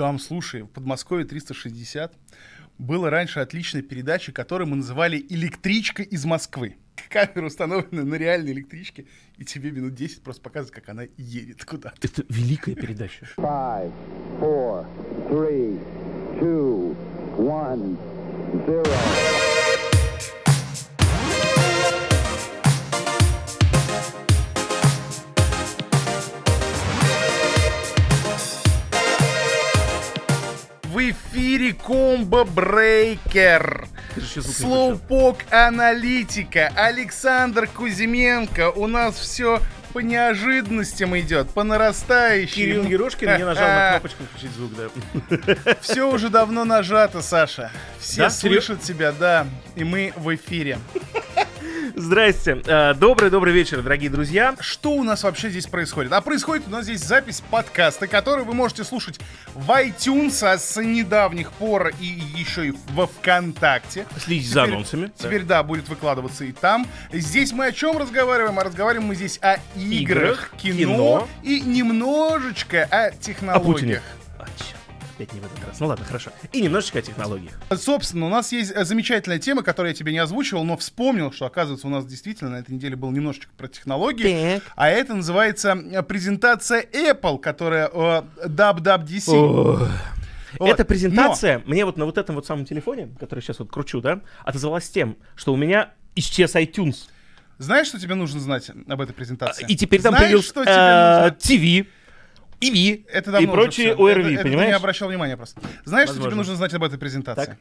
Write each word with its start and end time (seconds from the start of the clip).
Там, 0.00 0.18
слушай, 0.18 0.62
в 0.62 0.68
Подмосковье 0.68 1.26
360 1.26 2.14
было 2.78 3.10
раньше 3.10 3.40
отличная 3.40 3.82
передача, 3.82 4.32
которую 4.32 4.66
мы 4.68 4.76
называли 4.76 5.22
«Электричка 5.28 6.02
из 6.02 6.24
Москвы». 6.24 6.76
Камера 7.10 7.44
установлена 7.48 8.04
на 8.04 8.14
реальной 8.14 8.52
электричке, 8.52 9.04
и 9.36 9.44
тебе 9.44 9.70
минут 9.70 9.94
10 9.94 10.22
просто 10.22 10.40
показывают, 10.40 10.74
как 10.74 10.88
она 10.88 11.02
едет 11.18 11.66
куда-то. 11.66 11.96
Это 12.00 12.24
великая 12.30 12.76
передача. 12.76 13.26
Five, 13.36 13.92
four, 14.40 14.86
three, 15.28 15.78
two, 16.40 16.96
one, 17.36 17.98
zero. 18.66 19.39
4 31.50 31.72
Комбо 31.72 32.44
Брейкер, 32.44 33.88
Слоупок 34.40 35.38
Аналитика, 35.50 36.70
Александр 36.76 37.66
Кузьменко. 37.66 38.70
У 38.70 38.86
нас 38.86 39.18
все 39.18 39.60
по 39.92 39.98
неожиданностям 39.98 41.18
идет, 41.18 41.50
по 41.50 41.64
нарастающей. 41.64 42.54
Кирилл 42.54 42.84
Ерошкин 42.84 43.36
не 43.36 43.44
нажал 43.44 43.66
на 43.66 43.90
кнопочку 43.98 44.22
включить 44.30 44.52
звук, 44.52 44.70
да. 44.76 45.74
Все 45.80 46.08
уже 46.08 46.28
давно 46.28 46.64
нажато, 46.64 47.20
Саша. 47.20 47.72
Все 47.98 48.22
да? 48.22 48.30
слышат 48.30 48.82
тебя, 48.82 49.10
да. 49.10 49.48
И 49.74 49.82
мы 49.82 50.12
в 50.16 50.32
эфире. 50.32 50.78
Здрасте. 51.94 52.62
Э, 52.66 52.94
Добрый-добрый 52.94 53.52
вечер, 53.52 53.82
дорогие 53.82 54.10
друзья. 54.10 54.54
Что 54.60 54.92
у 54.92 55.02
нас 55.02 55.22
вообще 55.24 55.50
здесь 55.50 55.66
происходит? 55.66 56.12
А 56.12 56.20
происходит 56.20 56.66
у 56.66 56.70
нас 56.70 56.84
здесь 56.84 57.00
запись 57.00 57.42
подкаста, 57.50 58.06
который 58.06 58.44
вы 58.44 58.54
можете 58.54 58.84
слушать 58.84 59.18
в 59.54 59.70
iTunes 59.70 60.42
а 60.42 60.58
с 60.58 60.80
недавних 60.80 61.52
пор 61.52 61.92
и 62.00 62.04
еще 62.06 62.68
и 62.68 62.74
во 62.94 63.06
ВКонтакте. 63.06 64.06
Следите 64.18 64.52
за 64.52 64.64
анонсами. 64.64 65.10
Теперь, 65.16 65.42
да, 65.42 65.62
будет 65.62 65.88
выкладываться 65.88 66.44
и 66.44 66.52
там. 66.52 66.86
Здесь 67.12 67.52
мы 67.52 67.66
о 67.66 67.72
чем 67.72 67.98
разговариваем? 67.98 68.58
А 68.58 68.64
разговариваем 68.64 69.08
мы 69.08 69.14
здесь 69.14 69.38
о 69.42 69.54
играх, 69.76 70.00
Играх, 70.00 70.50
кино, 70.56 70.74
кино. 70.76 71.28
и 71.42 71.60
немножечко 71.60 72.88
о 72.90 73.10
О 73.54 73.60
Путине. 73.60 74.00
А, 75.20 75.22
опять 75.22 75.34
не 75.34 75.40
в 75.40 75.44
этот 75.44 75.66
раз. 75.66 75.80
Ну 75.80 75.86
ладно, 75.86 76.04
хорошо. 76.04 76.30
И 76.52 76.60
немножечко 76.60 76.98
о 76.98 77.02
технологиях. 77.02 77.52
Собственно, 77.76 78.26
у 78.26 78.28
нас 78.28 78.52
есть 78.52 78.72
э, 78.74 78.84
замечательная 78.84 79.38
тема, 79.38 79.62
которую 79.62 79.90
я 79.90 79.94
тебе 79.94 80.12
не 80.12 80.18
озвучивал, 80.18 80.64
но 80.64 80.76
вспомнил, 80.76 81.32
что, 81.32 81.46
оказывается, 81.46 81.86
у 81.86 81.90
нас 81.90 82.06
действительно 82.06 82.50
на 82.50 82.56
этой 82.56 82.72
неделе 82.72 82.96
был 82.96 83.10
немножечко 83.10 83.52
про 83.56 83.68
технологии. 83.68 84.56
Так. 84.56 84.72
А 84.76 84.88
это 84.88 85.14
называется 85.14 85.74
э, 85.74 86.02
презентация 86.02 86.82
Apple, 86.82 87.38
которая 87.38 87.88
э, 87.92 88.22
WWDC. 88.46 89.32
Ох. 89.34 89.88
Вот. 90.58 90.68
Эта 90.68 90.84
презентация, 90.84 91.62
мне 91.64 91.84
вот 91.84 91.96
на 91.96 92.06
вот 92.06 92.18
этом 92.18 92.34
вот 92.34 92.44
самом 92.44 92.64
телефоне, 92.64 93.10
который 93.20 93.40
сейчас 93.40 93.60
вот 93.60 93.70
кручу, 93.70 94.00
да, 94.00 94.20
отозвалась 94.44 94.88
тем, 94.90 95.16
что 95.36 95.52
у 95.52 95.56
меня 95.56 95.90
исчез 96.16 96.56
iTunes. 96.56 97.08
Знаешь, 97.58 97.88
что 97.88 98.00
тебе 98.00 98.14
нужно 98.14 98.40
знать 98.40 98.70
об 98.70 99.00
этой 99.00 99.12
презентации? 99.12 99.66
И 99.68 99.76
теперь 99.76 100.00
там 100.00 100.12
Знаешь, 100.12 100.28
появился 100.28 100.48
что 100.48 100.64
тебе 100.64 100.72
э, 100.72 101.22
нужно? 101.24 101.36
TV, 101.36 101.86
EV 102.60 103.04
Это 103.10 103.30
и 103.30 103.32
давно 103.32 103.52
уже 103.52 103.62
прочие 103.62 103.86
Это- 103.88 104.02
это 104.02 104.36
ты 104.38 104.42
понимаешь? 104.44 104.68
не 104.68 104.74
обращал 104.74 105.08
внимания 105.08 105.36
просто. 105.36 105.60
Знаешь, 105.84 106.08
что 106.08 106.16
тебе 106.16 106.24
Возможно. 106.26 106.36
нужно 106.36 106.56
знать 106.56 106.74
об 106.74 106.84
этой 106.84 106.98
презентации? 106.98 107.44
Так. 107.46 107.56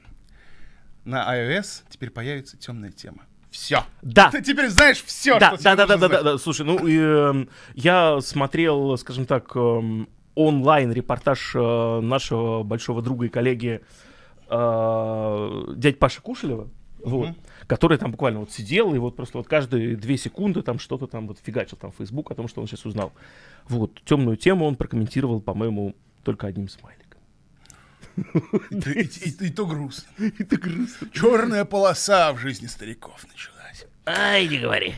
На 1.05 1.35
iOS 1.35 1.83
теперь 1.89 2.09
появится 2.09 2.57
темная 2.57 2.91
тема. 2.91 3.23
Все. 3.49 3.83
Да. 4.01 4.29
Ты 4.29 4.41
теперь 4.43 4.67
знаешь 4.69 5.01
все, 5.03 5.39
Да, 5.39 5.55
что 5.55 5.63
да, 5.63 5.75
да, 5.75 5.85
да, 5.87 5.97
да, 5.97 6.07
да, 6.09 6.21
да. 6.23 6.37
Слушай, 6.37 6.65
ну 6.65 6.85
и, 6.85 6.97
эм, 6.99 7.49
я 7.73 8.19
смотрел, 8.21 8.95
скажем 8.97 9.25
так, 9.25 9.55
эм, 9.55 10.07
онлайн 10.35 10.91
репортаж 10.91 11.53
э, 11.55 11.99
нашего 12.01 12.61
большого 12.63 13.01
друга 13.01 13.25
и 13.25 13.29
коллеги 13.29 13.81
э, 14.49 15.63
дядь 15.75 15.97
Паша 15.99 16.21
Кушелева. 16.21 16.69
Вот, 17.03 17.27
Мгм. 17.29 17.35
Который 17.69 17.97
там 17.99 18.11
буквально 18.11 18.39
вот 18.41 18.51
сидел 18.51 18.93
и 18.95 18.97
вот 18.97 19.15
просто 19.15 19.37
вот 19.37 19.47
каждые 19.47 19.95
две 19.95 20.17
секунды 20.17 20.61
там 20.63 20.79
что-то 20.79 21.05
там 21.07 21.27
вот 21.27 21.37
фигачил 21.41 21.77
там 21.77 21.91
в 21.91 21.95
Facebook 21.95 22.31
о 22.31 22.35
том, 22.35 22.47
что 22.49 22.59
он 22.61 22.67
сейчас 22.67 22.85
узнал. 22.85 23.13
Вот, 23.69 24.01
темную 24.03 24.35
тему 24.35 24.65
он 24.65 24.75
прокомментировал, 24.75 25.39
по-моему, 25.39 25.95
только 26.23 26.47
одним 26.47 26.67
смайликом. 26.67 27.05
И, 28.71 28.75
и- 28.75 29.29
и- 29.29 29.45
и 29.47 29.49
то 29.51 29.65
грустно. 29.65 30.07
Это 30.39 30.57
грустно. 30.57 31.07
Черная 31.13 31.63
полоса 31.63 32.33
в 32.33 32.39
жизни 32.39 32.65
стариков 32.67 33.23
началась. 33.27 33.85
Ай, 34.05 34.47
не 34.47 34.57
говори. 34.59 34.95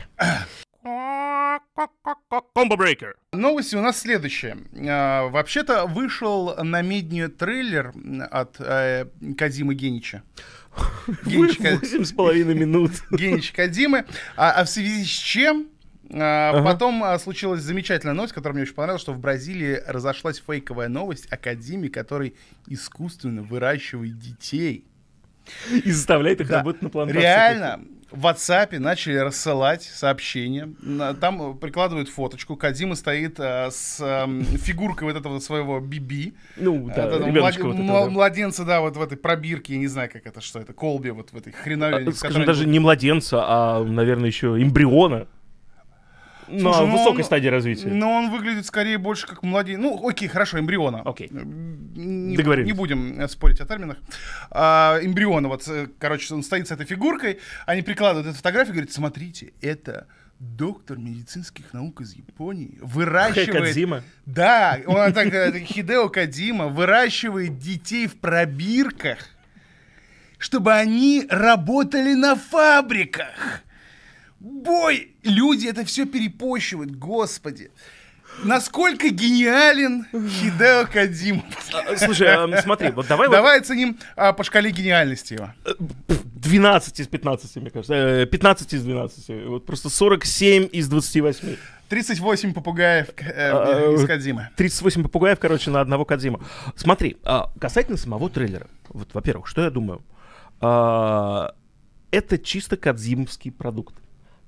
Комбо 2.54 2.76
брейкер. 2.76 3.16
Новости 3.32 3.76
у 3.76 3.80
нас 3.80 4.00
следующие. 4.00 4.58
Вообще-то 4.72 5.86
вышел 5.86 6.54
на 6.62 6.82
медне 6.82 7.28
трейлер 7.28 7.92
от 8.30 8.56
э, 8.60 9.06
Генича. 9.20 10.22
Генича, 11.24 11.78
Восемь 11.80 12.04
с 12.04 12.12
половиной 12.12 12.54
минут. 12.54 12.92
Генич 13.10 13.52
Кадимы. 13.52 14.04
А, 14.36 14.52
а 14.52 14.64
в 14.64 14.68
связи 14.68 15.04
с 15.04 15.08
чем? 15.08 15.68
Ага. 16.10 16.62
Потом 16.62 17.02
а, 17.04 17.18
случилась 17.18 17.62
замечательная 17.62 18.14
новость, 18.14 18.34
которая 18.34 18.54
мне 18.54 18.62
очень 18.64 18.74
понравилась, 18.74 19.00
что 19.00 19.14
в 19.14 19.18
Бразилии 19.18 19.80
разошлась 19.86 20.42
фейковая 20.46 20.88
новость 20.88 21.26
о 21.32 21.38
Кадиме, 21.38 21.88
который 21.88 22.34
искусственно 22.66 23.42
выращивает 23.42 24.18
детей. 24.18 24.84
И 25.70 25.90
заставляет 25.90 26.40
их 26.42 26.48
Да. 26.48 26.58
работать 26.58 26.82
на 26.82 26.90
плантации. 26.90 27.20
Реально, 27.20 27.80
в 28.12 28.26
WhatsApp 28.26 28.78
начали 28.78 29.16
рассылать 29.16 29.82
сообщения. 29.82 30.72
Там 31.20 31.52
э, 31.52 31.54
прикладывают 31.54 32.08
фоточку. 32.08 32.56
Кадима 32.56 32.94
стоит 32.94 33.38
а, 33.38 33.70
с 33.70 34.00
эм, 34.00 34.44
фигуркой 34.44 35.08
вот 35.08 35.16
этого 35.16 35.38
своего 35.40 35.80
Биби. 35.80 36.34
Ну, 36.56 36.90
да, 36.94 37.06
Это, 37.06 37.24
млад- 37.26 37.60
вот 37.60 37.74
этого, 37.74 38.04
да. 38.04 38.10
Младенца, 38.10 38.64
да, 38.64 38.80
вот 38.80 38.96
в 38.96 39.02
этой 39.02 39.16
пробирке, 39.16 39.74
я 39.74 39.78
не 39.78 39.86
знаю, 39.88 40.10
как 40.12 40.26
это, 40.26 40.40
что 40.40 40.58
это, 40.58 40.72
колбе, 40.72 41.12
вот 41.12 41.32
в 41.32 41.36
этой 41.36 41.52
хреновине. 41.52 42.10
А, 42.10 42.14
Скажем, 42.14 42.44
даже 42.44 42.66
не 42.66 42.78
младенца, 42.78 43.42
а, 43.42 43.84
наверное, 43.84 44.28
еще 44.28 44.48
эмбриона. 44.60 45.26
На 46.48 46.58
Слушай, 46.60 46.86
ну 46.86 46.92
высокой 46.98 47.18
он- 47.18 47.24
стадии 47.24 47.48
развития. 47.48 47.88
Но 47.88 48.10
он 48.12 48.30
выглядит 48.30 48.66
скорее 48.66 48.98
больше 48.98 49.26
как 49.26 49.42
младенец. 49.42 49.80
Ну, 49.80 50.08
окей, 50.08 50.28
хорошо, 50.28 50.58
эмбриона. 50.58 51.02
Окей. 51.04 51.28
Не, 51.30 52.36
Договорились. 52.36 52.66
не 52.66 52.72
будем 52.72 53.20
э, 53.20 53.28
спорить 53.28 53.60
о 53.60 53.66
терминах. 53.66 53.98
А, 54.50 54.98
эмбриона, 55.02 55.48
вот, 55.48 55.66
э, 55.68 55.86
короче, 55.98 56.34
он 56.34 56.42
стоит 56.42 56.68
с 56.68 56.72
этой 56.72 56.84
фигуркой, 56.86 57.38
они 57.66 57.82
прикладывают 57.82 58.26
эту 58.28 58.36
фотографию 58.36 58.72
и 58.72 58.76
говорят, 58.78 58.92
смотрите, 58.92 59.52
это 59.60 60.06
доктор 60.38 60.98
медицинских 60.98 61.72
наук 61.72 62.00
из 62.00 62.14
Японии 62.14 62.76
выращивает... 62.82 63.52
Кадзима. 63.68 64.02
Да, 64.26 64.78
он 64.86 65.12
так, 65.12 65.32
э, 65.32 65.60
Хидео 65.64 66.08
Кадима 66.08 66.66
выращивает 66.66 67.58
детей 67.58 68.08
в 68.08 68.16
пробирках, 68.16 69.18
чтобы 70.38 70.72
они 70.74 71.24
работали 71.30 72.14
на 72.14 72.34
фабриках. 72.34 73.62
Бой! 74.42 75.14
Люди 75.22 75.68
это 75.68 75.84
все 75.84 76.04
перепощивают, 76.04 76.90
господи. 76.96 77.70
Насколько 78.42 79.10
гениален 79.10 80.06
Хидео 80.10 80.86
Кадима. 80.92 81.44
А, 81.72 81.96
Слушай, 81.96 82.28
а, 82.34 82.62
смотри, 82.62 82.90
вот 82.90 83.06
давай 83.06 83.28
вот 83.28 83.34
Давай 83.34 83.60
оценим 83.60 83.98
а, 84.16 84.32
по 84.32 84.42
шкале 84.42 84.70
гениальности 84.70 85.34
его. 85.34 85.50
12 86.08 87.00
из 87.00 87.06
15, 87.06 87.56
мне 87.56 87.70
кажется. 87.70 87.94
э, 87.94 88.26
15 88.26 88.74
из 88.74 88.82
12. 88.82 89.46
Вот 89.46 89.66
просто 89.66 89.90
47 89.90 90.68
из 90.72 90.88
28. 90.88 91.56
38 91.88 92.52
попугаев 92.54 93.08
э, 93.18 93.50
А, 93.52 93.94
из 93.94 94.06
Кадимы. 94.06 94.48
38 94.56 95.02
попугаев, 95.04 95.38
короче, 95.38 95.70
на 95.70 95.80
одного 95.82 96.04
Кадзима. 96.04 96.40
Смотри, 96.74 97.18
а, 97.22 97.52
касательно 97.60 97.96
самого 97.98 98.28
трейлера. 98.30 98.66
Вот, 98.88 99.08
во-первых, 99.12 99.46
что 99.46 99.62
я 99.62 99.70
думаю? 99.70 100.02
А, 100.60 101.54
это 102.10 102.38
чисто 102.38 102.76
кадзимовский 102.76 103.52
продукт. 103.52 103.94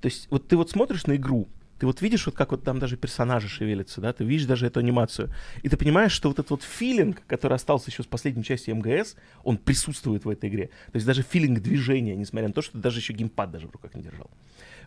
То 0.05 0.09
есть, 0.09 0.27
вот 0.29 0.47
ты 0.47 0.59
вот 0.59 0.69
смотришь 0.69 1.07
на 1.07 1.17
игру, 1.17 1.49
ты 1.79 1.87
вот 1.87 2.03
видишь, 2.03 2.27
вот 2.27 2.35
как 2.35 2.51
вот 2.51 2.63
там 2.63 2.79
даже 2.79 2.99
персонажи 2.99 3.49
шевелятся, 3.49 4.03
да, 4.03 4.13
ты 4.13 4.23
видишь 4.23 4.45
даже 4.45 4.67
эту 4.67 4.81
анимацию, 4.81 5.31
и 5.63 5.71
ты 5.71 5.79
понимаешь, 5.79 6.13
что 6.13 6.29
вот 6.29 6.39
этот 6.39 6.51
вот 6.51 6.63
филинг, 6.63 7.23
который 7.27 7.55
остался 7.55 7.91
еще 7.91 8.03
с 8.03 8.07
последней 8.07 8.45
части 8.45 8.71
МГС, 8.71 9.17
он 9.45 9.57
присутствует 9.57 10.27
в 10.27 10.29
этой 10.29 10.51
игре. 10.51 10.67
То 10.93 10.97
есть 10.97 11.07
даже 11.07 11.23
филинг 11.23 11.61
движения, 11.61 12.15
несмотря 12.17 12.49
на 12.49 12.53
то, 12.53 12.61
что 12.61 12.73
ты 12.73 12.81
даже 12.81 12.99
еще 12.99 13.15
геймпад 13.15 13.51
даже 13.51 13.67
в 13.67 13.71
руках 13.71 13.95
не 13.95 14.03
держал. 14.03 14.31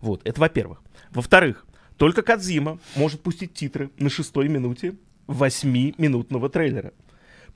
Вот, 0.01 0.21
это 0.23 0.39
во-первых. 0.39 0.83
Во-вторых, 1.09 1.65
только 1.97 2.21
Кадзима 2.21 2.77
может 2.95 3.19
пустить 3.21 3.55
титры 3.55 3.89
на 3.97 4.11
шестой 4.11 4.49
минуте 4.49 4.93
восьмиминутного 5.25 6.47
трейлера. 6.47 6.93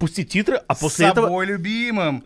Пустить 0.01 0.29
титры, 0.29 0.59
а 0.67 0.73
после 0.73 1.05
С 1.05 1.11
этого... 1.11 1.27
собой 1.27 1.45
любимым. 1.45 2.23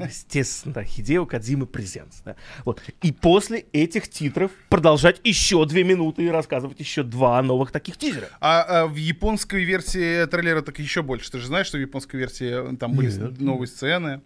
Естественно, 0.00 0.82
Хидео 0.82 1.26
Кадзима 1.26 1.64
презенс. 1.66 2.22
Да. 2.24 2.34
Вот. 2.64 2.82
И 3.02 3.12
после 3.12 3.66
этих 3.72 4.08
титров 4.08 4.50
продолжать 4.68 5.20
еще 5.22 5.64
две 5.64 5.84
минуты 5.84 6.24
и 6.24 6.28
рассказывать 6.28 6.80
еще 6.80 7.04
два 7.04 7.40
новых 7.40 7.70
таких 7.70 7.98
тизера. 7.98 8.30
А, 8.40 8.62
а 8.62 8.86
в 8.88 8.96
японской 8.96 9.62
версии 9.62 10.26
трейлера 10.26 10.60
так 10.60 10.80
еще 10.80 11.02
больше. 11.02 11.30
Ты 11.30 11.38
же 11.38 11.46
знаешь, 11.46 11.68
что 11.68 11.78
в 11.78 11.80
японской 11.80 12.16
версии 12.16 12.72
э, 12.72 12.76
там 12.76 12.94
были 12.94 13.12
Нет. 13.12 13.40
новые 13.40 13.68
сцены. 13.68 14.20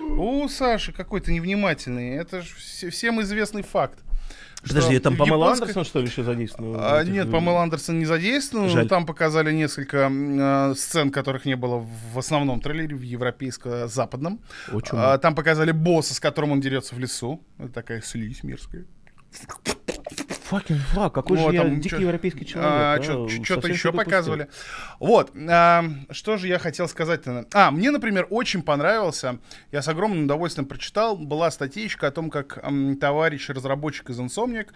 О, 0.00 0.48
Саша, 0.48 0.90
какой 0.90 1.20
ты 1.20 1.32
невнимательный. 1.32 2.16
Это 2.16 2.42
же 2.42 2.90
всем 2.90 3.22
известный 3.22 3.62
факт. 3.62 4.00
Подожди, 4.68 4.98
там 4.98 5.16
Памела 5.16 5.36
японская- 5.44 5.62
Андерсон, 5.68 5.84
что 5.84 6.00
ли, 6.00 6.06
еще 6.06 6.22
задействован? 6.22 6.72
в 6.72 6.80
А, 6.80 7.04
нет, 7.04 7.30
Памела 7.30 7.62
Андерсон 7.62 7.98
не 7.98 8.04
задействована. 8.04 8.68
Жаль. 8.68 8.88
Там 8.88 9.06
показали 9.06 9.52
несколько 9.52 10.10
э, 10.10 10.74
сцен, 10.76 11.10
которых 11.10 11.44
не 11.44 11.56
было 11.56 11.86
в 12.12 12.18
основном 12.18 12.60
трейлере, 12.60 12.96
в 12.96 13.02
европейско-западном. 13.02 14.40
А, 14.92 15.18
там 15.18 15.34
показали 15.34 15.72
босса, 15.72 16.14
с 16.14 16.20
которым 16.20 16.52
он 16.52 16.60
дерется 16.60 16.94
в 16.94 16.98
лесу. 16.98 17.40
Это 17.58 17.72
такая 17.72 18.00
слизь 18.00 18.42
мерзкая. 18.42 18.84
Fucking 20.50 20.78
fuck, 20.94 21.10
какой 21.10 21.38
Вот, 21.38 21.50
же 21.50 21.56
я 21.56 21.62
там 21.62 21.76
дикий 21.80 21.88
чё- 21.96 21.98
европейский 22.00 22.46
человек. 22.46 22.70
а, 22.72 23.02
Что-то 23.02 23.24
еще 23.32 23.44
что-то 23.44 23.66
упустил. 23.68 23.92
показывали. 23.92 24.48
Вот. 25.00 25.32
а, 25.48 25.84
что 26.10 26.36
же 26.36 26.46
я 26.48 26.58
хотел 26.58 26.88
сказать-то? 26.88 27.46
А, 27.52 27.70
мне, 27.70 27.90
например, 27.90 28.26
очень 28.30 28.62
понравился, 28.62 29.38
я 29.72 29.82
с 29.82 29.88
огромным 29.88 30.24
удовольствием 30.24 30.66
прочитал, 30.68 31.16
была 31.16 31.50
статейка 31.50 32.06
о 32.06 32.10
том, 32.10 32.30
как 32.30 32.58
м, 32.62 32.96
товарищ 32.96 33.48
разработчик 33.48 34.10
из 34.10 34.20
Insomniac 34.20 34.68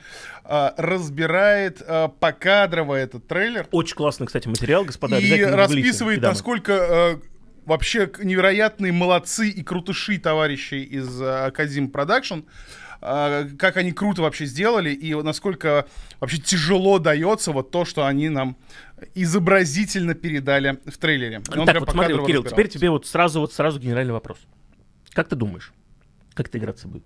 а, 0.45 0.75
разбирает 0.77 1.83
а, 1.87 2.09
покадрово 2.09 2.97
этот 2.97 3.27
трейлер 3.29 3.67
Очень 3.71 3.97
классный, 3.97 4.27
кстати, 4.27 4.49
материал, 4.49 4.85
господа. 4.85 5.19
и 5.19 5.23
гуглите. 5.29 5.47
расписывает, 5.55 6.21
дамы. 6.21 6.33
насколько 6.33 6.73
э, 6.73 7.17
вообще 7.67 8.11
невероятные 8.23 8.93
молодцы 8.93 9.49
и 9.49 9.63
крутыши 9.63 10.19
товарищи 10.19 10.75
из 10.75 11.21
Kojima 11.23 11.91
Productions, 11.91 12.35
э, 12.39 12.43
как 13.01 13.77
они 13.77 13.93
круто 13.93 14.23
вообще 14.23 14.45
сделали, 14.45 14.91
и 14.91 15.15
насколько 15.15 15.87
вообще 16.21 16.39
тяжело 16.39 16.99
дается 16.99 17.53
вот 17.53 17.71
то, 17.71 17.85
что 17.85 18.07
они 18.07 18.29
нам 18.29 18.57
изобразительно 19.15 20.15
передали 20.15 20.79
в 20.85 20.99
трейлере. 20.99 21.43
Он 21.57 21.67
Так, 21.67 21.81
вот 21.81 21.91
смотри, 21.91 22.15
вот, 22.15 22.27
Кирилл, 22.27 22.45
теперь 22.45 22.69
тебе 22.69 22.91
вот 22.91 23.07
сразу, 23.07 23.41
вот 23.41 23.53
сразу 23.53 23.81
генеральный 23.81 24.13
вопрос. 24.13 24.39
Как 25.13 25.29
ты 25.29 25.37
думаешь, 25.37 25.73
как 26.35 26.49
это 26.49 26.59
играться 26.59 26.89
будет? 26.89 27.05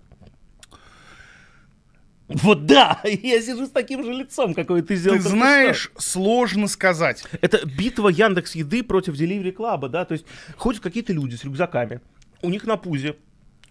Вот 2.27 2.65
да, 2.65 2.99
я 3.03 3.41
сижу 3.41 3.65
с 3.65 3.69
таким 3.69 4.03
же 4.03 4.11
лицом, 4.11 4.53
какое 4.53 4.81
ты 4.81 4.95
сделал. 4.95 5.17
Ты 5.17 5.23
знаешь, 5.23 5.91
сложно 5.97 6.67
сказать. 6.67 7.19
что. 7.19 7.29
Это 7.41 7.65
битва 7.65 8.09
Яндекс 8.09 8.55
Еды 8.55 8.83
против 8.83 9.13
Delivery 9.13 9.55
Club, 9.55 9.89
да? 9.89 10.05
То 10.05 10.13
есть 10.13 10.25
ходят 10.57 10.81
какие-то 10.81 11.13
люди 11.13 11.35
с 11.35 11.43
рюкзаками, 11.43 12.01
у 12.41 12.49
них 12.49 12.65
на 12.65 12.77
пузе 12.77 13.15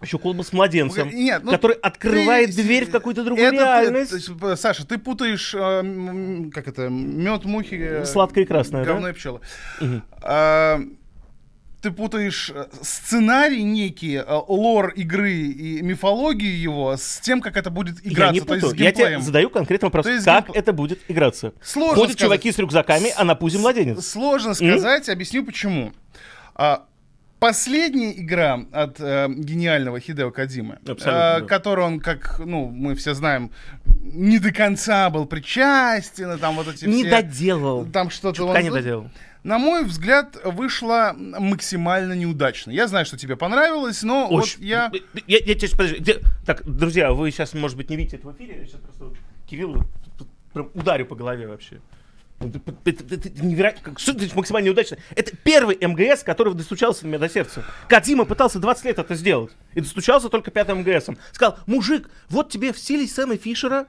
еще 0.01 0.19
колба 0.19 0.43
с 0.43 0.51
младенцем, 0.53 1.09
Нет, 1.09 1.43
ну, 1.43 1.51
который 1.51 1.77
открывает 1.77 2.55
ты- 2.55 2.61
дверь 2.63 2.85
в 2.85 2.91
какую-то 2.91 3.23
другую 3.23 3.47
это 3.47 3.57
ты- 3.57 3.63
реальность. 3.63 4.11
есть, 4.11 4.29
э, 4.41 4.55
Саша, 4.57 4.85
ты 4.85 4.97
путаешь, 4.97 5.53
э, 5.55 6.49
как 6.53 6.67
это, 6.67 6.89
мед, 6.89 7.45
мухи... 7.45 7.75
э, 7.75 8.05
Сладкое 8.05 8.43
и 8.43 8.47
красное, 8.47 8.83
да? 8.83 8.91
говно 8.91 9.09
и 9.09 9.13
пчелы. 9.13 9.39
Мгм. 9.79 10.03
А, 10.21 10.79
ты 11.81 11.91
путаешь 11.91 12.51
э, 12.53 12.65
сценарий 12.81 13.63
некий, 13.63 14.15
э, 14.15 14.23
лор 14.47 14.89
игры 14.89 15.31
и 15.33 15.81
мифологию 15.81 16.59
его 16.59 16.97
с 16.97 17.19
тем, 17.21 17.41
как 17.41 17.57
это 17.57 17.69
будет 17.69 17.99
играться, 18.05 18.33
Я 18.35 18.41
не 18.41 18.41
то 18.41 18.53
есть 18.55 18.65
путаю. 18.67 18.83
Я 18.83 18.91
тебе 18.91 19.19
задаю 19.21 19.49
конкретный 19.49 19.87
вопрос. 19.87 20.07
Есть 20.07 20.25
Как 20.25 20.49
геймпл- 20.49 20.53
это 20.55 20.73
будет 20.73 20.99
играться? 21.07 21.53
Сложно 21.63 21.95
Ходят 21.95 22.13
сказать. 22.17 22.19
чуваки 22.41 22.51
с 22.51 22.57
рюкзаками, 22.57 23.11
а 23.15 23.23
на 23.23 23.35
пузе 23.35 23.59
младенец. 23.59 24.05
Сложно 24.05 24.53
сказать, 24.55 25.07
объясню 25.09 25.45
почему. 25.45 25.93
А, 26.55 26.85
Последняя 27.39 28.11
игра 28.17 28.61
от 28.71 28.99
э, 28.99 29.27
гениального 29.29 29.99
Хидео 29.99 30.31
Кадимы, 30.31 30.79
Абсолютно, 30.87 31.09
э, 31.37 31.39
да. 31.41 31.41
которую 31.41 31.85
он, 31.87 31.99
как, 31.99 32.39
ну, 32.39 32.69
мы 32.69 32.95
все 32.95 33.13
знаем, 33.13 33.51
не 34.01 34.39
до 34.39 34.51
конца 34.53 35.09
был 35.09 35.25
причастен, 35.25 36.31
и 36.31 36.37
там 36.37 36.55
вот 36.55 36.67
эти 36.67 36.85
Не 36.85 37.03
все... 37.03 37.11
доделал. 37.11 37.85
Там 37.85 38.09
что-то... 38.09 38.37
Чутка 38.37 38.57
он- 38.57 38.63
не 38.63 38.71
доделал. 38.71 39.09
На 39.43 39.59
мой 39.59 39.83
взгляд, 39.83 40.37
вышло 40.43 41.13
максимально 41.15 42.13
неудачно. 42.13 42.71
Я 42.71 42.87
знаю, 42.87 43.05
что 43.05 43.15
тебе 43.15 43.35
понравилось, 43.35 44.01
но 44.01 44.27
Очень. 44.27 44.57
вот 44.57 44.65
я... 44.65 44.91
Я, 45.27 45.37
я 45.37 45.53
сейчас, 45.53 45.71
подожди. 45.71 45.97
где- 45.99 46.19
Так, 46.47 46.63
друзья, 46.65 47.11
вы 47.13 47.29
сейчас, 47.29 47.53
может 47.53 47.77
быть, 47.77 47.89
не 47.91 47.95
видите 47.95 48.15
это 48.17 48.27
в 48.29 48.35
эфире. 48.35 48.59
Я 48.61 48.65
сейчас 48.65 48.79
просто 48.81 49.03
вот 49.05 49.17
Кириллу 49.47 49.83
прям 50.53 50.71
ударю 50.73 51.05
по 51.05 51.15
голове 51.15 51.47
вообще. 51.47 51.79
Это, 52.39 52.59
это- 52.85 53.15
это- 53.15 53.29
это 53.29 53.45
невероятно. 53.45 53.81
как- 53.93 54.35
максимально 54.35 54.67
неудачно? 54.67 54.97
Это 55.15 55.35
первый 55.37 55.77
МГС, 55.79 56.23
который 56.23 56.53
достучался 56.53 57.01
до 57.03 57.07
меня 57.07 57.19
до 57.19 57.29
сердца. 57.29 57.63
Кадима 57.87 58.25
пытался 58.25 58.59
20 58.59 58.85
лет 58.85 58.99
это 58.99 59.15
сделать. 59.15 59.51
И 59.73 59.81
достучался 59.81 60.29
только 60.29 60.51
пятым 60.51 60.79
МГСом. 60.81 61.17
Сказал, 61.31 61.57
мужик, 61.65 62.09
вот 62.29 62.49
тебе 62.49 62.73
в 62.73 62.77
стиле 62.77 63.07
Сэма 63.07 63.37
Фишера 63.37 63.87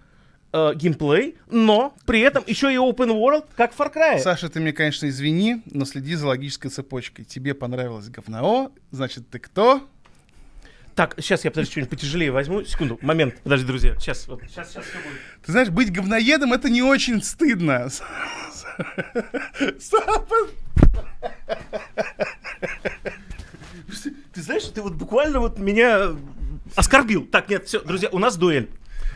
э, 0.52 0.74
геймплей, 0.74 1.36
но 1.50 1.94
при 2.06 2.20
этом 2.20 2.44
еще 2.46 2.72
и 2.72 2.76
open 2.76 3.08
world, 3.10 3.44
как 3.56 3.74
в 3.74 3.80
Far 3.80 3.92
Cry. 3.92 4.20
Саша, 4.20 4.48
ты 4.48 4.60
мне, 4.60 4.72
конечно, 4.72 5.06
извини, 5.08 5.62
но 5.66 5.84
следи 5.84 6.14
за 6.14 6.28
логической 6.28 6.70
цепочкой. 6.70 7.24
Тебе 7.24 7.52
понравилось 7.52 8.08
говно, 8.08 8.72
значит, 8.92 9.28
ты 9.28 9.38
кто? 9.40 9.86
Так, 10.96 11.14
сейчас 11.18 11.44
я, 11.44 11.50
подожди, 11.50 11.72
что-нибудь 11.72 11.90
потяжелее 11.90 12.32
возьму. 12.32 12.64
Секунду, 12.64 12.98
момент. 13.02 13.34
Подожди, 13.42 13.66
друзья. 13.66 13.94
Сейчас, 14.00 14.26
вот, 14.28 14.40
сейчас, 14.48 14.70
сейчас 14.70 14.86
все 14.86 14.96
будет. 14.96 15.20
Ты 15.44 15.52
знаешь, 15.52 15.68
быть 15.68 15.92
говноедом 15.92 16.54
это 16.54 16.70
не 16.70 16.80
очень 16.80 17.22
стыдно. 17.22 17.90
Ты 24.32 24.42
знаешь, 24.42 24.64
ты 24.64 24.80
вот 24.80 24.94
буквально 24.94 25.40
вот 25.40 25.58
меня 25.58 26.16
оскорбил. 26.74 27.26
Так, 27.26 27.50
нет, 27.50 27.66
все, 27.66 27.80
друзья, 27.80 28.08
у 28.10 28.18
нас 28.18 28.38
дуэль. 28.38 28.70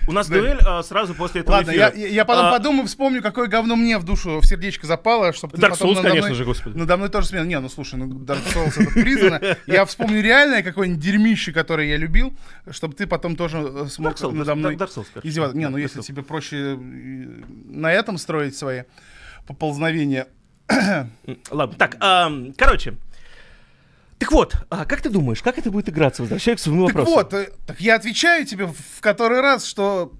У 0.07 0.13
нас 0.13 0.29
дуэль 0.29 0.59
а, 0.65 0.83
сразу 0.83 1.15
после 1.15 1.43
этого 1.43 1.57
Ладно, 1.57 1.71
эфира. 1.71 1.93
я, 1.95 2.07
я 2.09 2.25
потом 2.25 2.47
А, 2.47 2.51
подумаю, 2.53 2.87
вспомню, 2.87 3.23
какое 3.23 3.47
говно 3.49 3.77
мне 3.77 3.99
в 3.99 4.05
душу, 4.05 4.41
в 4.41 4.47
сердечко 4.47 4.87
запало, 4.87 5.33
чтобы 5.33 5.57
ты 5.57 5.63
Dark 5.63 5.71
потом 5.71 5.91
Souls, 5.91 5.95
надо 5.97 6.09
конечно 6.09 6.27
мной- 6.29 6.37
же, 6.37 6.45
господи. 6.45 6.77
Надо 6.79 6.97
мной 6.97 7.09
тоже 7.11 7.27
смеял. 7.29 7.45
Не, 7.45 7.61
ну 7.61 7.69
слушай, 7.69 7.95
ну 7.97 8.07
Dark 8.07 8.41
Souls 8.55 8.81
это 8.83 8.91
признано. 8.93 9.41
Я 9.67 9.85
вспомню 9.85 10.23
реальное 10.23 10.63
какое-нибудь 10.63 11.03
дерьмище, 11.03 11.53
которое 11.53 11.89
я 11.89 11.97
любил, 11.97 12.35
чтобы 12.71 12.95
ты 12.95 13.07
потом 13.07 13.37
тоже 13.37 13.59
э, 13.59 13.87
смог 13.91 14.15
Dark 14.15 14.21
Souls, 14.23 14.33
надо 14.33 14.55
мной 14.55 14.75
Dark 14.77 14.89
Souls, 14.95 15.07
скажешь. 15.07 15.29
издеваться. 15.29 15.57
Не, 15.57 15.69
ну 15.69 15.79
Dark 15.79 15.83
если 15.83 16.01
Souls. 16.01 16.07
тебе 16.07 16.23
проще 16.23 16.57
э, 16.57 16.77
на 17.67 17.93
этом 17.93 18.19
строить 18.19 18.57
свои 18.57 18.83
поползновения. 19.47 20.27
Ладно, 21.51 21.75
так, 21.77 21.97
короче. 22.57 22.95
Так 24.21 24.33
вот, 24.33 24.55
а 24.69 24.85
как 24.85 25.01
ты 25.01 25.09
думаешь, 25.09 25.41
как 25.43 25.59
это 25.59 25.71
будет 25.71 25.89
играться? 25.89 26.23
Возвращаюсь 26.23 26.61
к 26.61 26.63
своему 26.63 26.87
Так 26.87 26.95
вопросу. 26.97 27.17
вот, 27.17 27.35
э, 27.35 27.49
так 27.67 27.81
я 27.81 27.95
отвечаю 27.97 28.45
тебе 28.47 28.67
в 28.67 29.01
который 29.01 29.41
раз, 29.41 29.65
что 29.65 30.13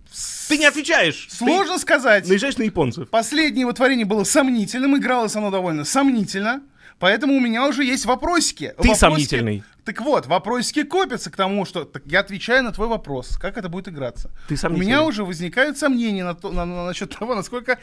Ты 0.49 0.57
не 0.59 0.65
отвечаешь. 0.65 1.29
сложно 1.31 1.79
сказать. 1.79 2.25
Ты 2.25 2.31
наезжаешь 2.31 2.57
на 2.57 2.63
японцев. 2.65 3.09
Последнее 3.11 3.61
его 3.61 3.73
творение 3.73 4.07
было 4.07 4.25
сомнительным, 4.25 4.97
игралось 4.97 5.37
оно 5.37 5.51
довольно 5.51 5.85
сомнительно, 5.85 6.63
поэтому 6.99 7.35
у 7.37 7.41
меня 7.41 7.69
уже 7.69 7.85
есть 7.85 8.07
вопросики. 8.07 8.69
Ты 8.79 8.89
Вопросики- 8.89 8.99
сомнительный. 8.99 9.63
Так 9.85 10.01
вот, 10.01 10.27
вопросики 10.27 10.83
копятся 10.83 11.31
к 11.31 11.37
тому, 11.37 11.65
что 11.67 11.85
так 11.85 12.03
я 12.07 12.21
отвечаю 12.21 12.63
на 12.65 12.73
твой 12.73 12.89
вопрос, 12.89 13.37
как 13.39 13.59
это 13.59 13.69
будет 13.69 13.89
играться. 13.89 14.31
Ты 14.49 14.55
у 14.55 14.57
сомнительный. 14.57 14.87
меня 14.87 15.03
уже 15.05 15.25
возникают 15.25 15.77
сомнения 15.79 16.25
на 16.25 16.35
то, 16.35 16.51
на- 16.51 16.65
на- 16.65 16.87
насчет 16.87 17.11
того, 17.19 17.35
насколько 17.35 17.79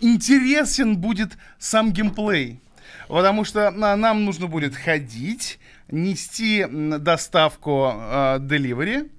интересен 0.00 0.96
будет 0.96 1.32
сам 1.58 1.92
геймплей. 1.92 2.60
Потому 3.08 3.44
что 3.44 3.70
на- 3.70 3.96
нам 3.96 4.24
нужно 4.24 4.46
будет 4.46 4.74
ходить, 4.74 5.58
нести 5.90 6.66
доставку 6.70 7.92
э, 7.94 8.38
delivery 8.40 9.10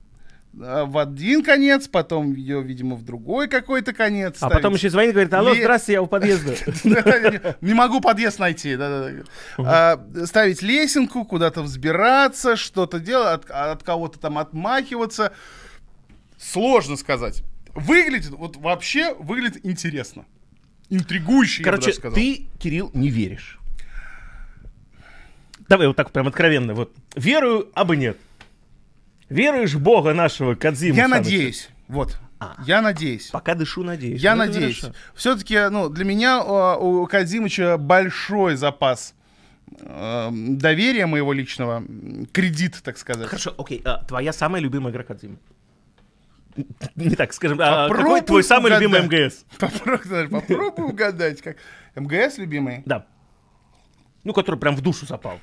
э, 0.59 0.83
в 0.85 0.97
один 0.97 1.43
конец, 1.43 1.87
потом 1.87 2.33
ее, 2.33 2.61
видимо, 2.63 2.95
в 2.95 3.03
другой 3.03 3.47
какой-то 3.47 3.93
конец. 3.93 4.37
А 4.41 4.47
потом 4.49 4.59
ставить. 4.59 4.77
еще 4.77 4.89
звонит 4.89 5.09
и 5.11 5.13
говорит, 5.13 5.33
алло, 5.33 5.53
Ле- 5.53 5.61
здравствуйте, 5.61 5.93
я 5.93 6.01
у 6.01 6.07
подъезда. 6.07 6.55
Не 7.61 7.73
могу 7.73 8.01
подъезд 8.01 8.39
найти. 8.39 8.77
А, 9.57 9.99
Ставить 10.25 10.61
лесенку, 10.61 11.25
куда-то 11.25 11.61
взбираться, 11.61 12.55
что-то 12.55 12.99
делать, 12.99 13.45
от, 13.45 13.51
от 13.51 13.83
кого-то 13.83 14.17
там 14.19 14.37
отмахиваться. 14.37 15.33
Сложно 16.37 16.95
сказать. 16.97 17.43
Выглядит, 17.73 18.31
вот 18.31 18.57
вообще 18.57 19.13
выглядит 19.15 19.65
интересно. 19.65 20.25
Интригующе, 20.89 21.63
Короче, 21.63 21.91
ты, 21.93 22.47
Кирилл, 22.59 22.91
не 22.93 23.09
веришь. 23.09 23.59
Давай 25.67 25.87
вот 25.87 25.95
так 25.95 26.11
прям 26.11 26.27
откровенно. 26.27 26.73
Вот. 26.73 26.93
Верую, 27.15 27.69
а 27.73 27.85
бы 27.85 27.95
нет. 27.97 28.17
Веруешь 29.29 29.73
в 29.73 29.81
Бога 29.81 30.13
нашего 30.13 30.55
Кадзиму? 30.55 30.95
Я 30.95 31.07
Саныча? 31.09 31.23
надеюсь. 31.23 31.69
Вот. 31.87 32.17
А. 32.39 32.55
Я 32.65 32.81
надеюсь. 32.81 33.29
Пока 33.31 33.55
дышу, 33.55 33.83
надеюсь. 33.83 34.21
Я 34.21 34.35
Ну, 34.35 34.45
надеюсь. 34.45 34.83
Все-таки, 35.15 35.69
ну, 35.69 35.89
для 35.89 36.05
меня 36.05 36.41
а, 36.45 36.77
у 36.77 37.07
Кадзимыча 37.07 37.77
большой 37.77 38.55
запас 38.55 39.15
э, 39.79 40.29
доверия 40.31 41.05
моего 41.05 41.33
личного, 41.33 41.83
кредит, 42.31 42.81
так 42.83 42.97
сказать. 42.97 43.27
Хорошо, 43.27 43.55
окей. 43.57 43.81
а, 43.85 44.03
твоя 44.05 44.33
самая 44.33 44.61
любимая 44.61 44.91
игра 44.91 45.03
Кадзимы? 45.03 45.37
Не 46.95 47.15
так, 47.15 47.33
скажем, 47.33 47.59
а, 47.61 47.89
какой 47.89 48.21
твой 48.21 48.43
самый 48.43 48.71
любимый 48.71 49.01
угадать. 49.01 49.23
МГС? 49.31 49.45
Попробуй, 49.59 50.27
попробуй 50.29 50.85
угадать, 50.85 51.41
как 51.41 51.57
МГС 51.95 52.37
любимый. 52.37 52.83
Да. 52.85 53.05
Ну, 54.23 54.33
который 54.33 54.59
прям 54.59 54.75
в 54.75 54.81
душу 54.81 55.05
запал. 55.05 55.39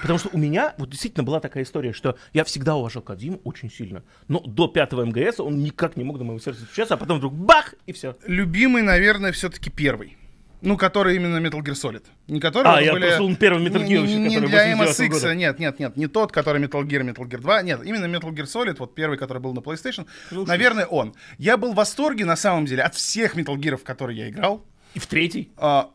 Потому 0.00 0.18
что 0.18 0.30
у 0.32 0.38
меня 0.38 0.74
вот 0.78 0.90
действительно 0.90 1.22
была 1.24 1.38
такая 1.40 1.64
история, 1.64 1.92
что 1.92 2.16
я 2.32 2.44
всегда 2.44 2.74
уважал 2.76 3.02
Кадзиму 3.02 3.40
очень 3.44 3.70
сильно. 3.70 4.02
Но 4.28 4.40
до 4.40 4.66
пятого 4.68 5.04
МГС 5.04 5.40
он 5.40 5.58
никак 5.62 5.96
не 5.96 6.04
мог 6.04 6.18
до 6.18 6.24
моего 6.24 6.40
сердца 6.40 6.62
стучаться, 6.64 6.94
а 6.94 6.96
потом 6.96 7.18
вдруг 7.18 7.34
бах, 7.34 7.74
и 7.86 7.92
все. 7.92 8.16
Любимый, 8.26 8.82
наверное, 8.82 9.32
все-таки 9.32 9.70
первый. 9.70 10.16
Ну, 10.60 10.76
который 10.76 11.16
именно 11.16 11.44
Metal 11.44 11.60
Gear 11.60 11.72
Solid. 11.74 12.04
Не 12.28 12.38
который 12.38 12.68
А, 12.68 12.80
я 12.80 12.92
были... 12.92 13.10
послушал 13.10 13.34
первый 13.36 13.64
Metal 13.66 13.82
Не- 13.82 13.94
Gear, 13.96 14.06
не, 14.06 14.14
не 14.16 14.34
который 14.36 14.48
для 14.48 14.76
89 14.76 14.80
MSX, 14.80 15.08
года. 15.20 15.34
нет, 15.34 15.58
нет, 15.58 15.78
нет, 15.80 15.96
не 15.96 16.06
тот, 16.06 16.30
который 16.30 16.62
Metal 16.62 16.82
Gear, 16.84 17.02
Metal 17.02 17.24
Gear 17.28 17.38
2, 17.40 17.62
нет, 17.62 17.80
именно 17.84 18.04
Metal 18.06 18.30
Gear 18.30 18.44
Solid, 18.44 18.76
вот 18.78 18.94
первый, 18.94 19.18
который 19.18 19.38
был 19.38 19.52
на 19.54 19.58
PlayStation, 19.58 20.06
Ну, 20.30 20.46
наверное, 20.46 20.86
он. 20.86 21.14
Я 21.38 21.56
был 21.56 21.72
в 21.72 21.74
восторге, 21.74 22.24
на 22.24 22.36
самом 22.36 22.66
деле, 22.66 22.84
от 22.84 22.94
всех 22.94 23.36
Metal 23.36 23.56
Gear, 23.56 23.76
в 23.76 23.82
которые 23.82 24.16
я 24.18 24.28
играл. 24.30 24.64
И 24.94 25.00
в 25.00 25.06
третий. 25.06 25.50
А, 25.56 25.90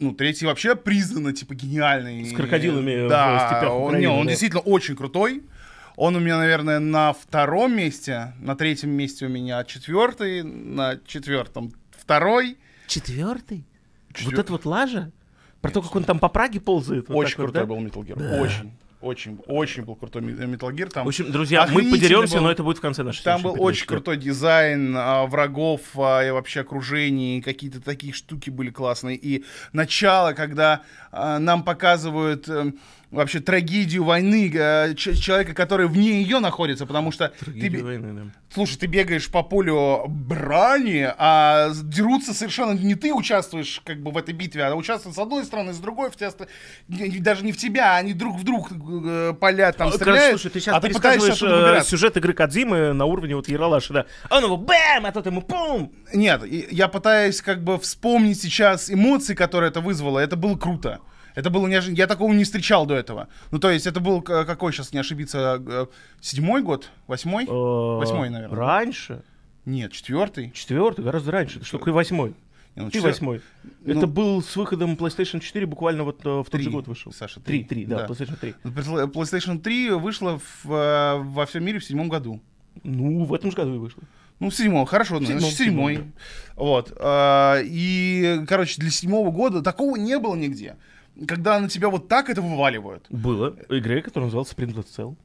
ну, 0.00 0.12
третий 0.14 0.46
вообще 0.46 0.74
признанно, 0.74 1.32
типа, 1.32 1.54
гениальный. 1.54 2.24
С 2.24 2.32
крокодилами 2.34 3.06
в 3.06 3.08
да, 3.08 3.46
степях 3.46 3.72
он, 3.72 3.82
Украины, 3.82 4.00
не, 4.00 4.08
он 4.08 4.24
да. 4.26 4.30
действительно 4.30 4.62
очень 4.62 4.96
крутой. 4.96 5.42
Он 5.96 6.16
у 6.16 6.20
меня, 6.20 6.38
наверное, 6.38 6.78
на 6.78 7.12
втором 7.12 7.76
месте, 7.76 8.32
на 8.40 8.56
третьем 8.56 8.90
месте 8.90 9.26
у 9.26 9.28
меня 9.28 9.62
четвертый, 9.64 10.42
на 10.42 10.98
четвертом 11.06 11.72
второй. 11.90 12.56
Четвертый? 12.86 13.64
Вот 14.08 14.16
Четвёр- 14.16 14.40
это 14.40 14.52
вот 14.52 14.64
лажа? 14.64 15.12
Про 15.60 15.70
то, 15.70 15.82
как 15.82 15.94
он 15.94 16.04
там 16.04 16.18
по 16.18 16.28
Праге 16.30 16.58
ползает? 16.58 17.08
вот 17.08 17.16
Очень 17.16 17.36
вот, 17.36 17.52
крутой 17.52 17.62
да? 17.62 17.66
был 17.66 17.76
Metal 17.76 18.02
Gear. 18.02 18.40
Очень, 18.40 18.72
очень, 19.00 19.38
очень 19.46 19.82
был 19.84 19.96
крутой 19.96 20.22
Metal 20.22 20.70
Gear. 20.70 20.90
Там 20.90 21.04
В 21.04 21.08
общем, 21.08 21.30
друзья, 21.32 21.66
мы 21.70 21.90
подеремся, 21.90 22.36
был. 22.36 22.44
но 22.44 22.50
это 22.50 22.62
будет 22.62 22.78
в 22.78 22.80
конце 22.80 23.02
нашей 23.02 23.22
Там 23.24 23.40
был 23.42 23.52
следующей 23.52 23.64
очень 23.64 23.86
передачи. 23.86 24.04
крутой 24.04 24.16
дизайн 24.18 24.94
а, 24.96 25.26
врагов 25.26 25.80
а, 25.96 26.20
и 26.26 26.30
вообще 26.30 26.60
окружений, 26.60 27.40
какие-то 27.40 27.80
такие 27.80 28.12
штуки 28.12 28.50
были 28.50 28.70
классные. 28.70 29.16
И 29.16 29.44
начало, 29.72 30.32
когда 30.32 30.82
нам 31.12 31.64
показывают 31.64 32.48
эм, 32.48 32.78
вообще 33.10 33.40
трагедию 33.40 34.04
войны 34.04 34.50
э, 34.54 34.94
человека, 34.94 35.52
который 35.52 35.88
вне 35.88 36.22
ее 36.22 36.38
находится, 36.38 36.86
потому 36.86 37.10
что 37.10 37.32
ты, 37.40 37.44
Трагедия 37.44 37.82
войны, 37.82 38.12
да. 38.12 38.22
слушай, 38.52 38.76
ты 38.76 38.86
бегаешь 38.86 39.28
по 39.28 39.42
полю 39.42 40.04
брани, 40.06 41.12
а 41.18 41.72
дерутся 41.82 42.32
совершенно 42.32 42.78
не 42.78 42.94
ты 42.94 43.12
участвуешь 43.12 43.82
как 43.84 44.00
бы 44.00 44.12
в 44.12 44.16
этой 44.16 44.32
битве, 44.32 44.64
а 44.64 44.74
участвуют 44.74 45.16
с 45.16 45.18
одной 45.18 45.44
стороны, 45.44 45.72
с 45.72 45.78
другой, 45.78 46.10
в 46.10 46.16
тебя, 46.16 46.30
даже 46.88 47.44
не 47.44 47.52
в 47.52 47.56
тебя, 47.56 47.96
они 47.96 48.12
друг 48.12 48.38
в 48.38 48.44
друг 48.44 48.70
э, 48.70 49.34
палят, 49.38 49.76
там 49.76 49.88
А, 49.88 49.92
стреляют, 49.92 50.40
слушай, 50.40 50.52
ты 50.52 50.60
сейчас 50.60 50.76
а 50.76 50.80
ты 50.80 50.90
пытаешься 50.90 51.46
э, 51.46 51.82
сюжет 51.82 52.16
игры 52.16 52.32
Кадзимы 52.32 52.92
на 52.92 53.06
уровне 53.06 53.34
вот 53.34 53.48
Яралаша, 53.48 53.92
да. 53.92 54.06
А 54.28 54.38
он 54.38 54.44
его 54.44 54.56
бэм, 54.56 55.06
а 55.06 55.12
тот 55.12 55.26
ему 55.26 55.42
пум. 55.42 55.92
Нет, 56.12 56.44
я 56.46 56.86
пытаюсь 56.86 57.42
как 57.42 57.64
бы 57.64 57.78
вспомнить 57.78 58.40
сейчас 58.40 58.88
эмоции, 58.88 59.34
которые 59.34 59.70
это 59.70 59.80
вызвало. 59.80 60.20
Это 60.20 60.36
было 60.36 60.56
круто. 60.56 60.99
Это 61.40 61.50
было 61.50 61.66
неожиданно. 61.66 61.96
Я 61.96 62.06
такого 62.06 62.32
не 62.32 62.44
встречал 62.44 62.86
до 62.86 62.94
этого. 62.94 63.28
Ну, 63.50 63.58
то 63.58 63.70
есть, 63.70 63.86
это 63.86 64.00
был 64.00 64.22
к- 64.22 64.44
какой, 64.44 64.72
сейчас 64.72 64.92
не 64.92 64.98
ошибиться, 65.00 65.60
э, 65.66 65.86
седьмой 66.20 66.62
год? 66.62 66.90
Восьмой? 67.06 67.46
Восьмой, 67.46 68.28
Э, 68.28 68.30
наверное. 68.30 68.56
Раньше. 68.58 69.22
Нет, 69.64 69.92
четвертый. 69.92 70.50
Четвертый, 70.52 71.04
гораздо 71.04 71.30
раньше. 71.32 71.64
Что 71.64 71.78
такое 71.78 71.92
восьмой? 71.94 72.34
Не, 72.76 72.82
ну, 72.84 72.90
четвер- 72.90 73.10
восьмой. 73.10 73.40
Ну- 73.84 73.92
Это 73.98 74.06
был 74.06 74.42
с 74.42 74.54
выходом 74.56 74.94
PlayStation 74.94 75.40
4 75.40 75.66
буквально 75.66 76.04
вот 76.04 76.20
э, 76.24 76.28
в 76.28 76.44
тот 76.44 76.50
Три, 76.52 76.62
же 76.64 76.70
год 76.70 76.86
вышел. 76.86 77.12
Саша, 77.12 77.40
Три, 77.40 77.64
три. 77.64 77.84
три, 77.84 77.84
да, 77.86 78.06
Да. 78.06 78.06
PlayStation 78.06 78.36
3. 78.40 78.54
PlayStation 78.64 79.58
3 79.58 79.90
вышла 79.90 80.38
в, 80.38 80.72
э, 80.72 81.16
во 81.18 81.46
всем 81.46 81.64
мире 81.64 81.78
в 81.80 81.84
седьмом 81.84 82.08
году. 82.08 82.40
Ну, 82.84 83.24
в 83.24 83.34
этом 83.34 83.50
же 83.50 83.56
году 83.56 83.74
и 83.74 83.78
вышло. 83.78 84.02
Ну, 84.38 84.48
в 84.50 84.54
седьмом, 84.54 84.86
хорошо, 84.86 85.14
ну, 85.18 85.26
седьмом, 85.26 85.40
значит, 85.40 85.58
седьмой. 85.58 85.94
седьмом, 85.96 86.12
Вот. 86.56 86.92
И, 87.64 88.40
короче, 88.48 88.80
для 88.80 88.90
седьмого 88.90 89.30
года 89.30 89.60
такого 89.62 89.96
не 89.96 90.18
было 90.18 90.34
нигде. 90.34 90.76
Когда 91.26 91.60
на 91.60 91.68
тебя 91.68 91.88
вот 91.88 92.08
так 92.08 92.30
это 92.30 92.40
вываливают. 92.42 93.06
Было. 93.10 93.56
Игре, 93.68 94.02
которая 94.02 94.26
называлась 94.26 94.52
Splinter 94.52 94.84
Cell. 94.86 95.16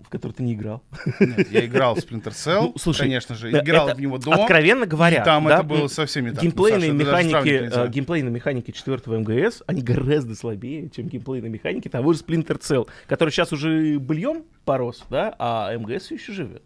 В 0.00 0.08
которой 0.08 0.32
ты 0.32 0.42
не 0.42 0.54
играл. 0.54 0.82
Нет, 1.20 1.52
я 1.52 1.64
играл 1.66 1.94
в 1.94 1.98
Splinter 1.98 2.30
Cell, 2.32 2.62
Ну, 2.62 2.74
слушай, 2.78 3.02
конечно 3.02 3.36
же, 3.36 3.52
играл 3.52 3.88
это 3.88 3.96
в 3.96 4.00
него 4.00 4.18
до. 4.18 4.32
Откровенно 4.32 4.84
говоря, 4.86 5.22
там 5.24 5.44
да, 5.44 5.56
это 5.56 5.62
было 5.62 5.82
м, 5.82 5.88
совсем 5.88 6.24
не 6.24 6.32
так. 6.32 6.42
Геймплейные 6.42 6.92
Ну, 6.92 7.04
Саша, 7.04 7.22
механики, 7.28 7.70
э, 7.72 7.88
геймплейные 7.88 8.32
механики 8.32 8.72
четвертого 8.72 9.18
МГС, 9.20 9.62
они 9.68 9.82
гораздо 9.82 10.34
слабее, 10.34 10.90
чем 10.90 11.06
геймплейные 11.06 11.50
механики 11.50 11.86
того 11.88 12.12
же 12.12 12.20
Splinter 12.20 12.58
Cell, 12.58 12.88
который 13.06 13.30
сейчас 13.30 13.52
уже 13.52 14.00
быльем 14.00 14.46
порос, 14.64 15.04
да, 15.10 15.32
а 15.38 15.72
МГС 15.76 16.10
еще 16.10 16.32
живет. 16.32 16.64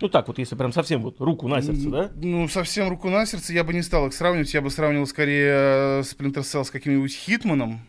Ну 0.00 0.08
так 0.08 0.28
вот, 0.28 0.38
если 0.38 0.54
прям 0.54 0.72
совсем 0.72 1.02
вот 1.02 1.20
руку 1.20 1.46
на 1.48 1.60
сердце, 1.60 1.90
да? 1.90 2.10
Ну, 2.16 2.48
совсем 2.48 2.88
руку 2.88 3.10
на 3.10 3.26
сердце 3.26 3.52
я 3.52 3.64
бы 3.64 3.74
не 3.74 3.82
стал 3.82 4.06
их 4.06 4.14
сравнивать. 4.14 4.52
Я 4.54 4.62
бы 4.62 4.70
сравнивал 4.70 5.06
скорее 5.06 5.50
э, 5.50 6.00
Splinter 6.00 6.40
Cell 6.40 6.64
с 6.64 6.70
каким-нибудь 6.70 7.14
Хитманом. 7.14 7.80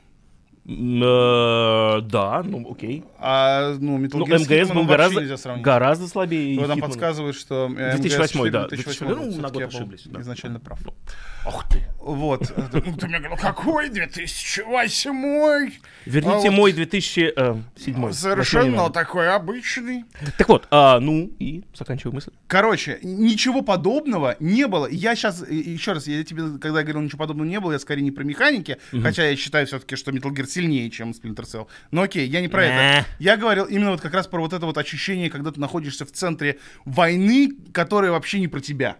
Э, 0.64 2.02
Да, 2.02 2.44
ну 2.44 2.72
окей. 2.72 3.04
А, 3.18 3.76
ну, 3.80 3.98
Metal 3.98 4.18
Ну, 4.18 4.26
Gear 4.26 4.40
МГС 4.64 4.72
был 4.72 4.86
гораздо, 4.86 5.22
нельзя 5.22 5.38
сравнить. 5.38 5.66
гораздо 5.66 6.08
слабее. 6.08 6.60
Вот 6.60 6.68
нам 6.68 6.80
Hitman. 6.80 6.82
подсказывает, 6.82 7.36
что 7.36 7.72
э, 7.78 7.98
2008, 7.98 8.40
МГС 8.40 8.52
да, 8.52 8.68
2008 8.68 9.08
ну, 9.08 9.16
был. 9.16 9.42
на 9.42 9.50
год 9.50 9.64
ошиблись, 9.64 10.04
да. 10.06 10.22
Изначально 10.22 10.60
прав. 10.60 10.80
Ох 11.46 11.68
ты. 11.70 11.84
Вот. 12.00 12.52
Ну, 12.74 12.96
Ты 12.98 13.08
мне 13.08 13.20
говорил, 13.20 13.38
какой 13.38 13.90
2008? 13.90 15.72
Верните 16.06 16.48
А 16.48 16.52
мой 16.52 16.72
2007. 16.74 18.12
Совершенно 18.12 18.90
такой 18.90 19.30
обычный. 19.34 20.06
Так 20.38 20.50
вот, 20.50 20.68
а, 20.72 21.00
ну 21.00 21.32
и 21.40 21.64
заканчиваю 21.74 22.16
мысль. 22.16 22.32
Короче, 22.48 23.00
ничего 23.04 23.62
подобного 23.62 24.36
не 24.40 24.68
было. 24.68 24.88
Я 24.90 25.16
сейчас, 25.16 25.48
еще 25.48 25.94
раз, 25.94 26.08
я 26.08 26.24
тебе, 26.24 26.60
когда 26.60 26.80
я 26.80 26.84
говорил, 26.86 27.02
ничего 27.02 27.20
подобного 27.20 27.48
не 27.48 27.60
было, 27.60 27.74
я 27.74 27.80
скорее 27.80 28.02
не 28.02 28.12
про 28.12 28.24
механики, 28.24 28.78
хотя 29.02 29.26
я 29.28 29.36
считаю 29.36 29.68
все-таки, 29.68 29.96
что 29.96 30.12
Metal 30.12 30.32
Gear 30.32 30.46
сильнее, 30.52 30.90
чем 30.90 31.12
Splinter 31.12 31.44
Cell. 31.44 31.68
Но 31.92 32.02
окей, 32.04 32.28
я 32.28 32.42
не 32.42 32.48
про 32.48 32.66
это. 32.66 33.06
Я 33.20 33.38
говорил 33.38 33.66
именно 33.66 33.92
вот 33.92 34.02
как 34.02 34.14
раз 34.14 34.28
про 34.28 34.42
вот 34.42 34.54
это 34.54 34.66
вот 34.66 34.78
ощущение, 34.78 35.30
когда 35.30 35.52
ты 35.52 35.60
находишься 35.60 36.06
в 36.06 36.12
центре 36.12 36.60
войны, 36.86 37.52
которая 37.74 38.12
вообще 38.12 38.40
не 38.40 38.48
про 38.48 38.60
тебя. 38.60 38.98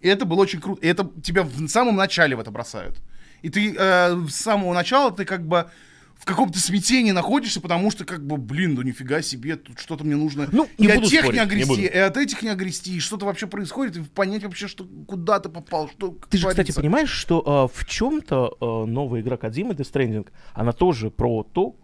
И 0.00 0.08
это 0.08 0.24
было 0.24 0.40
очень 0.40 0.60
круто. 0.60 0.80
И 0.80 0.88
это 0.88 1.10
тебя 1.22 1.42
в 1.42 1.68
самом 1.68 1.96
начале 1.96 2.36
в 2.36 2.40
это 2.40 2.50
бросают. 2.50 3.00
И 3.42 3.50
ты 3.50 3.74
э, 3.76 4.26
с 4.28 4.36
самого 4.36 4.74
начала 4.74 5.10
ты 5.10 5.24
как 5.24 5.46
бы 5.46 5.70
в 6.20 6.26
каком-то 6.26 6.60
смятении 6.60 7.12
находишься, 7.12 7.62
потому 7.62 7.90
что 7.90 8.04
как 8.04 8.24
бы, 8.26 8.36
блин, 8.36 8.74
ну 8.74 8.82
нифига 8.82 9.22
себе, 9.22 9.56
тут 9.56 9.78
что-то 9.80 10.04
мне 10.04 10.16
нужно 10.16 10.48
Ну, 10.52 10.68
и 10.76 10.82
не 10.82 10.92
от 10.92 11.04
тех 11.06 11.22
спорить, 11.22 11.32
не 11.32 11.38
не 11.38 11.38
огрести, 11.38 11.68
буду. 11.68 11.82
и 11.82 11.96
от 11.96 12.16
этих 12.18 12.42
не 12.42 12.50
огрести, 12.50 12.96
и 12.96 13.00
что-то 13.00 13.24
вообще 13.24 13.46
происходит, 13.46 13.96
и 13.96 14.02
понять 14.02 14.44
вообще, 14.44 14.68
что 14.68 14.86
куда 15.06 15.40
ты 15.40 15.48
попал, 15.48 15.88
что 15.88 16.18
Ты 16.28 16.36
же, 16.36 16.46
кстати, 16.46 16.72
понимаешь, 16.72 17.08
что 17.10 17.42
а, 17.46 17.68
в 17.68 17.86
чем-то 17.86 18.56
а, 18.60 18.84
новая 18.84 19.22
игра 19.22 19.38
Кодзимы 19.38 19.72
Death 19.72 19.90
Stranding, 19.92 20.28
она 20.52 20.72
тоже 20.72 21.10
про 21.10 21.42
то 21.42 21.74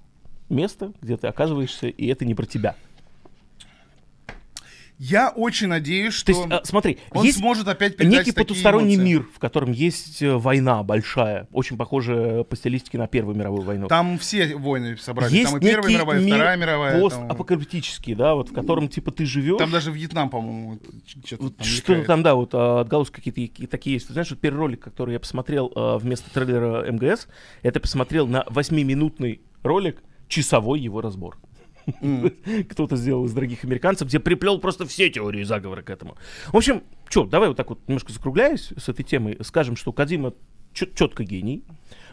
место, 0.50 0.93
где 1.00 1.16
ты 1.16 1.28
оказываешься, 1.28 1.88
и 1.88 2.07
это 2.07 2.26
не 2.26 2.35
про 2.35 2.45
тебя. 2.45 2.76
Я 4.99 5.29
очень 5.29 5.67
надеюсь, 5.67 6.15
что 6.15 6.33
То 6.33 6.33
есть, 6.33 6.47
а, 6.50 6.61
смотри, 6.65 6.99
он 7.11 7.25
есть 7.25 7.38
сможет 7.38 7.69
опять 7.69 7.97
передать 7.97 8.21
некий 8.21 8.33
такие 8.33 8.47
потусторонний 8.47 8.95
эмоции. 8.95 9.05
мир, 9.09 9.29
в 9.35 9.38
котором 9.38 9.73
есть 9.73 10.23
э, 10.23 10.35
война 10.37 10.83
большая, 10.83 11.49
очень 11.53 11.76
похожая 11.76 12.45
по 12.45 12.57
стилистике 12.57 12.97
на 12.97 13.07
Первую 13.07 13.37
мировую 13.37 13.62
войну. 13.62 13.88
Там 13.88 14.19
все 14.19 14.57
войны 14.57 14.97
собрались. 14.97 15.33
есть 15.33 15.50
там 15.50 15.59
и 15.59 15.61
Первая 15.61 15.93
мировая, 15.93 16.21
и 16.21 16.26
Вторая 16.26 16.57
мировая. 16.57 16.93
там- 16.93 17.03
постапокалиптический, 17.03 18.15
да, 18.15 18.35
вот 18.35 18.49
в 18.49 18.55
котором 18.55 18.88
типа 18.88 19.11
ты 19.11 19.26
живешь. 19.26 19.59
Там 19.59 19.71
даже 19.71 19.91
Вьетнам, 19.91 20.31
по-моему, 20.31 20.79
что-то 21.25 21.43
Вот 21.43 21.57
там 21.57 21.67
Что-то 21.67 22.05
там, 22.05 22.23
да, 22.23 22.35
вот 22.35 22.50
а, 22.55 22.81
отголоски 22.81 23.17
какие-то 23.17 23.67
такие 23.67 23.95
есть. 23.95 24.07
Ты 24.07 24.15
знаешь, 24.15 24.31
вот 24.31 24.41
первый 24.41 24.59
ролик, 24.59 24.81
который 24.81 25.12
я 25.12 25.21
посмотрел 25.21 25.71
а, 25.76 25.99
вместо 25.99 26.31
трейлера 26.31 26.91
МГС, 26.91 27.29
это 27.62 27.81
посмотрел 27.81 28.26
на 28.26 28.45
8-минутный 28.49 29.43
ролик, 29.62 30.03
часовой 30.29 30.81
его 30.81 31.00
разбор. 31.00 31.38
Кто-то 32.71 32.97
сделал 32.97 33.25
из 33.26 33.33
дорогих 33.33 33.64
американцев, 33.64 34.09
где 34.09 34.21
приплел 34.21 34.59
просто 34.59 34.87
все 34.87 35.09
теории 35.11 35.43
заговора 35.45 35.83
к 35.83 35.90
этому. 35.90 36.16
В 36.49 36.57
общем, 36.57 36.83
что, 37.09 37.25
давай 37.25 37.49
вот 37.49 37.57
так 37.57 37.69
вот 37.69 37.81
немножко 37.87 38.12
закругляясь 38.12 38.73
с 38.76 38.88
этой 38.88 39.05
темой, 39.05 39.38
скажем, 39.43 39.76
что 39.76 39.93
Кадима 39.93 40.35
четко 40.73 41.25
гений. 41.25 41.64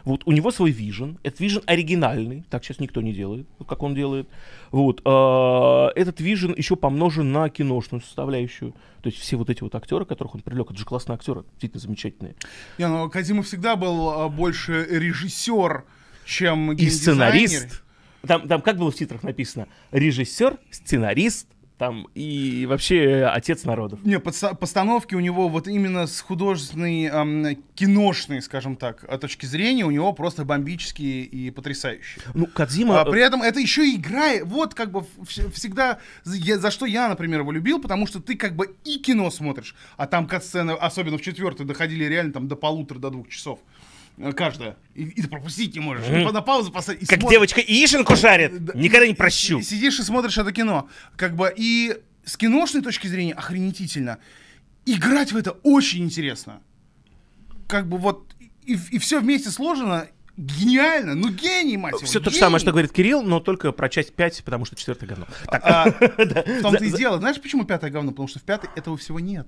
Вот, 0.04 0.22
у 0.26 0.32
него 0.32 0.50
свой 0.50 0.70
вижен. 0.70 1.18
Этот 1.22 1.40
вижен 1.40 1.62
оригинальный. 1.66 2.44
Так 2.50 2.62
сейчас 2.62 2.78
никто 2.78 3.00
не 3.00 3.12
делает, 3.12 3.46
как 3.66 3.82
он 3.82 3.94
делает. 3.94 4.28
Вот. 4.70 5.00
а, 5.04 5.90
этот 5.94 6.20
вижен 6.20 6.54
еще 6.54 6.76
помножен 6.76 7.32
на 7.32 7.48
киношную 7.48 8.02
составляющую. 8.02 8.72
То 9.02 9.08
есть 9.08 9.18
все 9.18 9.36
вот 9.36 9.48
эти 9.48 9.62
вот 9.62 9.74
актеры, 9.74 10.04
которых 10.04 10.34
он 10.34 10.42
привлек, 10.42 10.70
это 10.70 10.78
же 10.78 10.84
классные 10.84 11.14
актеры, 11.14 11.44
действительно 11.52 11.80
замечательные. 11.80 12.34
Не, 12.78 12.88
ну, 12.88 13.08
Кадимов 13.08 13.46
всегда 13.46 13.76
был 13.76 14.10
а, 14.10 14.28
больше 14.28 14.86
режиссер, 14.90 15.84
чем 16.26 16.72
И 16.72 16.88
сценарист. 16.90 17.83
Там, 18.26 18.48
там 18.48 18.60
как 18.62 18.76
было 18.78 18.90
в 18.90 18.94
титрах 18.94 19.22
написано? 19.22 19.66
Режиссер, 19.92 20.58
сценарист, 20.70 21.48
там 21.76 22.06
и 22.14 22.66
вообще 22.66 23.28
отец 23.32 23.64
народов. 23.64 23.98
Не, 24.04 24.18
подста- 24.20 24.54
постановки 24.54 25.16
у 25.16 25.20
него 25.20 25.48
вот 25.48 25.66
именно 25.66 26.06
с 26.06 26.20
художественной, 26.20 27.08
ам, 27.08 27.56
киношной, 27.74 28.40
скажем 28.42 28.76
так, 28.76 29.04
а, 29.08 29.18
точки 29.18 29.44
зрения 29.44 29.84
у 29.84 29.90
него 29.90 30.12
просто 30.12 30.44
бомбические 30.44 31.24
и 31.24 31.50
потрясающие. 31.50 32.22
Ну, 32.32 32.46
Кадзима... 32.46 33.00
А, 33.00 33.04
при 33.04 33.20
этом 33.20 33.42
это 33.42 33.58
еще 33.58 33.84
и 33.90 33.96
игра, 33.96 34.44
вот 34.44 34.74
как 34.74 34.92
бы 34.92 35.00
вс- 35.22 35.50
всегда, 35.50 35.98
за 36.22 36.36
я- 36.36 36.58
за 36.58 36.70
что 36.70 36.86
я, 36.86 37.08
например, 37.08 37.40
его 37.40 37.50
любил, 37.50 37.80
потому 37.82 38.06
что 38.06 38.20
ты 38.20 38.36
как 38.36 38.54
бы 38.54 38.76
и 38.84 38.98
кино 39.00 39.28
смотришь, 39.32 39.74
а 39.96 40.06
там 40.06 40.28
кат-сцены, 40.28 40.70
особенно 40.70 41.18
в 41.18 41.22
четвертой, 41.22 41.66
доходили 41.66 42.04
реально 42.04 42.32
там 42.34 42.46
до 42.46 42.54
полутора, 42.54 43.00
до 43.00 43.10
двух 43.10 43.28
часов. 43.28 43.58
Э, 44.18 44.32
Каждая. 44.32 44.76
И, 44.94 45.04
и 45.04 45.22
ты 45.22 45.28
пропустить 45.28 45.74
не 45.74 45.80
можешь. 45.80 46.06
И 46.08 46.24
на 46.32 46.40
паузу 46.42 46.70
поставить. 46.72 47.02
и 47.02 47.06
Как 47.06 47.20
смотришь. 47.20 47.36
девочка 47.36 47.60
яишенку 47.60 48.16
жарит, 48.16 48.64
Да, 48.64 48.72
никогда 48.74 49.06
не 49.06 49.12
и- 49.12 49.16
прощу. 49.16 49.58
и 49.58 49.62
Сидишь 49.62 49.98
и 49.98 50.02
смотришь 50.02 50.38
это 50.38 50.52
кино. 50.52 50.88
Как 51.16 51.34
бы 51.36 51.52
и 51.56 51.96
с 52.24 52.36
киношной 52.36 52.82
точки 52.82 53.06
зрения 53.06 53.32
охренительно. 53.34 54.18
Играть 54.86 55.32
в 55.32 55.36
это 55.36 55.52
очень 55.62 56.04
интересно. 56.04 56.60
как 57.68 57.88
бы 57.88 57.96
вот, 57.98 58.34
и, 58.64 58.78
и 58.90 58.98
все 58.98 59.20
вместе 59.20 59.50
сложено 59.50 60.06
гениально, 60.36 61.14
ну 61.14 61.30
гений, 61.30 61.76
мать 61.76 61.94
его, 61.94 62.04
Все 62.06 62.20
то 62.20 62.30
же 62.30 62.36
самое, 62.36 62.58
что 62.60 62.70
говорит 62.72 62.92
Кирилл, 62.92 63.22
но 63.22 63.40
только 63.40 63.72
про 63.72 63.88
часть 63.88 64.14
5, 64.14 64.42
потому 64.44 64.64
что 64.64 64.74
четвертое 64.76 65.06
говно. 65.06 65.26
Так, 65.46 65.62
А, 65.64 65.84
да. 66.24 66.42
в 66.42 66.60
том-то 66.62 66.84
и 66.84 66.90
дело. 66.92 67.18
Знаешь, 67.18 67.40
почему 67.40 67.64
пятое 67.64 67.90
говно? 67.90 68.10
Потому 68.10 68.28
что 68.28 68.38
в 68.40 68.42
пятой 68.42 68.68
этого 68.76 68.96
всего 68.96 69.20
нет. 69.20 69.46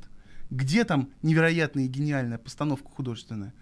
Где 0.50 0.84
там 0.84 1.10
невероятная 1.22 1.84
и 1.84 1.88
гениальная 1.88 2.38
постановка 2.38 2.88
художественная? 2.88 3.52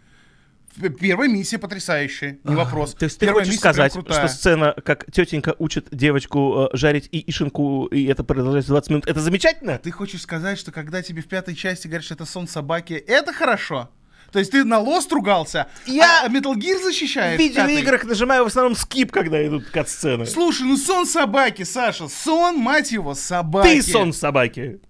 Первая 1.00 1.28
миссия 1.28 1.59
потрясающая, 1.59 2.38
не 2.45 2.54
вопрос. 2.54 2.95
То 2.95 3.04
есть 3.04 3.19
ты 3.19 3.26
Первая 3.26 3.45
хочешь 3.45 3.59
сказать, 3.59 3.93
что 3.93 4.28
сцена, 4.28 4.75
как 4.85 5.11
тетенька 5.11 5.54
учит 5.59 5.88
девочку 5.90 6.69
э, 6.73 6.76
жарить 6.76 7.09
яишенку, 7.12 7.87
и 7.87 8.04
это 8.07 8.25
продолжается 8.25 8.73
20 8.73 8.90
минут, 8.90 9.07
это 9.07 9.21
замечательно? 9.21 9.78
Ты 9.78 9.90
хочешь 9.90 10.23
сказать, 10.23 10.59
что 10.59 10.73
когда 10.73 11.02
тебе 11.02 11.23
в 11.23 11.26
пятой 11.26 11.54
части 11.54 11.87
говорят, 11.87 12.04
что 12.04 12.14
это 12.14 12.26
сон 12.26 12.49
собаки, 12.49 12.95
это 12.95 13.33
хорошо? 13.33 13.90
То 14.33 14.40
есть 14.40 14.50
ты 14.50 14.64
на 14.64 14.81
лост 14.81 15.12
ругался, 15.12 15.69
Я 15.87 16.25
а 16.25 16.28
Metal 16.28 16.54
Gear 16.54 16.83
защищаешь? 16.83 17.38
В 17.38 17.40
видеоиграх 17.40 18.04
нажимаю 18.04 18.43
в 18.43 18.49
основном 18.49 18.75
скип, 18.75 19.12
когда 19.12 19.47
идут 19.47 19.66
кат-сцены. 19.66 20.26
Слушай, 20.26 20.62
ну 20.62 20.76
сон 20.76 21.07
собаки, 21.07 21.62
Саша, 21.62 22.09
сон, 22.09 22.57
мать 22.59 22.90
его, 22.90 23.14
собаки. 23.14 23.69
Ты 23.69 23.83
сон 23.83 24.12
собаки. 24.12 24.81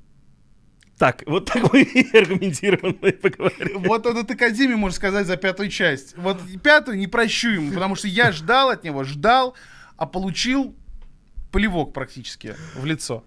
Так, 0.98 1.24
вот 1.26 1.46
так 1.46 1.72
мы 1.72 1.82
и 1.82 2.16
аргументированно 2.16 3.12
поговорим. 3.12 3.82
Вот 3.82 4.06
этот 4.06 4.30
Академия, 4.30 4.76
можно 4.76 4.94
сказать, 4.94 5.26
за 5.26 5.36
пятую 5.36 5.68
часть. 5.68 6.16
Вот 6.16 6.38
пятую 6.62 6.98
не 6.98 7.08
прощу 7.08 7.50
ему, 7.50 7.72
потому 7.72 7.96
что 7.96 8.06
я 8.06 8.30
ждал 8.30 8.70
от 8.70 8.84
него, 8.84 9.02
ждал, 9.04 9.54
а 9.96 10.06
получил 10.06 10.74
плевок 11.50 11.92
практически 11.92 12.54
в 12.76 12.84
лицо. 12.84 13.24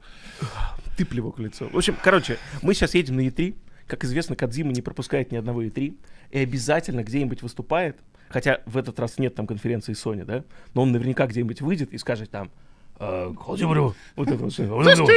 Ты 0.98 1.06
плевок 1.06 1.38
в 1.38 1.42
лицо. 1.42 1.68
В 1.70 1.78
общем, 1.78 1.96
короче, 2.02 2.38
мы 2.62 2.74
сейчас 2.74 2.94
едем 2.94 3.18
на 3.18 3.22
E3. 3.22 3.56
Как 3.86 4.04
известно, 4.04 4.36
Кадзима 4.36 4.74
не 4.74 4.82
пропускает 4.82 5.32
ни 5.32 5.38
одного 5.38 5.64
E3. 5.64 5.96
И 6.32 6.40
обязательно 6.40 7.04
где-нибудь 7.04 7.42
выступает. 7.42 7.98
Хотя 8.30 8.62
в 8.66 8.78
этот 8.78 9.00
раз 9.00 9.20
нет 9.20 9.36
там 9.36 9.48
конференции 9.48 9.94
Sony, 9.94 10.26
да? 10.26 10.44
Но 10.74 10.82
он 10.82 10.92
наверняка 10.92 11.28
где-нибудь 11.28 11.62
выйдет 11.62 11.94
и 11.94 11.98
скажет 11.98 12.30
там... 12.30 12.52
«Э, 13.00 13.34
Кодзимару». 13.34 13.96
Вот 14.16 14.28
это 14.28 14.44
вот. 14.44 15.10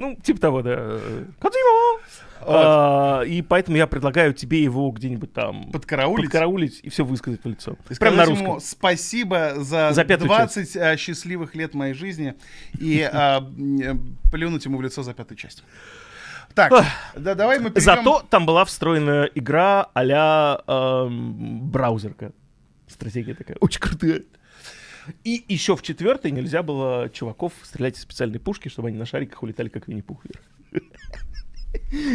Ну, 0.00 0.16
типа 0.16 0.40
того, 0.40 0.62
да. 0.62 0.98
Кодзима! 1.38 2.00
А, 2.40 3.20
И 3.20 3.42
поэтому 3.42 3.76
я 3.76 3.86
предлагаю 3.86 4.32
тебе 4.32 4.62
его 4.62 4.90
где-нибудь 4.90 5.34
там... 5.34 5.70
Подкараулить. 5.70 6.24
Подкараулить 6.24 6.80
и 6.82 6.88
все 6.88 7.04
высказать 7.04 7.44
в 7.44 7.46
лицо. 7.46 7.76
И 7.90 7.94
Прям 7.94 8.16
на 8.16 8.24
русском. 8.24 8.46
ему 8.46 8.60
спасибо 8.60 9.56
за, 9.58 9.92
За 9.92 10.04
пятую 10.04 10.28
20 10.28 10.76
а, 10.78 10.96
счастливых 10.96 11.54
лет 11.54 11.74
моей 11.74 11.92
жизни 11.92 12.34
и 12.78 13.02
а, 13.02 13.46
плюнуть 14.32 14.64
ему 14.64 14.78
в 14.78 14.82
лицо 14.82 15.02
за 15.02 15.12
пятую 15.12 15.36
часть. 15.36 15.62
Так, 16.54 16.72
да, 17.14 17.34
давай 17.34 17.58
мы 17.58 17.70
перейдем... 17.70 17.96
Зато 17.96 18.26
там 18.30 18.46
была 18.46 18.64
встроена 18.64 19.28
игра 19.34 19.90
а-ля 19.92 20.62
эм, 20.66 21.68
браузерка. 21.70 22.32
Стратегия 22.88 23.34
такая. 23.34 23.58
Очень 23.60 23.80
крутая. 23.80 24.22
И 25.24 25.44
еще 25.48 25.76
в 25.76 25.82
четвертой 25.82 26.30
нельзя 26.30 26.62
было 26.62 27.10
чуваков 27.12 27.52
стрелять 27.62 27.96
из 27.96 28.02
специальной 28.02 28.38
пушки, 28.38 28.68
чтобы 28.68 28.88
они 28.88 28.98
на 28.98 29.06
шариках 29.06 29.42
улетали, 29.42 29.68
как 29.68 29.88
Винни-Пух. 29.88 30.24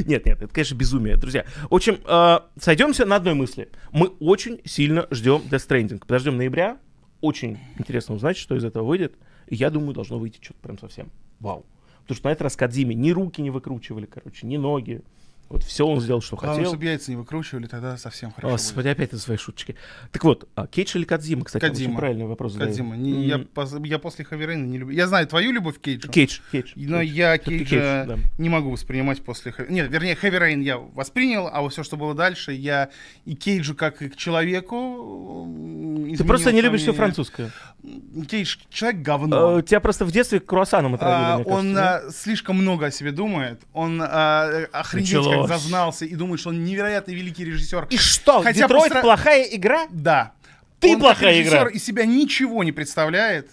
Нет, 0.05 0.25
нет, 0.25 0.41
это, 0.41 0.47
конечно, 0.47 0.75
безумие, 0.75 1.17
друзья. 1.17 1.45
В 1.69 1.75
общем, 1.75 1.99
э, 2.05 2.39
сойдемся 2.59 3.05
на 3.05 3.15
одной 3.15 3.33
мысли. 3.33 3.69
Мы 3.91 4.07
очень 4.19 4.59
сильно 4.65 5.07
ждем 5.11 5.41
Death 5.49 5.67
Stranding. 5.67 5.99
Подождем 5.99 6.37
ноября. 6.37 6.77
Очень 7.21 7.57
интересно 7.77 8.15
узнать, 8.15 8.37
что 8.37 8.55
из 8.55 8.63
этого 8.63 8.85
выйдет. 8.85 9.15
И 9.47 9.55
я 9.55 9.69
думаю, 9.69 9.93
должно 9.93 10.19
выйти 10.19 10.39
что-то 10.41 10.59
прям 10.61 10.77
совсем. 10.77 11.09
Вау. 11.39 11.65
Потому 12.01 12.17
что 12.17 12.27
на 12.27 12.31
этот 12.31 12.43
раз 12.43 12.55
Кадзиме 12.55 12.93
ни 12.95 13.11
руки 13.11 13.41
не 13.41 13.49
выкручивали, 13.49 14.05
короче, 14.05 14.45
ни 14.45 14.57
ноги. 14.57 15.01
Вот 15.47 15.63
все 15.63 15.85
он 15.85 16.01
сделал, 16.01 16.21
что 16.21 16.35
Главное, 16.37 16.57
хотел. 16.57 16.71
чтобы 16.71 16.85
яйца 16.85 17.11
не 17.11 17.17
выкручивали, 17.17 17.67
тогда 17.67 17.97
совсем 17.97 18.31
хорошо 18.31 18.47
будет. 18.55 18.61
Господи, 18.61 18.87
опять 18.87 19.09
это 19.09 19.19
свои 19.19 19.37
шуточки. 19.37 19.75
Так 20.11 20.23
вот, 20.23 20.49
а, 20.55 20.65
Кейдж 20.65 20.97
или 20.97 21.03
Кадзима, 21.03 21.45
кстати, 21.45 21.63
очень 21.63 21.71
Кодзима. 21.73 21.97
правильный 21.97 22.25
вопрос 22.25 22.53
задаю. 22.53 22.69
Кодзима. 22.71 22.95
Не, 22.97 23.25
я, 23.27 23.45
я 23.83 23.99
после 23.99 24.25
Хэви 24.25 24.45
Рейна 24.45 24.65
не 24.65 24.79
люблю. 24.79 24.95
Я 24.95 25.07
знаю 25.07 25.27
твою 25.27 25.51
любовь 25.51 25.77
к 25.77 25.81
Кейджу. 25.81 26.09
Кейдж, 26.11 26.39
Кейдж. 26.51 26.71
Но 26.75 26.99
Кейдж. 26.99 27.11
я 27.13 27.37
Кейджа 27.37 27.65
Кейдж, 27.65 28.07
да. 28.07 28.17
не 28.39 28.49
могу 28.49 28.71
воспринимать 28.71 29.21
после... 29.23 29.51
Хэви- 29.51 29.71
Нет, 29.71 29.91
вернее, 29.91 30.15
Хэви 30.15 30.39
Рейн 30.39 30.61
я 30.61 30.77
воспринял, 30.79 31.47
а 31.51 31.61
вот 31.61 31.73
все, 31.73 31.83
что 31.83 31.95
было 31.95 32.15
дальше, 32.15 32.51
я 32.51 32.89
и 33.25 33.35
Кейджу 33.35 33.75
как 33.75 34.01
и 34.01 34.09
к 34.09 34.15
человеку... 34.15 35.47
Ты 36.17 36.23
просто 36.23 36.51
не 36.51 36.61
любишь 36.61 36.81
все 36.81 36.93
французское. 36.93 37.51
Кейдж 38.29 38.57
человек 38.69 39.01
говно. 39.01 39.59
Э, 39.59 39.63
Тебя 39.63 39.79
просто 39.79 40.05
в 40.05 40.11
детстве 40.11 40.39
круассаном 40.39 40.95
отравили, 40.95 41.15
А, 41.17 41.37
мне 41.37 41.45
он 41.45 41.75
кажется, 41.75 42.07
а, 42.07 42.11
слишком 42.11 42.57
много 42.57 42.87
о 42.87 42.91
себе 42.91 43.11
думает, 43.11 43.61
он 43.73 44.01
а, 44.01 44.65
охренеть 44.71 45.09
как 45.41 45.47
зазнался 45.47 46.05
и 46.05 46.15
думает, 46.15 46.39
что 46.39 46.49
он 46.49 46.63
невероятно 46.63 47.11
великий 47.11 47.45
режиссер. 47.45 47.81
да? 47.81 47.87
И 47.89 47.97
что, 47.97 48.41
Хотя 48.41 48.61
Детройт 48.61 48.91
постра- 48.93 49.01
плохая 49.01 49.43
игра? 49.43 49.87
Да. 49.91 50.31
Ты 50.79 50.93
он 50.93 50.99
плохая 50.99 51.31
как 51.33 51.39
режиссер 51.39 51.57
игра. 51.63 51.69
из 51.69 51.83
себя 51.85 52.05
ничего 52.05 52.63
не 52.63 52.71
представляет 52.71 53.49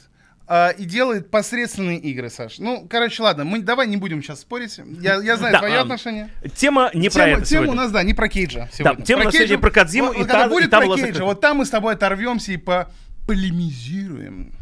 а, 0.48 0.70
и 0.70 0.84
делает 0.84 1.30
посредственные 1.30 1.98
игры, 1.98 2.28
Саш. 2.28 2.58
Ну, 2.58 2.86
короче, 2.90 3.22
ладно, 3.22 3.44
мы 3.44 3.60
давай 3.62 3.86
не 3.86 3.96
будем 3.96 4.22
сейчас 4.22 4.40
спорить. 4.40 4.78
Я, 5.00 5.14
я 5.22 5.36
знаю 5.36 5.52
Да, 5.52 5.58
твои 5.60 5.72
а, 5.72 5.82
отношения. 5.82 6.28
Тема 6.56 6.90
не 6.92 7.08
про 7.08 7.24
Тема, 7.24 7.38
это 7.38 7.46
тема 7.46 7.60
у 7.62 7.64
сегодня. 7.66 7.82
нас, 7.82 7.92
да, 7.92 8.02
не 8.02 8.12
про 8.14 8.28
Кейджа 8.28 8.68
сегодня. 8.72 9.04
тема 9.04 9.22
у 9.22 9.24
нас 9.24 9.34
сегодня 9.34 9.58
про 9.58 9.70
Кодзиму, 9.70 10.06
вот, 10.08 10.16
и 10.16 10.18
вот 10.18 10.26
та- 10.28 10.32
когда 10.34 10.46
и 10.46 10.48
будет 10.50 10.70
та 10.70 10.78
про 10.78 10.86
Кейджа, 10.88 11.00
закрыта. 11.06 11.24
вот 11.24 11.40
там 11.40 11.56
мы 11.58 11.64
с 11.64 11.70
тобой 11.70 11.94
оторвемся 11.94 12.52
и 12.52 12.56
по 12.56 12.90
полемизируем 13.26 14.52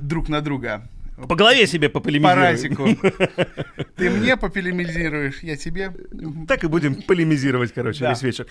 друг 0.00 0.28
на 0.28 0.40
друга. 0.40 0.82
По 1.28 1.34
голове 1.36 1.66
себе 1.66 1.88
пополемизируй. 1.88 2.34
Паразику. 2.34 2.88
Ты 3.96 4.10
мне 4.10 4.36
попелемизируешь, 4.36 5.40
я 5.42 5.56
тебе. 5.56 5.92
Так 6.48 6.64
и 6.64 6.66
будем 6.68 7.02
полемизировать, 7.02 7.72
короче, 7.72 8.00
Да. 8.00 8.10
весь 8.10 8.22
вечер. 8.22 8.46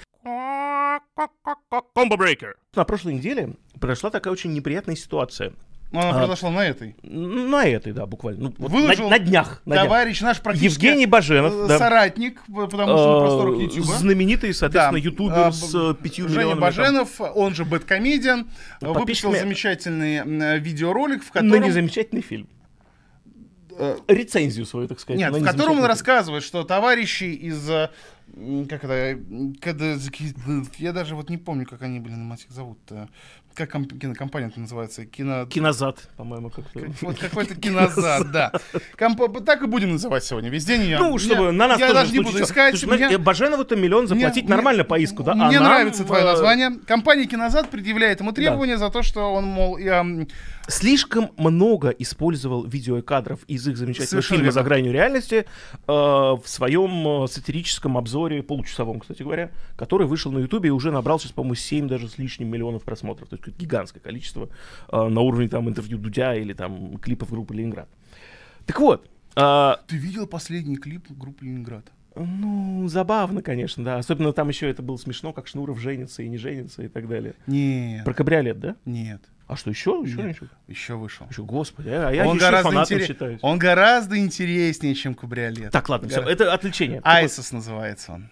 Комбо 1.95 2.17
брейкер. 2.17 2.55
На 2.75 2.83
прошлой 2.85 3.13
неделе 3.15 3.55
произошла 3.79 4.09
такая 4.09 4.31
очень 4.33 4.53
неприятная 4.53 4.95
ситуация. 4.95 5.53
Но 5.91 6.01
она 6.01 6.11
А. 6.11 6.17
произошла 6.19 6.51
на 6.51 6.65
этой. 6.67 6.95
На 7.01 7.65
этой, 7.65 7.93
да, 7.93 8.05
буквально. 8.05 8.43
Ну, 8.49 8.53
вот 8.59 8.71
Выложил 8.71 9.05
на, 9.05 9.17
на 9.17 9.19
днях. 9.19 9.61
на 9.65 9.73
днях. 9.73 9.85
Товарищ 9.85 10.21
наш 10.21 10.39
практически 10.39 10.85
Евгений 10.85 11.07
Баженов, 11.07 11.51
э, 11.51 11.67
да. 11.67 11.77
соратник, 11.79 12.41
п- 12.45 12.67
потому 12.67 12.95
что 12.95 13.13
на 13.13 13.19
просторах 13.21 13.55
Э, 13.59 13.63
Ютуба. 13.63 13.97
Знаменитый, 13.97 14.53
соответственно, 14.53 14.99
Да. 14.99 15.03
ютубер 15.03 15.33
А, 15.47 15.51
с 15.51 15.73
э, 15.73 15.95
пятью 16.03 16.27
Женя 16.27 16.41
миллионами. 16.41 16.59
там. 16.59 16.69
Баженов, 16.69 17.21
он 17.35 17.55
же 17.55 17.65
Бэткомедиан, 17.65 18.47
выпустил 18.81 19.33
замечательный 19.35 20.59
видеоролик, 20.59 21.23
в 21.23 21.31
котором... 21.31 21.63
незамечательный 21.63 22.21
фильм. 22.21 22.47
Э, 23.79 23.97
Рецензию 24.07 24.65
свою, 24.65 24.87
так 24.87 24.99
сказать. 24.99 25.19
Нет, 25.19 25.33
в 25.33 25.43
котором 25.43 25.79
он 25.79 25.85
рассказывает, 25.85 26.43
что 26.43 26.63
товарищи 26.63 27.23
из... 27.23 27.69
э, 27.69 27.89
Как 28.69 28.83
это... 28.83 29.19
Когда, 29.61 29.95
я 30.77 30.93
даже 30.93 31.15
вот 31.15 31.29
не 31.29 31.37
помню, 31.37 31.65
как 31.65 31.81
они, 31.81 31.99
блин, 31.99 32.23
мать 32.25 32.45
их 32.47 32.51
зовут-то. 32.51 33.09
Как 33.55 33.71
комп- 33.71 33.99
кинокомпания-то 33.99 34.59
называется? 34.59 35.05
Кино... 35.05 35.45
Кинозад, 35.47 36.07
по-моему, 36.15 36.49
как-то. 36.49 36.79
Вот 37.01 37.17
какой-то 37.17 37.55
кинозад, 37.55 38.31
да. 38.31 38.51
Комп- 38.95 39.43
Так 39.43 39.63
и 39.63 39.65
будем 39.67 39.91
называть 39.93 40.23
сегодня. 40.23 40.49
Весь 40.49 40.65
день 40.65 40.83
я... 40.83 40.99
Ну, 40.99 41.17
чтобы 41.17 41.45
я- 41.45 41.51
на 41.51 41.67
нас 41.67 41.79
Я 41.79 41.91
даже 41.93 42.13
не 42.13 42.19
буду 42.19 42.41
искать. 42.41 42.77
Слушай, 42.77 42.95
меня- 42.95 43.11
э, 43.11 43.17
Баженову-то 43.17 43.75
миллион 43.75 44.07
заплатить 44.07 44.43
Мне- 44.43 44.55
нормально 44.55 44.83
мне- 44.83 44.87
по 44.89 44.99
иску, 44.99 45.23
да? 45.23 45.33
Мне 45.33 45.57
а 45.57 45.61
нам, 45.61 45.63
нравится 45.63 46.05
твое 46.05 46.23
э, 46.23 46.25
название. 46.25 46.71
Компания 46.85 47.25
Кинозад 47.25 47.69
предъявляет 47.69 48.19
ему 48.21 48.31
требования 48.31 48.77
за 48.77 48.89
то, 48.91 49.01
что 49.01 49.33
он, 49.33 49.45
мол, 49.45 49.77
я, 49.77 50.05
Слишком 50.69 51.31
много 51.37 51.89
использовал 51.89 52.63
видеокадров 52.63 53.43
из 53.45 53.67
их 53.67 53.75
замечательного 53.75 54.09
Совершенно 54.09 54.37
фильма 54.37 54.43
верно. 54.45 54.61
«За 54.61 54.63
гранью 54.63 54.93
реальности» 54.93 55.35
э, 55.35 55.45
в 55.87 56.43
своем 56.45 57.23
э, 57.23 57.27
сатирическом 57.27 57.97
обзоре, 57.97 58.43
получасовом, 58.43 58.99
кстати 58.99 59.23
говоря, 59.23 59.51
который 59.75 60.05
вышел 60.05 60.31
на 60.31 60.39
Ютубе 60.39 60.69
и 60.69 60.71
уже 60.71 60.91
набрал 60.91 61.19
сейчас, 61.19 61.31
по-моему, 61.31 61.55
7 61.55 61.87
даже 61.87 62.07
с 62.07 62.19
лишним 62.19 62.49
миллионов 62.49 62.83
просмотров. 62.83 63.29
То 63.29 63.37
есть 63.37 63.57
гигантское 63.57 64.01
количество 64.01 64.49
э, 64.91 65.07
на 65.07 65.21
уровне 65.21 65.49
там 65.49 65.67
интервью 65.67 65.97
Дудя 65.97 66.35
или 66.35 66.53
там 66.53 66.97
клипов 66.99 67.31
группы 67.31 67.55
«Ленинград». 67.55 67.89
Так 68.67 68.79
вот, 68.79 69.09
э, 69.35 69.75
Ты 69.87 69.97
видел 69.97 70.27
последний 70.27 70.77
клип 70.77 71.09
группы 71.09 71.45
Ленинград? 71.45 71.85
ну, 72.15 72.87
забавно, 72.89 73.41
конечно, 73.41 73.83
да. 73.83 73.97
Особенно 73.97 74.33
там 74.33 74.49
еще 74.49 74.69
это 74.69 74.83
было 74.83 74.97
смешно, 74.97 75.31
как 75.33 75.47
Шнуров 75.47 75.79
женится 75.79 76.21
и 76.21 76.27
не 76.27 76.37
женится 76.37 76.83
и 76.83 76.87
так 76.87 77.07
далее. 77.07 77.33
Нет. 77.47 78.03
Про 78.03 78.13
кабриолет, 78.13 78.59
да? 78.59 78.75
Нет. 78.85 79.21
А 79.49 79.55
что, 79.55 79.71
еще? 79.71 79.99
Еще 80.05 80.17
Нет. 80.17 80.25
ничего? 80.27 80.47
Еще 80.67 80.93
вышел. 80.93 81.25
Еще, 81.27 81.41
господи, 81.41 81.89
а 81.89 82.11
я 82.11 82.27
он, 82.27 82.35
еще 82.35 82.45
гораздо 82.45 82.69
фанатом 82.69 82.97
интере- 82.97 83.07
считаюсь. 83.07 83.39
он 83.41 83.57
гораздо 83.57 84.17
интереснее, 84.19 84.93
чем 84.93 85.15
кабриолет. 85.15 85.71
Так, 85.71 85.89
ладно, 85.89 86.07
все, 86.07 86.19
Гора- 86.19 86.31
это 86.31 86.53
отвлечение. 86.53 87.01
Айсос 87.03 87.51
называется 87.51 88.11
он. 88.13 88.29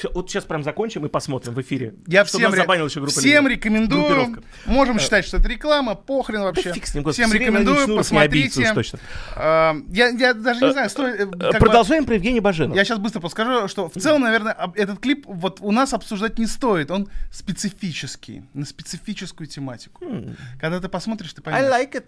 Всё, 0.00 0.10
вот 0.12 0.28
сейчас 0.30 0.44
прям 0.44 0.64
закончим 0.64 1.06
и 1.06 1.08
посмотрим 1.08 1.54
в 1.54 1.60
эфире. 1.60 1.94
Я 2.06 2.24
всем, 2.24 2.52
ре- 2.52 2.62
еще 2.62 3.00
группа 3.00 3.18
всем 3.18 3.46
рекомендую. 3.46 4.02
Группировка. 4.08 4.42
Можем 4.66 4.98
считать, 4.98 5.24
что 5.24 5.36
это 5.36 5.48
реклама, 5.48 5.94
похрен 5.94 6.40
вообще. 6.42 6.64
Да 6.70 6.72
фиг 6.74 6.86
с 6.86 6.94
ним, 6.94 7.04
господи, 7.04 7.26
всем 7.28 7.38
рекомендую, 7.38 7.76
обидится 7.76 7.96
посмотрите. 7.96 8.72
точно. 8.74 8.98
А, 9.36 9.76
я, 9.92 10.08
я 10.08 10.34
даже 10.34 10.64
не 10.64 10.72
знаю, 10.72 10.90
стоит... 10.90 11.20
э, 11.20 11.24
Э, 11.24 11.26
как 11.28 11.52
бы- 11.52 11.58
Продолжаем 11.58 12.04
про 12.04 12.14
Евгения 12.14 12.40
Баженова. 12.40 12.76
Я 12.76 12.84
сейчас 12.84 12.98
быстро 12.98 13.20
подскажу, 13.20 13.68
что 13.68 13.88
в 13.88 13.94
целом, 13.94 14.22
наверное, 14.22 14.56
этот 14.74 14.98
клип 14.98 15.24
вот 15.26 15.58
у 15.60 15.70
нас 15.70 15.92
обсуждать 15.94 16.38
не 16.38 16.46
стоит. 16.46 16.90
Он 16.90 17.08
специфический, 17.30 18.42
на 18.54 18.64
специфическую 18.64 19.46
тематику. 19.46 20.04
Когда 20.60 20.80
ты 20.80 20.88
посмотришь, 20.88 21.32
ты 21.34 21.42
Хм. 21.42 21.48
I 21.48 21.52
поймешь. 21.52 21.70
like 21.70 21.92
it. 22.00 22.04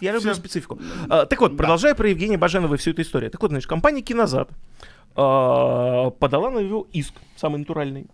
Я 0.00 0.12
люблю 0.12 0.32
Всё. 0.32 0.40
специфику. 0.40 0.80
А, 1.08 1.26
так 1.26 1.40
вот, 1.40 1.56
продолжая 1.56 1.94
про 1.94 2.08
Евгения 2.08 2.36
Баженова 2.38 2.74
и 2.74 2.78
всю 2.78 2.90
эту 2.90 3.02
историю. 3.02 3.30
Так 3.30 3.40
вот, 3.42 3.50
значит, 3.52 3.68
компания 3.68 4.00
Кинозад 4.02 4.48
а, 4.50 4.86
подала 5.16 6.50
на 6.50 6.60
него 6.60 6.86
иск, 6.92 7.14
самый 7.36 7.58
натуральный, 7.58 8.06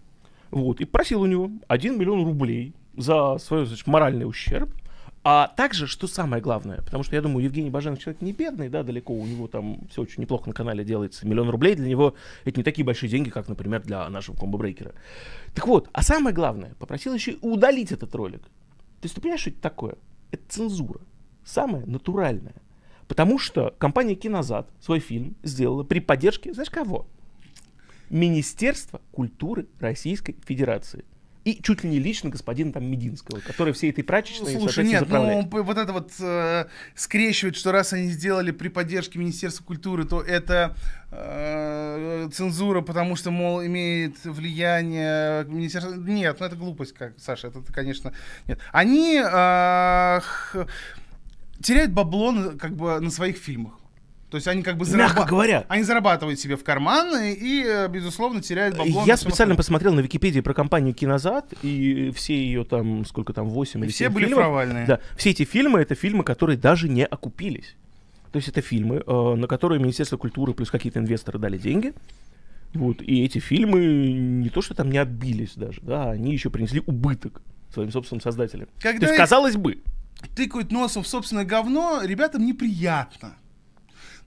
Вот, 0.53 0.81
и 0.81 0.85
просил 0.85 1.23
у 1.23 1.27
него 1.27 1.51
1 1.67 1.99
миллион 1.99 2.25
рублей 2.25 2.75
за 2.97 3.39
свой 3.39 3.67
значит, 3.67 3.87
моральный 3.87 4.29
ущерб. 4.29 4.71
А 5.25 5.49
также, 5.57 5.87
что 5.87 6.09
самое 6.09 6.43
главное, 6.43 6.79
потому 6.79 7.05
что 7.05 7.15
я 7.15 7.23
думаю, 7.23 7.45
Евгений 7.45 7.71
Баженов 7.71 8.01
человек 8.01 8.23
не 8.23 8.33
бедный, 8.33 8.69
да, 8.69 8.83
далеко, 8.83 9.15
у 9.15 9.25
него 9.25 9.47
там 9.47 9.79
все 9.89 10.03
очень 10.03 10.21
неплохо 10.21 10.49
на 10.49 10.53
канале 10.53 10.85
делается. 10.85 11.27
Миллион 11.27 11.49
рублей 11.49 11.77
для 11.77 11.89
него 11.89 12.15
это 12.45 12.59
не 12.59 12.65
такие 12.65 12.85
большие 12.85 13.09
деньги, 13.09 13.31
как, 13.31 13.49
например, 13.49 13.83
для 13.83 14.09
нашего 14.09 14.37
комбо-брейкера. 14.37 14.95
Так 15.55 15.67
вот, 15.69 15.89
а 15.93 16.03
самое 16.03 16.35
главное, 16.35 16.75
попросил 16.79 17.15
еще 17.15 17.37
удалить 17.41 17.93
этот 17.93 18.15
ролик. 18.15 18.43
То 18.43 19.05
есть 19.05 19.15
ты 19.15 19.21
понимаешь, 19.21 19.41
что 19.41 19.51
это 19.51 19.61
такое? 19.61 19.95
Это 20.33 20.43
цензура. 20.49 21.01
Самая 21.45 21.87
натуральная. 21.87 22.57
Потому 23.13 23.39
что 23.39 23.75
компания 23.77 24.15
Кинозад 24.15 24.71
свой 24.81 24.99
фильм 24.99 25.37
сделала 25.43 25.83
при 25.85 25.99
поддержке, 25.99 26.55
знаешь 26.55 26.71
кого? 26.71 27.07
Министерства 28.09 29.03
культуры 29.11 29.67
Российской 29.81 30.35
Федерации. 30.47 31.05
И 31.45 31.61
чуть 31.63 31.85
ли 31.85 31.91
не 31.91 31.99
лично 31.99 32.31
господина 32.31 32.73
там 32.73 32.87
Мединского, 32.87 33.41
который 33.41 33.75
всей 33.75 33.91
этой 33.91 34.03
прачечной, 34.03 34.55
Слушай, 34.55 34.87
нет, 34.87 35.01
заправляет. 35.01 35.53
ну 35.53 35.63
вот 35.63 35.77
это 35.77 35.93
вот 35.93 36.11
э, 36.21 36.67
скрещивать, 36.95 37.57
что 37.57 37.71
раз 37.71 37.93
они 37.93 38.09
сделали 38.09 38.51
при 38.51 38.69
поддержке 38.69 39.19
Министерства 39.19 39.63
культуры, 39.63 40.07
то 40.07 40.23
это 40.23 40.75
э, 41.11 42.31
цензура, 42.33 42.81
потому 42.81 43.15
что, 43.17 43.31
мол, 43.31 43.63
имеет 43.63 44.25
влияние 44.25 45.45
Министерство... 45.45 45.93
Нет, 45.93 46.39
ну 46.41 46.47
это 46.47 46.57
глупость, 46.57 46.95
как, 46.95 47.13
Саша, 47.19 47.49
это, 47.49 47.61
конечно, 47.73 48.15
нет. 48.47 48.59
Они 48.73 49.17
э, 49.17 50.21
х- 50.23 50.67
теряют 51.63 51.93
бабло 51.93 52.33
на- 52.33 52.59
как 52.59 52.75
бы 52.77 52.99
на 53.01 53.11
своих 53.11 53.37
фильмах. 53.37 53.75
То 54.31 54.37
есть 54.37 54.49
они 54.49 54.63
как 54.63 54.79
бы 54.79 54.87
Мягко 54.87 55.21
зараба- 55.21 55.29
говоря. 55.29 55.67
Они 55.69 55.83
зарабатывают 55.83 56.41
себе 56.41 56.57
в 56.57 56.65
карманы 56.65 57.35
и, 57.35 57.63
э, 57.67 57.89
безусловно, 57.89 58.41
теряют 58.41 58.79
бабло 58.79 59.05
Я 59.05 59.17
специально 59.19 59.33
остальном. 59.33 59.57
посмотрел 59.59 59.93
на 59.93 60.01
Википедии 60.01 60.41
про 60.41 60.55
компанию 60.55 60.95
Кинозад, 60.95 61.53
и 61.63 62.11
все 62.17 62.35
ее 62.35 62.65
там, 62.65 63.05
сколько 63.05 63.35
там, 63.35 63.51
8 63.51 63.81
или 63.85 63.91
Все 63.91 64.05
7 64.07 64.13
были 64.15 64.25
фильмов. 64.25 64.45
провальные. 64.45 64.87
Да, 64.87 65.01
все 65.19 65.31
эти 65.31 65.45
фильмы, 65.45 65.81
это 65.81 65.95
фильмы, 65.95 66.25
которые 66.25 66.57
даже 66.57 66.89
не 66.89 67.05
окупились. 67.05 67.75
То 68.33 68.39
есть 68.39 68.49
это 68.49 68.63
фильмы, 68.63 69.03
э, 69.07 69.35
на 69.37 69.47
которые 69.47 69.79
Министерство 69.79 70.17
культуры 70.17 70.55
плюс 70.55 70.71
какие-то 70.71 70.99
инвесторы 70.99 71.39
дали 71.39 71.59
деньги. 71.59 71.93
Вот, 72.73 73.03
и 73.03 73.23
эти 73.27 73.39
фильмы 73.39 74.13
не 74.15 74.49
то, 74.49 74.63
что 74.63 74.75
там 74.75 74.91
не 74.91 74.97
отбились 74.97 75.53
даже, 75.57 75.83
да, 75.83 76.11
они 76.11 76.33
еще 76.33 76.49
принесли 76.49 76.83
убыток 76.87 77.43
своим 77.71 77.93
собственным 77.93 78.23
создателям. 78.23 78.67
Когда 78.81 79.01
То 79.01 79.05
есть, 79.05 79.13
их- 79.13 79.19
казалось 79.19 79.57
бы, 79.57 79.77
тыкают 80.35 80.73
носом 80.73 81.03
в 81.03 81.09
собственное 81.09 81.45
говно, 81.45 82.01
ребятам 82.03 82.45
неприятно. 82.47 83.35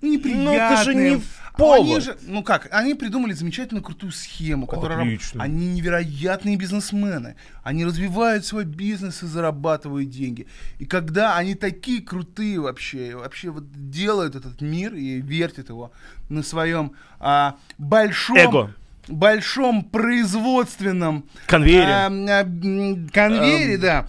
Ну, 0.01 0.09
Ну, 0.09 0.13
неприятно. 0.13 0.73
это 0.73 0.83
же 0.83 0.93
не 0.93 1.21
повод. 1.57 1.79
Они 1.79 1.99
же, 2.01 2.17
ну 2.23 2.43
как, 2.43 2.67
они 2.71 2.93
придумали 2.95 3.31
замечательную 3.31 3.81
крутую 3.83 4.11
схему, 4.11 4.67
которая... 4.67 4.99
Отлично. 4.99 5.41
Они 5.41 5.67
невероятные 5.67 6.57
бизнесмены. 6.57 7.35
Они 7.63 7.85
развивают 7.85 8.45
свой 8.45 8.65
бизнес 8.65 9.23
и 9.23 9.25
зарабатывают 9.25 10.09
деньги. 10.09 10.47
И 10.79 10.85
когда 10.85 11.37
они 11.37 11.55
такие 11.55 12.01
крутые 12.01 12.59
вообще, 12.59 13.15
вообще 13.15 13.49
вот 13.49 13.63
делают 13.89 14.35
этот 14.35 14.59
мир 14.61 14.93
и 14.93 15.21
вертят 15.21 15.69
его 15.69 15.91
на 16.29 16.43
своем 16.43 16.91
а, 17.19 17.55
большом... 17.77 18.37
Эго. 18.37 18.73
большом 19.07 19.85
производственном 19.85 21.23
Конвейере. 21.47 21.85
а, 21.85 22.07
а, 22.07 22.43
конвейере, 23.13 23.75
Эм, 23.75 23.81
да. 23.81 24.07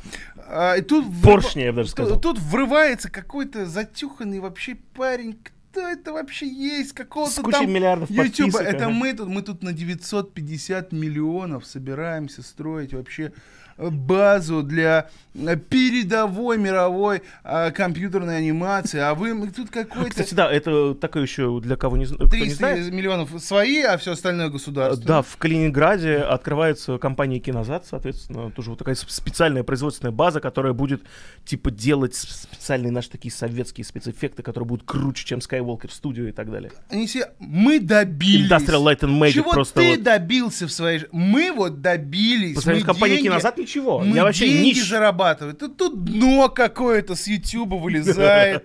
А, 0.48 0.74
и 0.76 0.82
тут 0.82 1.04
врыва- 1.06 1.22
поршне, 1.22 1.64
я 1.64 1.72
даже 1.72 1.90
сказал. 1.90 2.18
Тут, 2.20 2.36
тут 2.36 2.38
врывается 2.44 3.10
какой-то 3.10 3.66
затюханный 3.66 4.40
вообще 4.40 4.76
парень. 4.94 5.38
Кто 5.70 5.86
это 5.86 6.12
вообще 6.12 6.46
есть? 6.46 6.92
Какого-то 6.92 7.42
там 7.50 7.70
миллиардов 7.70 8.08
подписок, 8.08 8.62
Это 8.62 8.86
ага. 8.86 8.90
мы 8.90 9.12
тут, 9.12 9.28
мы 9.28 9.42
тут 9.42 9.62
на 9.62 9.72
950 9.74 10.92
миллионов 10.92 11.66
собираемся 11.66 12.42
строить 12.42 12.94
вообще 12.94 13.32
базу 13.78 14.62
для 14.62 15.08
э, 15.34 15.56
передовой 15.56 16.58
мировой 16.58 17.22
э, 17.44 17.70
компьютерной 17.72 18.38
анимации, 18.38 18.98
а 19.00 19.14
вы 19.14 19.48
тут 19.50 19.70
какой-то 19.70 20.10
Кстати, 20.10 20.34
да, 20.34 20.50
это 20.50 20.94
такое 20.94 21.22
еще 21.24 21.60
для 21.60 21.76
кого 21.76 21.96
не, 21.96 22.06
зна- 22.06 22.16
кто 22.26 22.36
не 22.36 22.42
300 22.42 22.56
знает. 22.56 22.92
миллионов 22.92 23.30
свои, 23.42 23.82
а 23.82 23.96
все 23.98 24.12
остальное 24.12 24.48
государство. 24.48 25.04
Да, 25.06 25.22
в 25.22 25.36
Калининграде 25.36 26.16
открывается 26.18 26.98
компания 26.98 27.38
Кинозад, 27.38 27.86
соответственно, 27.86 28.50
тоже 28.50 28.70
вот 28.70 28.78
такая 28.78 28.94
специальная 28.94 29.62
производственная 29.62 30.12
база, 30.12 30.40
которая 30.40 30.72
будет, 30.72 31.02
типа, 31.44 31.70
делать 31.70 32.14
специальные 32.14 32.90
наши 32.92 33.10
такие 33.10 33.32
советские 33.32 33.84
спецэффекты, 33.84 34.42
которые 34.42 34.66
будут 34.66 34.86
круче, 34.86 35.26
чем 35.26 35.40
Skywalker 35.40 35.90
Studio 35.90 36.28
и 36.28 36.32
так 36.32 36.50
далее. 36.50 36.72
Они 36.88 37.06
все, 37.06 37.30
мы 37.38 37.78
добились. 37.80 38.50
Industrial 38.50 38.82
Light 38.82 39.00
and 39.00 39.18
Magic 39.20 39.32
Чего 39.32 39.50
просто 39.52 39.80
ты 39.80 39.90
вот. 39.90 40.02
добился 40.02 40.66
в 40.66 40.72
своей? 40.72 41.04
Мы 41.12 41.52
вот 41.52 41.82
добились. 41.82 42.54
По 42.54 42.62
сравнению 42.62 42.84
с 42.84 42.86
компанией 42.86 43.16
деньги- 43.18 43.28
Кинозад 43.28 43.58
ничего. 43.66 43.98
Мы 44.00 44.16
Я 44.16 44.22
вообще 44.24 44.48
деньги 44.48 44.68
нищ. 44.78 44.88
зарабатываю. 44.88 45.54
Тут, 45.54 45.76
тут 45.76 46.04
дно 46.04 46.48
какое-то 46.48 47.14
с 47.14 47.26
Ютуба 47.26 47.74
вылезает. 47.76 48.64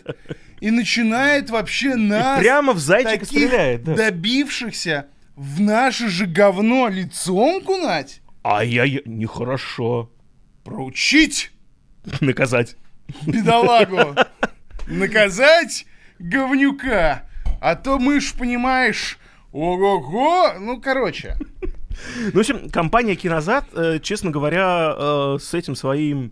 И 0.60 0.70
начинает 0.70 1.50
вообще 1.50 1.96
нас, 1.96 2.40
прямо 2.40 2.74
в 2.74 2.80
зайчика 2.80 3.26
стреляет, 3.26 3.84
да. 3.84 3.96
добившихся, 3.96 5.08
в 5.36 5.60
наше 5.60 6.08
же 6.08 6.28
говно 6.28 6.88
лицом 6.88 7.62
кунать, 7.64 8.22
Ай-яй, 8.44 9.02
нехорошо. 9.06 10.12
проучить 10.64 11.52
Наказать. 12.22 12.76
бедолагу, 13.26 14.16
наказать 14.88 15.86
говнюка. 16.20 17.28
А 17.60 17.76
то 17.76 17.98
мы 18.00 18.20
ж, 18.22 18.34
понимаешь, 18.38 19.18
ого-го. 19.52 20.54
Ну, 20.60 20.80
короче. 20.82 21.38
Ну, 22.17 22.32
в 22.32 22.39
общем, 22.39 22.69
компания 22.69 23.15
Кинозад, 23.15 23.65
э, 23.73 23.99
честно 24.01 24.32
говоря, 24.32 24.95
э, 24.97 25.38
с 25.39 25.54
этим 25.54 25.75
своим 25.75 26.32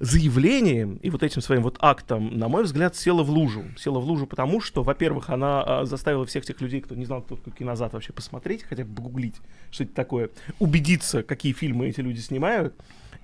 заявлением 0.00 0.96
и 1.02 1.10
вот 1.10 1.22
этим 1.22 1.42
своим 1.42 1.62
вот 1.62 1.76
актом, 1.80 2.38
на 2.38 2.48
мой 2.48 2.62
взгляд, 2.62 2.94
села 2.94 3.22
в 3.22 3.30
лужу. 3.30 3.64
Села 3.76 3.98
в 3.98 4.04
лужу 4.04 4.26
потому, 4.26 4.60
что, 4.60 4.82
во-первых, 4.82 5.30
она 5.30 5.64
э, 5.66 5.84
заставила 5.86 6.24
всех 6.24 6.44
тех 6.44 6.60
людей, 6.60 6.80
кто 6.80 6.94
не 6.94 7.04
знал, 7.04 7.22
кто 7.22 7.36
такой 7.36 7.52
Кинозад, 7.52 7.92
вообще 7.92 8.12
посмотреть, 8.12 8.62
хотя 8.62 8.84
бы 8.84 8.94
погуглить, 8.94 9.34
что 9.70 9.84
это 9.84 9.94
такое, 9.94 10.30
убедиться, 10.58 11.22
какие 11.22 11.52
фильмы 11.52 11.88
эти 11.88 12.00
люди 12.00 12.20
снимают. 12.20 12.74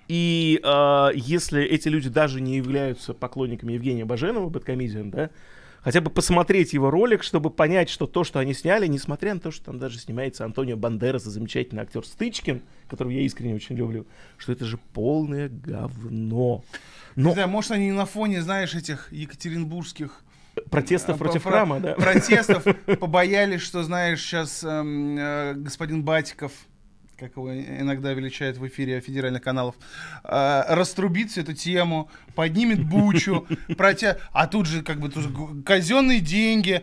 И 0.09 0.61
э, 0.63 1.09
если 1.15 1.63
эти 1.63 1.89
люди 1.89 2.09
даже 2.09 2.41
не 2.41 2.57
являются 2.57 3.15
поклонниками 3.15 3.73
Евгения 3.73 4.05
Баженова, 4.05 4.49
Бэткомедиан, 4.49 5.11
да, 5.11 5.31
хотя 5.85 6.01
бы 6.01 6.11
посмотреть 6.11 6.73
его 6.73 6.91
ролик, 6.91 7.23
чтобы 7.23 7.51
понять, 7.51 7.91
что 7.91 8.07
то, 8.07 8.25
что 8.25 8.39
они 8.39 8.55
сняли, 8.55 8.87
несмотря 8.87 9.35
на 9.35 9.41
то, 9.41 9.51
что 9.51 9.67
там 9.67 9.79
даже 9.79 9.99
снимается 9.99 10.45
Антонио 10.45 10.77
Бандерас, 10.77 11.25
замечательный 11.25 11.83
актер 11.83 12.05
Стычкин, 12.05 12.63
которого 12.89 13.13
я 13.13 13.21
искренне 13.21 13.55
очень 13.55 13.77
люблю, 13.77 14.07
что 14.39 14.53
это 14.53 14.65
же 14.65 14.79
полное 14.95 15.49
говно. 15.49 16.65
Но 17.15 17.29
Не 17.29 17.35
знаю, 17.35 17.49
может, 17.49 17.71
они 17.73 17.93
на 17.93 18.07
фоне, 18.07 18.43
знаешь, 18.43 18.75
этих 18.75 19.13
екатеринбургских 19.13 20.23
протестов 20.71 21.17
э, 21.17 21.19
против 21.19 21.43
про- 21.43 21.51
храма, 21.51 21.81
да? 21.81 21.95
протестов 21.95 22.65
побоялись, 23.01 23.61
что, 23.61 23.83
знаешь, 23.83 24.23
сейчас 24.23 24.63
господин 24.63 26.03
Батиков, 26.03 26.53
как 27.19 27.37
его 27.37 27.55
иногда 27.55 28.13
величают 28.13 28.57
в 28.59 28.67
эфире 28.67 29.01
федеральных 29.01 29.43
каналов, 29.43 29.75
э, 30.25 30.63
раструбит 30.69 31.31
всю 31.31 31.43
эту 31.43 31.53
тему, 31.53 32.09
поднимет 32.35 32.83
бучу, 32.85 33.47
протя... 33.77 34.19
а 34.33 34.47
тут 34.47 34.67
же 34.67 34.83
как 34.83 34.99
бы 34.99 35.09
г- 35.09 35.63
казенные 35.65 36.21
деньги, 36.21 36.83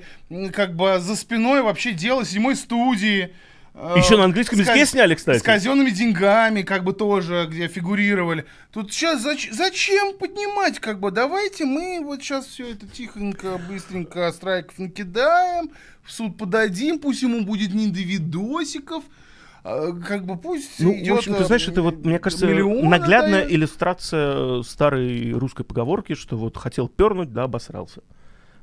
как 0.53 0.75
бы 0.75 0.99
за 0.99 1.15
спиной 1.15 1.61
вообще 1.61 1.91
дело 1.93 2.25
седьмой 2.25 2.55
студии. 2.55 3.33
э, 3.73 3.95
Еще 3.97 4.17
на 4.17 4.25
английском 4.25 4.59
языке 4.59 4.85
сняли, 4.85 5.15
кстати. 5.15 5.39
С 5.39 5.43
казенными 5.43 5.89
деньгами, 5.89 6.61
как 6.61 6.83
бы 6.83 6.93
тоже, 6.93 7.47
где 7.49 7.67
фигурировали. 7.67 8.45
Тут 8.71 8.93
сейчас 8.93 9.21
зачем 9.21 10.17
поднимать, 10.17 10.79
как 10.79 10.99
бы, 10.99 11.11
давайте 11.11 11.65
мы 11.65 11.99
вот 12.03 12.21
сейчас 12.21 12.45
все 12.45 12.71
это 12.71 12.87
тихонько, 12.87 13.57
быстренько 13.69 14.31
страйков 14.31 14.77
накидаем, 14.79 15.71
в 16.03 16.11
суд 16.11 16.37
подадим, 16.37 16.99
пусть 16.99 17.21
ему 17.21 17.41
будет 17.45 17.73
не 17.73 17.87
до 17.87 17.99
видосиков, 17.99 19.03
а, 19.03 19.20
как 19.63 20.25
бы 20.25 20.37
пусть 20.37 20.79
Ну, 20.79 20.93
идет, 20.93 21.15
в 21.15 21.17
общем, 21.19 21.35
ты 21.35 21.43
э, 21.43 21.45
знаешь, 21.45 21.67
это 21.67 21.81
вот, 21.81 22.03
мне 22.03 22.19
кажется, 22.19 22.47
наглядная 22.47 23.41
отдает. 23.41 23.51
иллюстрация 23.51 24.63
старой 24.63 25.31
русской 25.33 25.63
поговорки, 25.63 26.15
что 26.15 26.37
вот 26.37 26.57
хотел 26.57 26.87
пернуть, 26.87 27.31
да, 27.31 27.43
обосрался. 27.43 28.01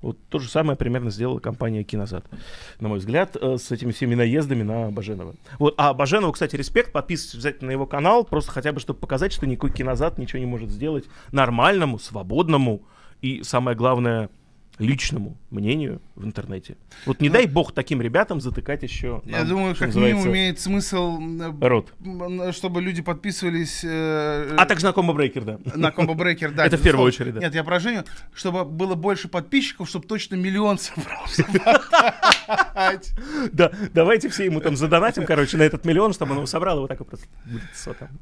Вот 0.00 0.16
то 0.28 0.38
же 0.38 0.48
самое 0.48 0.76
примерно 0.76 1.10
сделала 1.10 1.40
компания 1.40 1.82
Кинозад, 1.82 2.24
на 2.80 2.88
мой 2.88 2.98
взгляд, 2.98 3.36
э, 3.40 3.56
с 3.58 3.70
этими 3.72 3.90
всеми 3.92 4.14
наездами 4.14 4.62
на 4.62 4.90
Баженова. 4.90 5.34
Вот, 5.58 5.74
а 5.76 5.92
Баженову, 5.92 6.32
кстати, 6.32 6.56
респект, 6.56 6.92
подписывайтесь 6.92 7.34
обязательно 7.34 7.68
на 7.68 7.72
его 7.72 7.86
канал, 7.86 8.24
просто 8.24 8.52
хотя 8.52 8.72
бы, 8.72 8.80
чтобы 8.80 9.00
показать, 9.00 9.32
что 9.32 9.46
никакой 9.46 9.72
Кинозад 9.72 10.18
ничего 10.18 10.38
не 10.38 10.46
может 10.46 10.70
сделать 10.70 11.04
нормальному, 11.32 11.98
свободному 11.98 12.82
и, 13.22 13.42
самое 13.42 13.76
главное, 13.76 14.30
личному 14.78 15.36
мнению 15.50 16.00
в 16.14 16.24
интернете. 16.24 16.76
Вот 17.06 17.20
не 17.20 17.28
дай 17.28 17.46
бог 17.46 17.72
таким 17.72 18.00
ребятам 18.00 18.40
затыкать 18.40 18.82
еще. 18.82 19.22
Я 19.24 19.38
нам, 19.38 19.48
думаю, 19.48 19.74
что 19.74 19.86
как 19.86 19.94
минимум 19.94 20.28
имеет 20.28 20.60
смысл, 20.60 21.18
Рот. 21.60 21.92
чтобы 22.52 22.82
люди 22.82 23.02
подписывались 23.02 23.82
э, 23.84 24.54
А 24.56 24.66
так 24.66 24.80
знакомый 24.80 25.14
брейкер, 25.14 25.44
да. 25.44 25.58
на 25.74 25.90
комбо 25.90 26.14
брейкер. 26.14 26.52
Да, 26.52 26.66
Это 26.66 26.76
в 26.76 26.82
первую 26.82 27.06
очередь, 27.06 27.34
да. 27.34 27.40
Нет, 27.40 27.54
я 27.54 27.64
про 27.64 27.80
Женю, 27.80 28.04
чтобы 28.34 28.64
было 28.64 28.94
больше 28.94 29.28
подписчиков, 29.28 29.88
чтобы 29.88 30.06
точно 30.06 30.36
миллион 30.36 30.78
собрался. 30.78 31.44
Да, 33.52 33.70
давайте 33.92 34.28
все 34.28 34.44
ему 34.44 34.60
там 34.60 34.76
задонатим, 34.76 35.26
короче, 35.26 35.56
на 35.56 35.62
этот 35.62 35.84
миллион, 35.84 36.14
чтобы 36.14 36.32
он 36.32 36.38
его 36.38 36.46
собрал, 36.46 36.78
и 36.78 36.80
вот 36.80 36.88
так 36.88 36.98
вот 37.00 37.08
просто. 37.08 37.26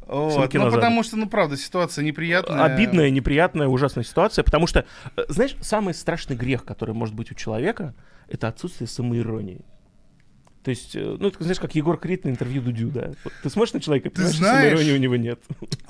Вот. 0.06 0.52
Ну, 0.52 0.70
потому 0.70 1.02
что, 1.02 1.16
ну, 1.16 1.28
правда, 1.28 1.56
ситуация 1.56 2.04
неприятная. 2.04 2.64
Обидная, 2.64 3.10
неприятная, 3.10 3.68
ужасная 3.68 4.04
ситуация, 4.04 4.42
потому 4.42 4.66
что, 4.66 4.84
э, 5.16 5.24
знаешь, 5.28 5.56
самый 5.60 5.94
страшный 5.94 6.36
грех, 6.36 6.45
который 6.54 6.94
может 6.94 7.14
быть 7.14 7.30
у 7.30 7.35
человека, 7.35 7.94
это 8.28 8.48
отсутствие 8.48 8.88
самоиронии. 8.88 9.61
То 10.62 10.70
есть, 10.70 10.96
э, 10.96 11.16
ну, 11.20 11.28
это, 11.28 11.42
знаешь, 11.42 11.61
как 11.61 11.74
Егор 11.76 11.96
Крид 11.96 12.24
на 12.24 12.30
интервью 12.30 12.61
Дудю, 12.62 12.90
да. 12.90 13.12
Вот 13.22 13.32
ты 13.42 13.50
смотришь 13.50 13.72
на 13.74 13.80
человека, 13.80 14.11
понимаешь, 14.11 14.35
что 14.35 14.44
знаешь- 14.44 14.70
самоиронии 14.78 14.96
у 14.98 15.00
него 15.00 15.16
нет. 15.16 15.40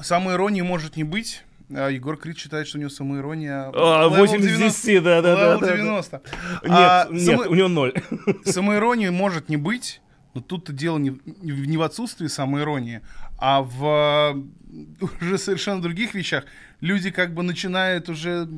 Самоиронии 0.00 0.60
может 0.62 0.96
не 0.96 1.04
быть. 1.04 1.42
А 1.74 1.88
Егор 1.88 2.16
Крид 2.16 2.38
считает, 2.38 2.68
что 2.68 2.76
у 2.78 2.80
него 2.80 2.90
самоирония... 2.90 3.70
А, 3.74 4.06
level 4.08 4.18
8 4.18 4.36
из 4.40 4.46
90. 4.46 4.86
10, 4.86 5.02
да, 5.02 5.22
да, 5.22 5.34
да, 5.34 5.54
Level 5.56 5.60
да, 5.60 5.66
да. 5.66 5.76
90. 5.76 6.16
Нет, 6.16 6.62
А, 6.68 7.08
нет, 7.10 7.22
само- 7.26 7.48
у 7.50 7.54
него 7.54 7.68
ноль. 7.68 7.94
Самоиронии 8.44 9.08
может 9.08 9.48
не 9.48 9.56
быть, 9.56 10.00
но 10.34 10.42
тут-то 10.42 10.72
дело 10.72 10.98
не, 10.98 11.10
в- 11.10 11.66
не 11.66 11.76
в 11.76 11.82
отсутствии 11.82 12.26
самоиронии, 12.28 13.00
а 13.38 13.62
в 13.62 14.44
э, 14.70 15.04
уже 15.22 15.38
совершенно 15.38 15.82
других 15.82 16.14
вещах. 16.14 16.44
Люди 16.80 17.10
как 17.10 17.34
бы 17.34 17.42
начинают 17.42 18.08
уже 18.10 18.48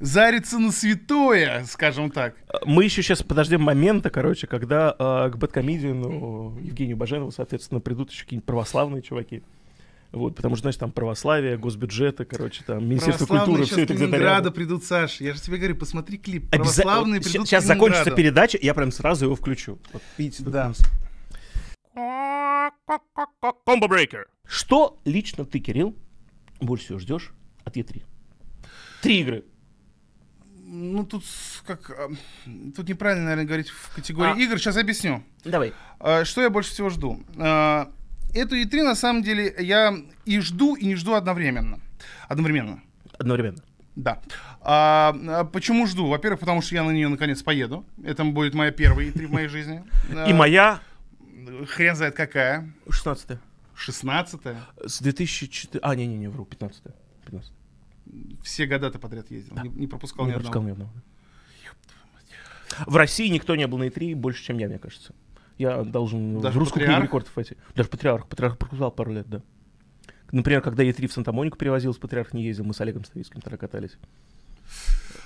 зариться 0.00 0.58
на 0.58 0.72
святое, 0.72 1.64
скажем 1.64 2.10
так. 2.10 2.34
Мы 2.64 2.84
еще 2.84 3.02
сейчас 3.02 3.22
подождем 3.22 3.62
момента, 3.62 4.10
короче, 4.10 4.46
когда 4.46 4.94
э, 4.98 5.30
к 5.30 5.36
бэткомедиану 5.36 6.58
Евгению 6.60 6.96
Баженову, 6.96 7.30
соответственно, 7.30 7.80
придут 7.80 8.10
еще 8.10 8.24
какие-нибудь 8.24 8.46
православные 8.46 9.02
чуваки. 9.02 9.42
Вот, 10.12 10.34
потому 10.34 10.56
что, 10.56 10.62
знаешь, 10.62 10.76
там 10.76 10.90
православие, 10.90 11.56
госбюджеты, 11.56 12.24
короче, 12.24 12.64
там 12.64 12.84
Министерство 12.84 13.26
культуры, 13.26 13.64
все 13.64 13.82
это 13.82 13.94
где-то 13.94 14.16
рядом. 14.16 14.52
придут, 14.52 14.82
Саш. 14.82 15.20
Я 15.20 15.34
же 15.34 15.40
тебе 15.40 15.58
говорю, 15.58 15.76
посмотри 15.76 16.18
клип. 16.18 16.46
Обяза- 16.52 16.82
Православные 16.82 17.20
вот 17.20 17.30
придут 17.30 17.46
Сейчас 17.46 17.64
закончится 17.64 18.10
передача, 18.10 18.58
я 18.60 18.74
прям 18.74 18.90
сразу 18.90 19.26
его 19.26 19.36
включу. 19.36 19.78
Вот, 19.92 20.02
видите, 20.18 20.42
тут 20.42 20.52
Да. 20.52 20.72
Комбо 23.64 23.86
брейкер. 23.86 24.26
Что 24.46 24.98
лично 25.04 25.44
ты, 25.44 25.60
Кирилл, 25.60 25.94
больше 26.60 26.86
всего 26.86 26.98
ждешь 26.98 27.32
от 27.64 27.76
Е3? 27.76 28.02
Три 29.02 29.20
игры. 29.20 29.44
Ну, 30.72 31.04
тут 31.04 31.24
как... 31.66 31.90
а, 31.90 32.08
Тут 32.76 32.88
неправильно, 32.88 33.24
наверное, 33.24 33.44
говорить 33.44 33.68
в 33.70 33.92
категории 33.92 34.34
А. 34.36 34.38
игр. 34.38 34.56
Сейчас 34.58 34.76
объясню. 34.76 35.24
Давай. 35.44 35.72
А, 35.98 36.24
Что 36.24 36.42
я 36.42 36.50
больше 36.50 36.70
всего 36.70 36.90
жду? 36.90 37.20
А, 37.38 37.90
Эту 38.32 38.54
E3, 38.56 38.84
на 38.84 38.94
самом 38.94 39.22
деле, 39.24 39.52
я 39.58 39.92
и 40.24 40.38
жду, 40.38 40.76
и 40.76 40.86
не 40.86 40.94
жду 40.94 41.14
одновременно. 41.14 41.80
Одновременно. 42.28 42.80
Одновременно. 43.18 43.58
Да. 43.96 44.20
А, 44.60 45.44
почему 45.52 45.88
жду? 45.88 46.06
Во-первых, 46.06 46.38
потому 46.38 46.62
что 46.62 46.76
я 46.76 46.84
на 46.84 46.92
нее 46.92 47.08
наконец 47.08 47.42
поеду. 47.42 47.84
Это 48.04 48.24
будет 48.24 48.54
моя 48.54 48.70
первая 48.70 49.08
E3 49.08 49.26
в 49.26 49.32
моей 49.32 49.48
жизни. 49.48 49.82
И 50.28 50.32
моя 50.32 50.80
Хрен 51.66 51.96
знает 51.96 52.14
какая. 52.14 52.72
16 52.88 53.38
16 53.74 54.40
С 54.86 55.00
2004... 55.02 55.80
А, 55.82 55.96
не-не-не, 55.96 56.28
вру, 56.28 56.44
15 56.44 56.82
15 57.26 57.52
Все 58.42 58.66
года 58.66 58.90
ты 58.90 58.98
подряд 58.98 59.30
ездил. 59.30 59.56
Не, 59.62 59.68
не 59.68 59.86
пропускал 59.86 60.24
Не 60.26 60.30
ни 60.30 60.34
пропускал 60.34 60.62
одного. 60.62 60.68
ни 60.68 60.72
одного. 60.84 60.92
В 62.86 62.96
России 62.96 63.28
никто 63.28 63.56
не 63.56 63.66
был 63.66 63.78
на 63.78 63.84
E3 63.88 64.14
больше, 64.14 64.42
чем 64.44 64.58
я, 64.58 64.68
мне 64.68 64.78
кажется. 64.78 65.14
Я 65.58 65.82
должен 65.82 66.40
Даже 66.40 66.56
в 66.56 66.60
русскую 66.60 66.80
книгу 66.84 66.92
Патриарх? 66.92 67.04
рекордов 67.04 67.36
войти. 67.36 67.56
Даже 67.74 67.88
Патриарх. 67.88 68.26
Патриарх 68.28 68.56
пропускал 68.58 68.90
пару 68.90 69.12
лет, 69.12 69.28
да. 69.28 69.42
Например, 70.32 70.62
когда 70.62 70.84
E3 70.84 71.08
в 71.08 71.12
Санта-Монику 71.12 71.58
перевозил, 71.58 71.92
с 71.92 71.98
Патриарх 71.98 72.32
не 72.32 72.44
ездил, 72.44 72.64
мы 72.64 72.72
с 72.72 72.80
Олегом 72.80 73.04
Ставицким 73.04 73.40
тогда 73.40 73.56
катались. 73.58 73.96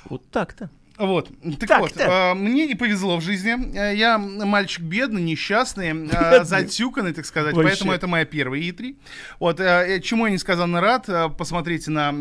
Вот 0.09 0.29
так-то. 0.31 0.71
Вот. 0.97 1.29
Так, 1.59 1.69
Так, 1.69 1.81
вот, 1.81 1.93
так. 1.95 2.09
а, 2.09 2.35
мне 2.35 2.67
не 2.67 2.75
повезло 2.75 3.17
в 3.17 3.21
жизни. 3.21 3.57
Э, 3.77 3.95
Я 3.97 4.17
мальчик 4.19 4.83
бедный, 4.83 5.23
несчастный, 5.23 5.91
а, 5.91 5.95
Бедный. 5.95 6.45
затюканный, 6.45 7.13
так 7.13 7.27
сказать. 7.27 7.55
Вообще. 7.55 7.69
Поэтому 7.71 7.93
это 7.93 8.07
моя 8.07 8.25
первая 8.25 8.61
E3. 8.61 8.97
Вот, 9.41 9.61
э, 9.61 9.65
э, 9.97 10.01
чему 10.01 10.27
я 10.27 10.33
несказанно 10.33 10.81
рад. 10.81 11.09
Э, 11.09 11.29
Посмотрите 11.37 11.91
на 11.91 12.15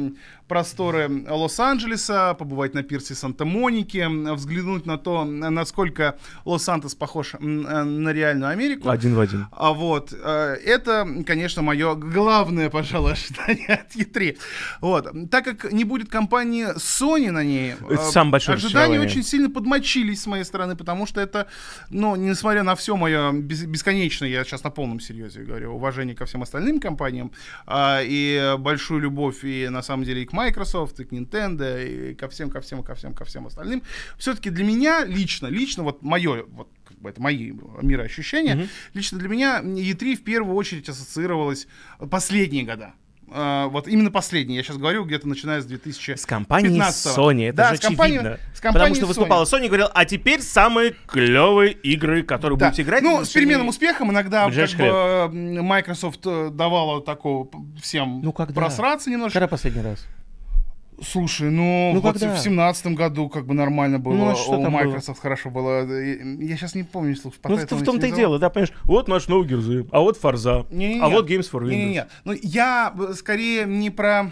просторы 0.48 1.10
Лос-Анджелеса, 1.30 2.34
побывать 2.38 2.74
на 2.74 2.84
пирсе 2.84 3.16
Санта-Моники, 3.16 4.06
взглянуть 4.34 4.86
на 4.86 4.98
то, 4.98 5.24
насколько 5.24 6.18
Лос-Антос 6.46 6.96
похож 6.96 7.34
э, 7.36 7.38
на 7.40 8.10
реальную 8.10 8.52
Америку. 8.52 8.90
Один 8.90 9.16
в 9.16 9.20
один. 9.20 9.48
А 9.52 9.72
вот, 9.72 10.14
э, 10.14 10.58
это, 10.66 11.08
конечно, 11.26 11.62
мое 11.62 11.96
главное, 11.96 12.70
пожалуй, 12.70 13.12
ожидание 13.14 13.68
от 13.86 13.96
E3. 13.96 14.38
Вот, 14.82 15.30
так 15.32 15.46
как 15.46 15.72
не 15.72 15.86
будет 15.86 16.10
компании 16.10 16.68
Sony 16.76 17.32
на 17.32 17.44
ней, 17.44 17.76
Это 17.90 18.02
э, 18.02 18.12
самое 18.12 18.32
большое 18.34 18.58
ожидания 18.66 19.00
очень 19.10 19.24
сильно 19.24 19.50
подмочились 19.50 20.22
с 20.22 20.28
моей 20.28 20.44
стороны, 20.44 20.76
потому 20.76 21.06
что 21.06 21.22
это, 21.22 21.48
ну, 21.90 22.16
несмотря 22.16 22.64
на 22.64 22.76
все 22.76 22.96
мое 22.96 23.32
бес- 23.32 23.66
бесконечное, 23.66 24.30
я 24.30 24.44
сейчас 24.44 24.64
на 24.64 24.70
полном 24.70 25.00
серьезе 25.00 25.42
говорю, 25.42 25.74
уважение 25.74 26.16
ко 26.16 26.26
всем 26.26 26.42
остальным 26.44 26.80
компаниям, 26.80 27.32
а, 27.66 28.02
и 28.04 28.56
большую 28.58 29.02
любовь 29.02 29.44
и, 29.44 29.70
на 29.70 29.82
самом 29.82 30.04
деле, 30.04 30.24
и 30.24 30.26
к 30.26 30.34
Microsoft, 30.34 31.00
и 31.00 31.06
к 31.06 31.12
Nintendo, 31.12 32.12
и 32.12 32.14
ко 32.16 32.28
всем, 32.28 32.50
ко 32.50 32.62
всем, 32.62 32.84
ко 32.84 32.96
всем, 32.96 33.14
ко 33.14 33.26
всем 33.26 33.48
остальным, 33.48 33.84
все-таки 34.18 34.50
для 34.50 34.64
меня 34.64 35.06
лично, 35.06 35.48
лично, 35.48 35.84
вот 35.84 36.02
мое, 36.02 36.46
вот, 36.48 36.70
как 36.88 37.00
бы 37.00 37.10
это 37.10 37.22
мои 37.22 37.52
мироощущения, 37.82 38.56
Мгм. 38.56 38.70
Лично 38.94 39.18
для 39.20 39.30
меня 39.30 39.62
E3 39.62 40.16
в 40.16 40.24
первую 40.24 40.56
очередь 40.56 40.90
ассоциировалась 40.90 41.68
последние 42.10 42.64
года. 42.64 42.94
А, 43.36 43.68
вот 43.70 43.88
именно 43.88 44.12
последние. 44.12 44.58
Я 44.58 44.64
сейчас 44.64 44.78
говорю 44.78 45.06
где-то 45.06 45.28
начиная 45.28 45.60
с 45.62 45.66
2000. 45.66 46.12
С 46.18 46.26
компанией 46.26 46.80
15-го. 46.80 47.32
Sony, 47.32 47.48
это 47.50 47.58
Да, 47.58 47.70
же 47.72 47.78
с 47.78 47.80
компанией- 47.80 48.20
очевидно. 48.20 48.38
с 48.54 48.58
Потому 48.58 48.74
компанией 48.74 48.96
что 48.96 49.04
Sony. 49.06 49.08
выступала 49.08 49.44
Sony 49.46 49.66
и 49.66 49.68
говорил, 49.68 49.88
а 49.94 50.06
теперь 50.06 50.42
самые 50.42 50.94
клевые 51.08 51.72
игры, 51.74 52.22
которые 52.24 52.60
Да. 52.60 52.68
будете 52.68 52.84
играть. 52.84 53.02
Ну, 53.02 53.26
с 53.26 53.30
переменным 53.30 53.68
успехом 53.70 54.12
иногда 54.12 54.50
как 54.50 54.54
бы, 54.78 55.30
Microsoft 55.64 56.20
э, 56.26 56.50
давала 56.54 57.02
такого 57.02 57.50
всем 57.82 58.22
Ну, 58.24 58.32
когда? 58.34 58.54
просраться 58.54 59.10
немножко. 59.10 59.34
Когда 59.40 59.48
последний 59.48 59.82
раз? 59.82 60.06
Слушай, 61.02 61.50
ну, 61.50 61.92
Ну, 61.94 62.00
вот 62.02 62.14
когда? 62.14 62.36
в 62.36 62.40
семнадцатом 62.40 62.96
году 62.96 63.30
как 63.30 63.46
бы 63.46 63.54
нормально 63.54 64.00
было, 64.00 64.14
Ну, 64.14 64.30
а 64.32 64.36
что 64.36 64.60
у 64.60 64.64
там 64.64 64.72
было? 64.74 64.82
Microsoft 64.84 65.20
хорошо 65.22 65.50
было. 65.50 65.86
И- 66.02 66.46
Я 66.46 66.56
сейчас 66.58 66.76
не 66.76 66.84
помню, 66.84 67.16
слушай, 67.16 67.38
Ну, 67.44 67.56
в, 67.56 67.58
поэтому 67.58 67.82
в 67.82 67.84
том-то 67.86 68.08
и 68.08 68.12
не 68.12 68.16
дело, 68.16 68.40
да, 68.40 68.50
понимаешь? 68.50 68.74
Вот 68.84 69.08
наш 69.08 69.28
новый 69.28 69.48
Герзы, 69.48 69.86
а 69.92 70.00
вот 70.02 70.18
Форза, 70.18 70.66
Не-не-не. 70.70 71.02
а 71.02 71.10
вот 71.10 71.30
Games 71.30 71.50
for 71.52 71.62
Windows. 71.64 71.70
Не-не-не. 71.70 72.08
Ну, 72.26 72.34
я 72.42 72.94
э, 72.98 73.14
скорее 73.14 73.66
не 73.66 73.90
про... 73.90 74.32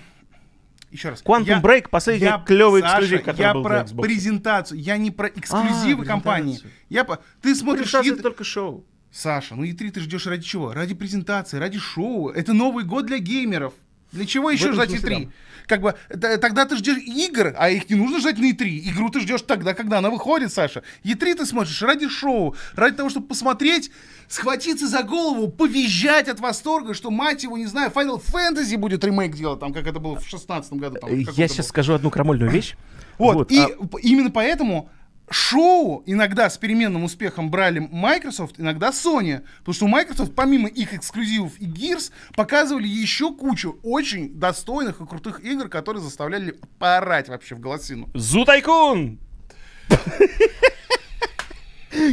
Еще 0.92 1.10
раз. 1.10 1.24
Quantum 1.24 1.46
Я- 1.48 1.62
Break 1.62 1.90
последний 1.90 2.26
я, 2.28 2.38
клевый 2.46 2.82
Саша, 2.82 3.00
эксклюзив, 3.00 3.24
который 3.26 3.42
я 3.48 3.54
был 3.54 3.64
про 3.64 3.80
Xbox. 3.82 4.02
презентацию, 4.02 4.80
я 4.82 4.98
не 4.98 5.10
про 5.10 5.28
эксклюзивы 5.30 6.04
А, 6.04 6.08
компании. 6.08 6.60
Я 6.90 7.06
по... 7.06 7.20
Ты 7.42 7.56
смотришь... 7.56 7.86
Презентация 7.86 8.14
это 8.14 8.24
только 8.24 8.44
шоу. 8.44 8.86
Саша, 9.10 9.56
ну 9.56 9.64
E3 9.64 9.92
ты 9.92 10.00
ждешь 10.02 10.26
ради 10.28 10.44
чего? 10.44 10.74
Ради 10.74 10.94
презентации, 10.94 11.58
ради 11.58 11.80
шоу. 11.80 12.30
Это 12.30 12.54
Новый 12.54 12.84
год 12.86 13.06
для 13.06 13.20
геймеров. 13.20 13.74
Для 14.12 14.26
чего 14.26 14.50
еще 14.50 14.74
ждать 14.74 14.90
смысле, 14.90 15.16
E3? 15.16 15.30
Как 15.72 15.80
бы 15.80 15.96
тогда 16.10 16.66
ты 16.66 16.76
ждешь 16.76 16.98
игр, 16.98 17.56
а 17.58 17.70
их 17.70 17.90
не 17.90 17.96
нужно 17.96 18.20
ждать 18.20 18.38
на 18.40 18.52
E3. 18.52 18.90
Игру 18.90 19.10
ты 19.10 19.22
ждешь 19.22 19.42
тогда, 19.44 19.74
когда 19.74 20.00
она 20.00 20.10
выходит, 20.10 20.52
Саша. 20.52 20.84
E3 21.06 21.36
ты 21.36 21.46
смотришь 21.46 21.82
ради 21.82 22.10
шоу, 22.10 22.58
ради 22.76 22.98
того, 22.98 23.10
чтобы 23.10 23.28
посмотреть, 23.28 23.90
схватиться 24.28 24.86
за 24.86 25.04
голову, 25.04 25.48
повизжать 25.48 26.28
от 26.28 26.42
восторга, 26.42 26.94
что, 26.94 27.10
мать 27.10 27.44
его, 27.44 27.58
не 27.58 27.68
знаю, 27.68 27.90
Final 27.90 28.22
Fantasy 28.22 28.76
будет 28.76 29.06
ремейк 29.06 29.34
делать, 29.34 29.62
там, 29.62 29.72
как 29.72 29.88
это 29.88 30.00
было 30.02 30.20
в 30.20 30.28
16 30.28 30.74
году. 30.74 30.98
Там, 31.00 31.10
Я 31.10 31.26
был. 31.26 31.34
сейчас 31.34 31.70
скажу 31.70 31.94
одну 31.94 32.10
крамольную 32.10 32.52
вещь. 32.52 32.76
Вот, 33.18 33.50
и 33.50 33.58
а- 33.58 33.70
именно 34.02 34.30
поэтому 34.30 34.90
шоу 35.32 36.04
иногда 36.06 36.50
с 36.50 36.58
переменным 36.58 37.04
успехом 37.04 37.50
брали 37.50 37.80
Microsoft, 37.80 38.60
иногда 38.60 38.90
Sony. 38.90 39.44
Потому 39.60 39.74
что 39.74 39.86
у 39.86 39.88
Microsoft, 39.88 40.36
помимо 40.36 40.68
их 40.68 40.94
эксклюзивов 40.94 41.60
и 41.60 41.66
Gears, 41.66 42.12
показывали 42.36 42.88
еще 42.88 43.34
кучу 43.34 43.80
очень 43.84 44.34
достойных 44.38 45.02
и 45.02 45.06
крутых 45.06 45.44
игр, 45.44 45.70
которые 45.70 46.04
заставляли 46.04 46.60
поорать 46.80 47.30
вообще 47.30 47.56
в 47.56 47.60
голосину. 47.60 48.10
Зутайкун! 48.14 49.20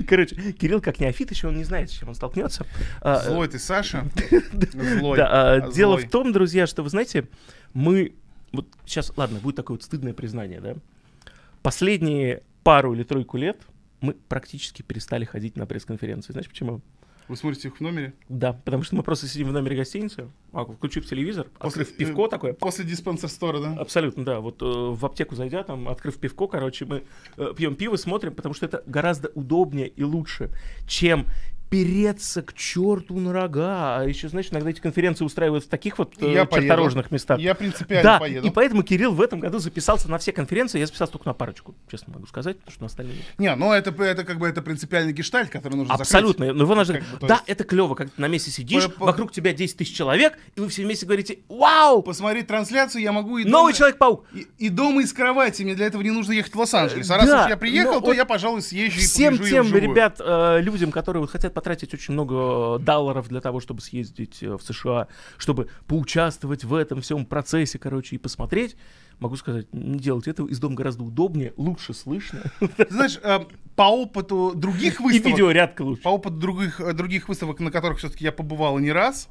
Короче, 0.08 0.34
Кирилл 0.52 0.80
как 0.80 0.98
неофит 0.98 1.30
еще, 1.30 1.48
он 1.48 1.56
не 1.56 1.64
знает, 1.64 1.90
с 1.90 1.92
чем 1.92 2.08
он 2.08 2.14
столкнется. 2.14 2.66
А, 3.00 3.20
Злой 3.20 3.48
ты, 3.48 3.58
Саша. 3.58 4.06
Злой. 4.98 5.20
А, 5.20 5.54
А, 5.54 5.70
дело 5.70 5.96
в 5.98 6.08
том, 6.08 6.32
друзья, 6.32 6.66
что 6.66 6.82
вы 6.82 6.90
знаете, 6.90 7.28
мы 7.74 8.14
вот 8.52 8.66
сейчас, 8.84 9.12
ладно, 9.16 9.38
будет 9.38 9.56
такое 9.56 9.76
вот 9.76 9.84
стыдное 9.84 10.14
признание, 10.14 10.60
да. 10.60 10.74
Последние 11.62 12.42
пару 12.62 12.94
или 12.94 13.02
тройку 13.02 13.36
лет 13.36 13.60
мы 14.00 14.14
практически 14.14 14.82
перестали 14.82 15.24
ходить 15.24 15.56
на 15.56 15.66
пресс-конференции. 15.66 16.32
Знаешь 16.32 16.48
почему? 16.48 16.80
Вы 17.28 17.36
смотрите 17.36 17.68
их 17.68 17.76
в 17.76 17.80
номере? 17.82 18.14
Да, 18.30 18.54
потому 18.54 18.82
что 18.82 18.96
мы 18.96 19.02
просто 19.02 19.26
сидим 19.28 19.48
в 19.48 19.52
номере 19.52 19.76
гостиницы, 19.76 20.30
а, 20.52 20.64
включив 20.64 21.06
телевизор, 21.06 21.46
После- 21.58 21.82
открыв 21.82 21.96
пивко 21.98 22.24
э, 22.24 22.28
такое. 22.30 22.52
После 22.54 22.86
диспенсер 22.86 23.28
стора, 23.28 23.60
да? 23.60 23.74
Абсолютно, 23.74 24.24
да. 24.24 24.40
Вот 24.40 24.62
э, 24.62 24.64
в 24.64 25.04
аптеку 25.04 25.34
зайдя, 25.34 25.62
там, 25.62 25.88
открыв 25.90 26.16
пивко, 26.18 26.46
короче, 26.46 26.86
мы 26.86 27.04
э, 27.36 27.52
пьем 27.54 27.76
пиво, 27.76 27.96
смотрим, 27.96 28.34
потому 28.34 28.54
что 28.54 28.64
это 28.64 28.82
гораздо 28.86 29.28
удобнее 29.34 29.88
и 29.88 30.02
лучше, 30.04 30.50
чем 30.86 31.26
переться 31.70 32.42
к 32.42 32.54
черту 32.54 33.18
на 33.18 33.32
рога. 33.32 33.98
А 33.98 34.04
еще, 34.04 34.28
знаешь, 34.28 34.48
иногда 34.50 34.70
эти 34.70 34.80
конференции 34.80 35.24
устраивают 35.24 35.64
в 35.64 35.68
таких 35.68 35.98
вот 35.98 36.14
э, 36.20 36.32
Я 36.32 36.44
поеду. 36.44 36.66
черторожных 36.66 37.10
местах. 37.10 37.38
Я 37.38 37.54
принципиально 37.54 38.02
да, 38.12 38.18
поеду. 38.18 38.46
и 38.46 38.50
поэтому 38.50 38.82
Кирилл 38.82 39.12
в 39.12 39.20
этом 39.20 39.40
году 39.40 39.58
записался 39.58 40.10
на 40.10 40.18
все 40.18 40.32
конференции, 40.32 40.78
я 40.78 40.86
записался 40.86 41.12
только 41.12 41.26
на 41.28 41.34
парочку, 41.34 41.74
честно 41.90 42.14
могу 42.14 42.26
сказать, 42.26 42.58
потому 42.58 42.72
что 42.72 42.82
на 42.82 42.86
остальные... 42.86 43.16
нет. 43.16 43.26
Не, 43.38 43.54
ну 43.56 43.72
это, 43.72 43.90
это 44.02 44.24
как 44.24 44.38
бы 44.38 44.48
это 44.48 44.62
принципиальный 44.62 45.12
гештальт, 45.12 45.50
который 45.50 45.74
нужно 45.74 45.94
закрыть. 45.96 46.06
Абсолютно. 46.08 46.52
Но 46.52 46.64
его 46.64 46.74
нужно... 46.74 46.94
Как 46.94 47.20
бы, 47.20 47.26
да, 47.28 47.34
есть- 47.34 47.44
это 47.48 47.64
клево, 47.64 47.94
когда 47.94 48.12
ты 48.14 48.20
на 48.20 48.28
месте 48.28 48.50
сидишь, 48.50 48.84
По- 48.84 48.90
по- 48.90 49.06
вокруг 49.06 49.32
тебя 49.32 49.52
10 49.52 49.76
тысяч 49.76 49.94
человек, 49.96 50.38
и 50.56 50.60
вы 50.60 50.68
все 50.68 50.84
вместе 50.84 51.06
говорите 51.06 51.40
«Вау! 51.48 52.02
Посмотреть 52.02 52.46
трансляцию 52.46 53.02
я 53.02 53.12
могу 53.12 53.38
и 53.38 53.44
Новый 53.44 53.72
дома, 53.72 53.72
Человек-паук!» 53.74 54.24
и, 54.32 54.46
и 54.58 54.68
дома 54.68 55.02
из 55.02 55.12
кровати. 55.12 55.62
Мне 55.62 55.74
для 55.74 55.86
этого 55.86 56.02
не 56.02 56.10
нужно 56.10 56.32
ехать 56.32 56.54
в 56.54 56.58
Лос-Анджелес. 56.58 57.10
А 57.10 57.14
Э, 57.14 57.18
раз 57.18 57.26
да, 57.28 57.44
уж 57.44 57.50
я 57.50 57.56
приехал, 57.56 57.94
но 57.94 58.00
то 58.00 58.06
вот 58.06 58.16
я, 58.16 58.24
пожалуй, 58.24 58.62
съезжу 58.62 58.98
Всем 59.00 59.34
и 59.34 59.38
погляжу 59.38 59.68
тем 59.70 59.76
ребят, 59.76 60.20
э, 60.24 60.60
людям, 60.60 60.92
которые 60.92 61.20
вот 61.20 61.30
хотят 61.30 61.52
потратить 61.58 61.92
очень 61.92 62.14
много 62.14 62.76
э, 62.76 62.78
долларов 62.78 63.28
для 63.28 63.40
того, 63.40 63.58
чтобы 63.58 63.80
съездить 63.80 64.44
э, 64.44 64.56
в 64.56 64.62
США, 64.62 65.08
чтобы 65.38 65.68
поучаствовать 65.88 66.62
в 66.62 66.72
этом 66.72 67.00
всем 67.00 67.26
процессе, 67.26 67.80
короче, 67.80 68.14
и 68.14 68.18
посмотреть, 68.20 68.76
могу 69.18 69.34
сказать, 69.34 69.66
не 69.72 69.98
делать 69.98 70.28
этого. 70.28 70.46
Из 70.46 70.60
дома 70.60 70.76
гораздо 70.76 71.02
удобнее, 71.02 71.52
лучше 71.56 71.94
слышно. 71.94 72.42
Знаешь, 72.90 73.18
э, 73.20 73.40
по 73.74 73.90
опыту 73.90 74.52
других 74.54 75.00
И 75.00 75.02
выставок, 75.02 75.26
видеорядка 75.26 75.82
лучше. 75.82 76.02
по 76.02 76.10
опыту 76.10 76.36
других, 76.36 76.80
других 76.94 77.28
выставок, 77.28 77.58
на 77.58 77.72
которых 77.72 77.98
все-таки 77.98 78.22
я 78.22 78.30
побывал 78.30 78.78
не 78.78 78.92
раз, 78.92 79.28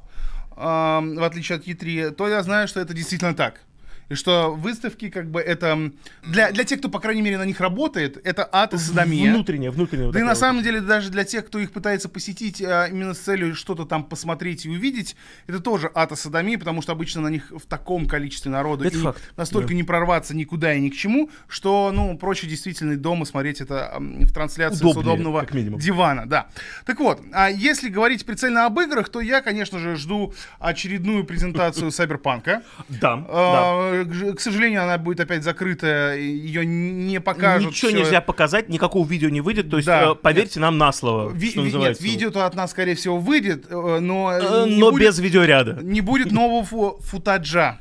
в 0.58 1.24
отличие 1.26 1.60
от 1.60 1.66
E3, 1.66 2.12
то 2.12 2.28
я 2.28 2.44
знаю, 2.44 2.68
что 2.68 2.82
это 2.82 2.94
действительно 2.94 3.34
так. 3.34 3.62
И 4.10 4.16
что 4.16 4.54
выставки, 4.54 5.10
как 5.10 5.30
бы, 5.30 5.42
это... 5.42 5.92
Для, 6.24 6.52
для 6.52 6.64
тех, 6.64 6.80
кто, 6.80 6.90
по 6.90 7.00
крайней 7.00 7.22
мере, 7.22 7.38
на 7.38 7.44
них 7.44 7.60
работает, 7.60 8.20
это 8.26 8.48
ад 8.52 8.74
и 8.74 8.78
садомия. 8.78 9.34
Внутренняя, 9.34 9.72
внутренняя. 9.72 10.08
вот 10.08 10.14
Да 10.14 10.20
и 10.20 10.22
такая 10.22 10.28
на 10.28 10.34
вот. 10.34 10.40
самом 10.40 10.64
деле 10.64 10.82
даже 10.82 11.10
для 11.10 11.24
тех, 11.24 11.46
кто 11.46 11.60
их 11.60 11.72
пытается 11.72 12.08
посетить 12.08 12.62
а, 12.62 12.86
именно 12.86 13.14
с 13.14 13.20
целью 13.20 13.54
что-то 13.56 13.86
там 13.86 14.04
посмотреть 14.04 14.66
и 14.66 14.70
увидеть, 14.70 15.16
это 15.48 15.60
тоже 15.60 15.92
ад 15.94 16.12
и 16.12 16.16
садомия, 16.16 16.58
потому 16.58 16.82
что 16.82 16.94
обычно 16.94 17.22
на 17.22 17.28
них 17.28 17.52
в 17.52 17.66
таком 17.68 18.08
количестве 18.08 18.50
народу 18.52 18.86
Это 18.86 18.98
и 18.98 19.00
факт, 19.02 19.22
настолько 19.36 19.70
да. 19.70 19.74
не 19.74 19.84
прорваться 19.84 20.36
никуда 20.36 20.74
и 20.74 20.80
ни 20.80 20.90
к 20.90 20.96
чему, 20.96 21.30
что, 21.48 21.92
ну, 21.94 22.18
проще 22.18 22.48
действительно 22.48 22.96
дома 22.96 23.26
смотреть 23.26 23.62
это 23.62 23.96
в 24.00 24.32
трансляции 24.32 24.78
с 24.78 24.82
Удобнее, 24.82 25.14
удобного 25.14 25.40
как 25.42 25.54
минимум. 25.54 25.80
дивана, 25.80 26.26
да. 26.26 26.48
Так 26.86 27.00
вот, 27.00 27.22
а 27.34 27.50
если 27.50 27.90
говорить 27.90 28.26
прицельно 28.26 28.66
об 28.66 28.80
играх, 28.80 29.10
то 29.10 29.20
я, 29.20 29.42
конечно 29.42 29.80
же, 29.80 29.96
жду 29.96 30.34
очередную 30.60 31.26
презентацию 31.26 31.92
Сайберпанка. 31.98 32.64
Да, 32.90 33.18
да. 33.18 33.97
К 34.06 34.40
сожалению, 34.40 34.84
она 34.84 34.98
будет 34.98 35.20
опять 35.20 35.44
закрыта, 35.44 36.16
ее 36.16 36.66
не 36.66 37.20
покажут. 37.20 37.70
Ничего 37.72 37.90
всё 37.90 37.98
нельзя 38.00 38.22
показать, 38.22 38.70
никакого 38.70 39.08
видео 39.08 39.30
не 39.30 39.42
выйдет, 39.42 39.70
то 39.70 39.78
есть 39.78 39.88
Да. 39.88 40.12
э, 40.12 40.16
поверьте 40.16 40.60
нам 40.60 40.78
на 40.78 40.92
слово, 40.92 41.30
Ви- 41.32 41.52
что 41.52 41.62
нет, 41.62 42.00
видео-то 42.02 42.46
от 42.46 42.56
нас, 42.56 42.72
скорее 42.72 42.96
всего, 42.96 43.18
выйдет, 43.18 43.66
э, 43.70 44.00
но, 44.00 44.32
э, 44.34 44.66
но 44.66 44.92
будет, 44.92 45.08
без 45.08 45.20
видеоряда. 45.20 45.80
не 45.82 46.02
будет 46.02 46.32
нового 46.32 46.64
фу- 46.64 46.98
футажа. 47.02 47.80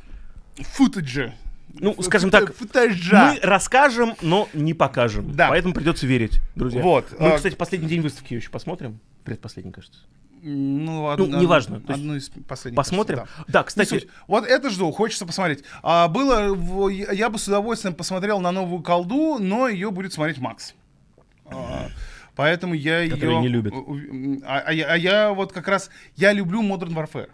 Футаджа. 0.58 1.34
Ну, 1.78 1.94
скажем 2.02 2.30
так, 2.30 2.54
футажа. 2.54 3.34
Мы 3.34 3.40
расскажем, 3.46 4.14
но 4.22 4.48
не 4.54 4.72
покажем. 4.72 5.34
Да. 5.36 5.48
Поэтому 5.48 5.74
придется 5.74 6.06
верить, 6.06 6.40
друзья. 6.54 6.80
Вот, 6.80 7.06
Мы, 7.18 7.32
а- 7.32 7.36
кстати, 7.36 7.54
последний 7.54 7.88
день 7.88 8.00
выставки 8.00 8.32
еще 8.34 8.48
посмотрим. 8.48 8.98
Предпоследний, 9.24 9.72
кажется. 9.72 9.98
Ну, 10.42 11.04
од- 11.04 11.18
Ну, 11.18 11.40
неважно, 11.40 11.76
есть 11.76 11.90
Одну 11.90 12.14
из 12.16 12.30
последних. 12.46 12.76
Посмотрим. 12.76 13.18
кажется, 13.18 13.44
Да, 13.46 13.52
да. 13.52 13.62
Кстати. 13.64 14.08
Вот 14.26 14.46
это 14.46 14.70
жду, 14.70 14.90
хочется 14.92 15.26
посмотреть. 15.26 15.64
А, 15.82 16.08
было, 16.08 16.54
я 16.90 17.30
бы 17.30 17.38
с 17.38 17.48
удовольствием 17.48 17.94
посмотрел 17.94 18.40
на 18.40 18.52
новую 18.52 18.82
колду, 18.82 19.38
но 19.38 19.68
ее 19.68 19.90
будет 19.90 20.12
смотреть 20.12 20.38
Макс. 20.38 20.74
А, 21.46 21.88
Поэтому 22.34 22.74
я 22.74 23.08
Который 23.08 23.34
ее... 23.36 23.40
не 23.40 23.48
любит. 23.48 23.72
А, 24.44 24.58
а 24.66 24.72
я, 24.72 24.92
а 24.92 24.96
я 24.96 25.32
вот 25.32 25.52
как 25.52 25.68
раз, 25.68 25.90
я 26.16 26.32
люблю 26.32 26.62
Modern 26.62 26.92
Warfare. 26.94 27.30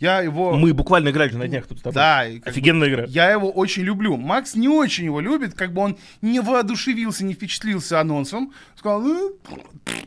Я 0.00 0.20
его... 0.22 0.54
мы 0.54 0.72
буквально 0.72 1.10
играли 1.10 1.34
на 1.34 1.46
днях 1.46 1.66
тут 1.66 1.78
с 1.78 1.82
тобой. 1.82 1.94
Да, 1.94 2.24
как 2.24 2.44
бы 2.44 2.50
Офигенная 2.50 2.88
игра. 2.88 3.04
Я 3.06 3.30
его 3.30 3.50
очень 3.50 3.82
люблю. 3.82 4.16
Макс 4.16 4.54
не 4.54 4.66
очень 4.66 5.04
его 5.04 5.20
любит, 5.20 5.52
как 5.52 5.74
бы 5.74 5.82
он 5.82 5.98
не 6.22 6.40
воодушевился, 6.40 7.22
не 7.22 7.34
впечатлился 7.34 8.00
анонсом. 8.00 8.54
Сказал, 8.76 9.02
ну, 9.02 9.38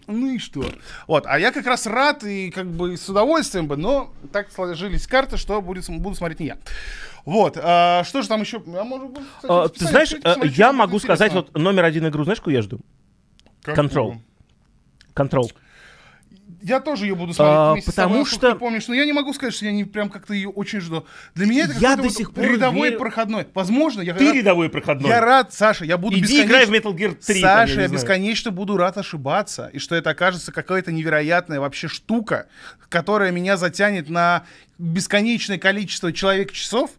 ну 0.08 0.34
и 0.34 0.39
что? 0.39 0.65
Вот, 1.08 1.25
а 1.27 1.38
я 1.38 1.51
как 1.51 1.67
раз 1.67 1.86
рад 1.86 2.23
и 2.23 2.49
как 2.49 2.71
бы 2.71 2.97
с 2.97 3.08
удовольствием 3.08 3.67
бы, 3.67 3.77
но 3.77 4.12
так 4.32 4.51
сложились 4.51 5.06
карты, 5.06 5.38
что 5.38 5.62
будет, 5.62 5.88
буду 5.88 6.15
смотреть 6.15 6.39
не 6.39 6.47
я. 6.47 6.58
Вот, 7.23 7.58
а, 7.62 8.03
что 8.03 8.23
же 8.23 8.27
там 8.27 8.41
еще? 8.41 8.63
А 8.65 8.84
может 8.84 9.12
быть, 9.12 9.23
кстати, 9.38 9.53
А, 9.53 9.69
ты 9.69 9.86
знаешь, 9.86 10.10
посмотреть, 10.10 10.58
я 10.58 10.65
что-нибудь 10.65 10.79
могу 10.79 10.99
сказать, 10.99 11.34
вот 11.34 11.56
номер 11.56 11.86
один 11.86 12.08
игру, 12.08 12.23
знаешь, 12.23 12.39
какую 12.39 12.56
я 12.56 12.63
жду? 12.63 12.79
Какую? 13.62 14.21
Control. 15.15 15.51
Я 16.65 16.80
тоже 16.80 17.06
ее 17.08 17.15
буду 17.15 17.34
смотреть 17.34 17.56
А, 17.58 17.73
вместе 17.73 17.91
с 17.91 17.93
потому 17.93 18.10
тобой, 18.13 18.19
насколько 18.21 18.45
что- 18.47 18.54
ты 18.54 18.60
помнишь, 18.60 18.88
но 18.88 18.93
я 18.93 19.06
не 19.06 19.12
могу 19.12 19.34
сказать, 19.34 19.54
что 19.54 19.65
я 19.65 19.73
не 19.73 19.84
прям 19.84 20.10
как-то 20.10 20.34
ее 20.34 20.47
очень 20.49 20.80
жду. 20.80 21.06
Для 21.36 21.45
меня 21.45 21.65
это 21.65 21.73
Я 21.73 21.80
какой-то 21.80 21.97
до 21.97 22.04
вот 22.04 22.13
сих 22.13 22.34
пор 22.34 22.45
рядовой 22.45 22.89
верю- 22.89 22.99
проходной. 22.99 23.47
Возможно, 23.54 24.02
я 24.02 24.13
Ты 24.13 24.26
рад- 24.28 24.36
рядовой 24.36 24.69
проходной. 24.69 25.10
Я 25.10 25.19
рад, 25.19 25.54
Саша, 25.54 25.84
я 25.84 25.97
буду 25.97 26.15
Иди 26.15 26.21
бесконечно... 26.21 26.47
играй 26.47 26.65
в 26.65 26.69
Metal 26.71 26.93
Gear 26.95 27.15
3. 27.15 27.41
там, 27.41 27.49
Саша, 27.67 27.73
я 27.76 27.82
я 27.82 27.88
знаю. 27.89 28.02
бесконечно 28.02 28.52
буду 28.52 28.78
рад 28.78 28.97
ошибаться, 28.97 29.69
и 29.73 29.80
что 29.80 29.93
это 29.95 30.12
окажется 30.12 30.54
какая-то 30.54 30.91
невероятная 30.93 31.60
вообще 31.60 31.89
штука, 31.89 32.47
которая 32.88 33.32
меня 33.32 33.58
затянет 33.58 34.10
на 34.10 34.43
бесконечное 34.78 35.58
количество 35.58 36.13
человек-часов. 36.13 36.91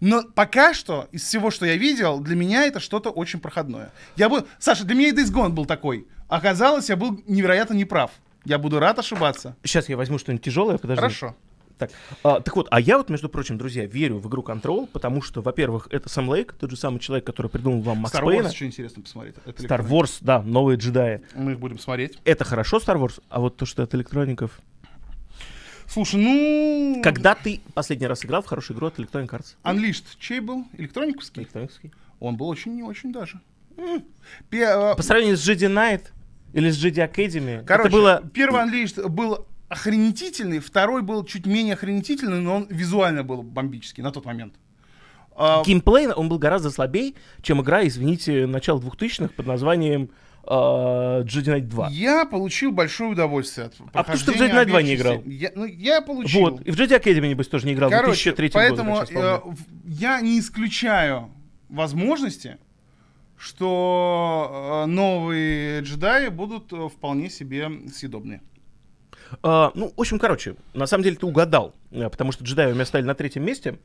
Но 0.00 0.22
пока 0.22 0.74
что, 0.74 1.08
из 1.12 1.24
всего, 1.24 1.50
что 1.50 1.66
я 1.66 1.76
видел, 1.76 2.20
для 2.20 2.36
меня 2.36 2.66
это 2.66 2.78
что-то 2.78 3.10
очень 3.10 3.40
проходное. 3.40 3.90
Я 4.16 4.28
бы... 4.28 4.44
Саша, 4.58 4.84
для 4.84 4.94
меня 4.94 5.08
и 5.08 5.12
Days 5.12 5.32
Gone 5.32 5.48
был 5.48 5.64
такой. 5.66 6.06
Оказалось, 6.28 6.88
я 6.88 6.94
был 6.96 7.20
невероятно 7.26 7.74
неправ. 7.74 8.10
Я 8.48 8.56
буду 8.56 8.78
рад 8.78 8.98
ошибаться. 8.98 9.56
Сейчас 9.62 9.90
я 9.90 9.96
возьму 9.98 10.16
что-нибудь 10.16 10.42
тяжелое, 10.42 10.78
подожди. 10.78 11.02
Хорошо. 11.02 11.36
Так, 11.76 11.90
а, 12.24 12.40
так 12.40 12.56
вот, 12.56 12.66
а 12.70 12.80
я 12.80 12.96
вот, 12.96 13.10
между 13.10 13.28
прочим, 13.28 13.58
друзья, 13.58 13.84
верю 13.84 14.16
в 14.16 14.26
игру 14.26 14.42
Control, 14.42 14.86
потому 14.86 15.20
что, 15.20 15.42
во-первых, 15.42 15.86
это 15.90 16.08
Сэм 16.08 16.30
Лейк, 16.30 16.54
тот 16.54 16.70
же 16.70 16.76
самый 16.78 16.98
человек, 16.98 17.26
который 17.26 17.48
придумал 17.48 17.82
вам 17.82 17.98
Макс 17.98 18.14
Star 18.14 18.24
Пейна. 18.24 18.46
Wars 18.46 18.52
еще 18.52 18.64
интересно 18.64 19.02
посмотреть. 19.02 19.34
Это 19.44 19.62
Star. 19.62 19.86
Wars, 19.86 20.16
да, 20.22 20.40
новые 20.40 20.78
джедаи. 20.78 21.20
Мы 21.34 21.52
их 21.52 21.58
будем 21.58 21.78
смотреть. 21.78 22.18
Это 22.24 22.44
хорошо, 22.46 22.78
Star 22.78 22.96
Wars, 22.96 23.22
а 23.28 23.40
вот 23.40 23.58
то, 23.58 23.66
что 23.66 23.82
от 23.82 23.94
электроников... 23.94 24.58
Слушай, 25.86 26.16
ну... 26.16 27.02
Когда 27.04 27.34
ты 27.34 27.60
последний 27.74 28.06
раз 28.06 28.24
играл 28.24 28.40
в 28.40 28.46
хорошую 28.46 28.78
игру 28.78 28.86
от 28.86 28.98
Electronic 28.98 29.28
Arts? 29.28 29.56
Unleashed 29.62 30.04
чей 30.18 30.40
был? 30.40 30.64
Электрониковский? 30.78 31.42
Электрониковский. 31.42 31.92
Он 32.18 32.38
был 32.38 32.48
очень 32.48 32.74
не 32.74 32.82
очень 32.82 33.12
даже. 33.12 33.40
Э, 33.76 34.94
По 34.96 35.02
сравнению 35.02 35.36
с 35.36 35.46
Jedi 35.46 35.68
Knight 35.68 36.06
или 36.52 36.70
с 36.70 36.82
Jedi 36.82 37.10
Academy, 37.10 37.64
Короче, 37.64 37.88
это 37.88 37.96
было... 37.96 38.22
первый 38.32 38.62
Unleashed 38.62 39.06
был 39.08 39.46
охренительный, 39.68 40.60
второй 40.60 41.02
был 41.02 41.24
чуть 41.24 41.46
менее 41.46 41.74
охренительный, 41.74 42.40
но 42.40 42.56
он 42.56 42.66
визуально 42.70 43.22
был 43.22 43.42
бомбический 43.42 44.02
на 44.02 44.10
тот 44.10 44.24
момент. 44.24 44.54
А, 45.36 45.62
Геймплей, 45.64 46.08
он 46.08 46.28
был 46.28 46.38
гораздо 46.38 46.70
слабее, 46.70 47.14
чем 47.42 47.60
игра, 47.62 47.86
извините, 47.86 48.46
начала 48.46 48.80
2000-х 48.80 49.32
под 49.36 49.46
названием 49.46 50.10
э, 50.44 50.48
Jedi 50.48 51.44
Knight 51.44 51.68
2. 51.68 51.88
Я 51.90 52.24
получил 52.24 52.72
большое 52.72 53.10
удовольствие 53.10 53.66
от 53.68 53.74
А 53.92 54.02
потому 54.02 54.18
что 54.18 54.32
в 54.32 54.36
Jedi 54.36 54.50
Knight 54.50 54.66
2 54.66 54.82
не 54.82 54.94
играл. 54.96 55.22
Я, 55.24 55.52
ну, 55.54 55.64
я 55.64 56.00
получил. 56.00 56.40
Вот, 56.40 56.60
и 56.62 56.70
в 56.72 56.76
Jedi 56.76 57.00
Academy, 57.00 57.28
небось, 57.28 57.46
тоже 57.46 57.66
не 57.66 57.74
играл 57.74 57.88
в 57.90 57.92
Короче, 57.92 58.32
2003 58.32 58.50
поэтому 58.52 58.94
году. 58.94 59.06
сейчас 59.06 59.16
э, 59.16 59.40
я 59.84 60.20
не 60.20 60.40
исключаю 60.40 61.30
возможности, 61.68 62.58
что 63.38 64.84
э, 64.84 64.86
новые 64.86 65.80
джедаи 65.80 66.28
будут 66.28 66.72
э, 66.72 66.88
вполне 66.88 67.30
себе 67.30 67.70
съедобные. 67.92 68.42
А, 69.42 69.70
ну, 69.74 69.92
в 69.96 70.00
общем, 70.00 70.18
короче, 70.18 70.56
на 70.74 70.86
самом 70.86 71.04
деле 71.04 71.16
ты 71.16 71.26
угадал, 71.26 71.74
э, 71.90 72.08
потому 72.08 72.32
что 72.32 72.44
джедаи 72.44 72.70
у 72.70 72.74
меня 72.74 72.84
стояли 72.84 73.06
на 73.06 73.14
третьем 73.14 73.44
месте. 73.44 73.78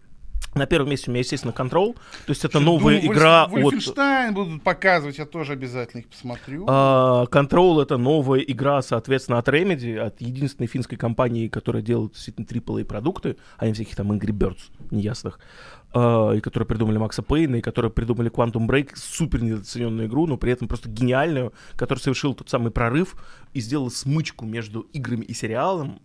На 0.55 0.67
первом 0.67 0.89
месте 0.89 1.09
у 1.09 1.11
меня, 1.11 1.21
естественно, 1.21 1.51
Control. 1.51 1.93
То 1.93 2.29
есть 2.29 2.45
это 2.45 2.59
новая 2.59 3.01
Думаю, 3.01 3.13
игра 3.15 3.47
Вольф- 3.47 3.57
от... 3.57 3.63
Вольфенштайн 3.63 4.33
будут 4.35 4.61
показывать, 4.61 5.17
я 5.17 5.25
тоже 5.25 5.53
обязательно 5.53 6.01
их 6.01 6.09
посмотрю. 6.09 6.65
А, 6.67 7.25
Control 7.25 7.81
это 7.81 7.97
новая 7.97 8.39
игра, 8.41 8.81
соответственно, 8.83 9.39
от 9.39 9.47
Remedy, 9.47 9.97
от 9.97 10.21
единственной 10.21 10.67
финской 10.67 10.97
компании, 10.97 11.47
которая 11.47 11.81
делает 11.81 12.13
действительно 12.13 12.45
AAA 12.45 12.85
продукты, 12.85 13.37
а 13.57 13.65
не 13.65 13.73
всяких 13.73 13.95
там 13.95 14.11
Angry 14.11 14.31
Birds 14.31 14.59
неясных, 14.91 15.39
и 15.93 16.39
которые 16.41 16.65
придумали 16.65 16.97
Макса 16.97 17.21
Пейна, 17.21 17.57
и 17.57 17.61
которые 17.61 17.91
придумали 17.91 18.31
Quantum 18.31 18.67
Break, 18.67 18.91
супер 18.95 19.43
недооцененную 19.43 20.07
игру, 20.07 20.25
но 20.25 20.37
при 20.37 20.51
этом 20.51 20.67
просто 20.67 20.89
гениальную, 20.89 21.53
которая 21.75 22.01
совершил 22.01 22.33
тот 22.33 22.49
самый 22.49 22.71
прорыв 22.71 23.15
и 23.53 23.59
сделала 23.59 23.89
смычку 23.89 24.45
между 24.45 24.81
играми 24.93 25.23
и 25.23 25.33
сериалом. 25.33 26.01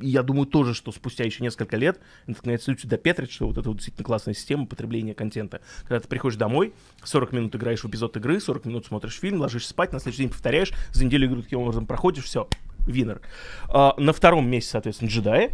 И 0.00 0.08
я 0.08 0.22
думаю 0.22 0.46
тоже, 0.46 0.72
что 0.72 0.90
спустя 0.92 1.24
еще 1.24 1.42
несколько 1.42 1.76
лет 1.76 2.00
наконец 2.26 2.66
люди 2.66 2.88
допетрят, 2.88 3.30
что 3.30 3.46
вот 3.46 3.58
это 3.58 3.68
вот 3.68 3.76
действительно 3.76 4.04
классная 4.04 4.34
система 4.34 4.66
потребления 4.66 5.14
контента. 5.14 5.60
Когда 5.82 6.00
ты 6.00 6.08
приходишь 6.08 6.38
домой, 6.38 6.72
40 7.02 7.32
минут 7.32 7.54
играешь 7.56 7.84
в 7.84 7.88
эпизод 7.88 8.16
игры, 8.16 8.40
40 8.40 8.64
минут 8.64 8.86
смотришь 8.86 9.18
фильм, 9.18 9.40
ложишься 9.40 9.70
спать, 9.70 9.92
на 9.92 9.98
следующий 9.98 10.22
день 10.22 10.30
повторяешь, 10.30 10.72
за 10.92 11.04
неделю 11.04 11.28
игру 11.28 11.42
таким 11.42 11.60
образом 11.60 11.86
проходишь, 11.86 12.24
все, 12.24 12.48
Винер. 12.86 13.20
А, 13.68 13.94
на 13.98 14.12
втором 14.12 14.48
месте, 14.48 14.70
соответственно, 14.70 15.10
джедаи. 15.10 15.50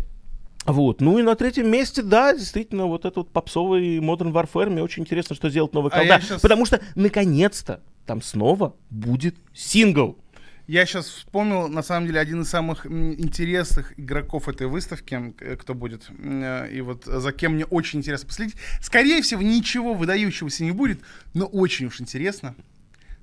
Вот. 0.67 1.01
Ну 1.01 1.19
и 1.19 1.23
на 1.23 1.35
третьем 1.37 1.71
месте, 1.71 2.03
да, 2.03 2.35
действительно, 2.35 2.87
вот 2.87 3.05
этот 3.05 3.17
вот 3.17 3.33
попсовый 3.33 3.99
Modern 3.99 4.33
Warfare. 4.33 4.71
Мне 4.71 4.83
очень 4.83 5.03
интересно, 5.03 5.37
что 5.37 5.49
сделает 5.51 5.73
новый 5.75 5.91
А 5.93 5.99
колда. 5.99 6.14
я 6.14 6.21
щас- 6.21 6.41
Потому 6.43 6.67
что, 6.67 6.81
наконец-то, 6.95 7.83
там 8.05 8.23
снова 8.23 8.75
будет 8.91 9.37
сингл. 9.55 10.19
Я 10.67 10.85
сейчас 10.85 11.07
вспомнил, 11.07 11.69
на 11.69 11.83
самом 11.85 12.09
деле, 12.09 12.19
один 12.19 12.43
из 12.43 12.49
самых 12.49 12.87
интересных 12.87 13.97
игроков 13.99 14.49
этой 14.49 14.67
выставки, 14.67 15.33
кто 15.61 15.75
будет, 15.75 16.11
э, 16.19 16.69
и 16.73 16.81
вот 16.81 17.05
за 17.05 17.31
кем 17.33 17.53
мне 17.55 17.64
очень 17.67 18.01
интересно 18.01 18.27
последить. 18.27 18.57
Скорее 18.81 19.23
всего, 19.23 19.43
ничего 19.43 19.95
выдающегося 19.95 20.64
не 20.64 20.73
будет, 20.73 21.01
но 21.35 21.47
очень 21.47 21.87
уж 21.87 22.01
интересно. 22.01 22.57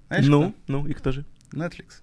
Знаешь, 0.07 0.25
ну, 0.27 0.55
ну, 0.67 0.87
и 0.87 0.93
кто 0.93 1.11
же? 1.11 1.25
кто? 1.49 1.57
Netflix. 1.57 2.01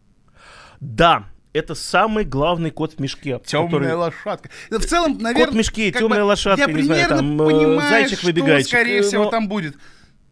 Да, 0.80 1.26
это 1.52 1.74
самый 1.74 2.24
главный 2.24 2.70
кот 2.70 2.94
в 2.94 2.98
мешке. 3.00 3.40
Темная 3.44 3.68
который- 3.70 3.92
лошадка. 3.94 4.50
В 4.70 4.84
целом, 4.84 5.18
наверное... 5.18 5.46
Кот 5.46 5.54
в 5.54 5.58
мешке, 5.58 5.92
темная 5.92 6.20
бы 6.20 6.26
лошадка, 6.26 6.70
Я 6.70 6.72
не 6.72 6.82
знаю, 6.82 7.08
там, 7.08 7.42
э, 7.42 7.46
понимаю, 7.46 7.80
зайчик 7.80 8.22
выбегайчик, 8.22 8.68
скорее 8.68 9.00
э, 9.00 9.02
всего, 9.02 9.24
но- 9.24 9.30
там 9.30 9.48
будет. 9.48 9.76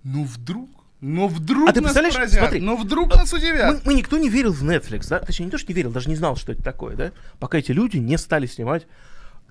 Но 0.05 0.25
вдруг... 0.25 0.71
Но 1.01 1.29
вдруг 1.29 1.69
А 1.69 1.73
ты 1.73 1.81
нас 1.81 1.93
представляешь, 1.93 2.15
поразят, 2.17 2.41
смотри, 2.41 2.61
но 2.61 2.75
вдруг 2.75 3.15
нас 3.15 3.33
удивят. 3.33 3.73
Мы, 3.73 3.93
мы 3.93 3.95
никто 3.95 4.19
не 4.19 4.29
верил 4.29 4.53
в 4.53 4.65
Netflix, 4.65 5.07
да? 5.09 5.21
Точнее, 5.21 5.45
не 5.45 5.51
то, 5.53 5.59
что 5.59 5.69
не 5.69 5.75
верил, 5.75 5.93
даже 5.93 6.09
не 6.09 6.17
знал, 6.17 6.35
что 6.35 6.51
это 6.51 6.65
такое, 6.65 6.97
да? 6.97 7.13
Пока 7.39 7.59
эти 7.59 7.71
люди 7.71 7.99
не 7.99 8.19
стали 8.19 8.47
снимать. 8.47 8.89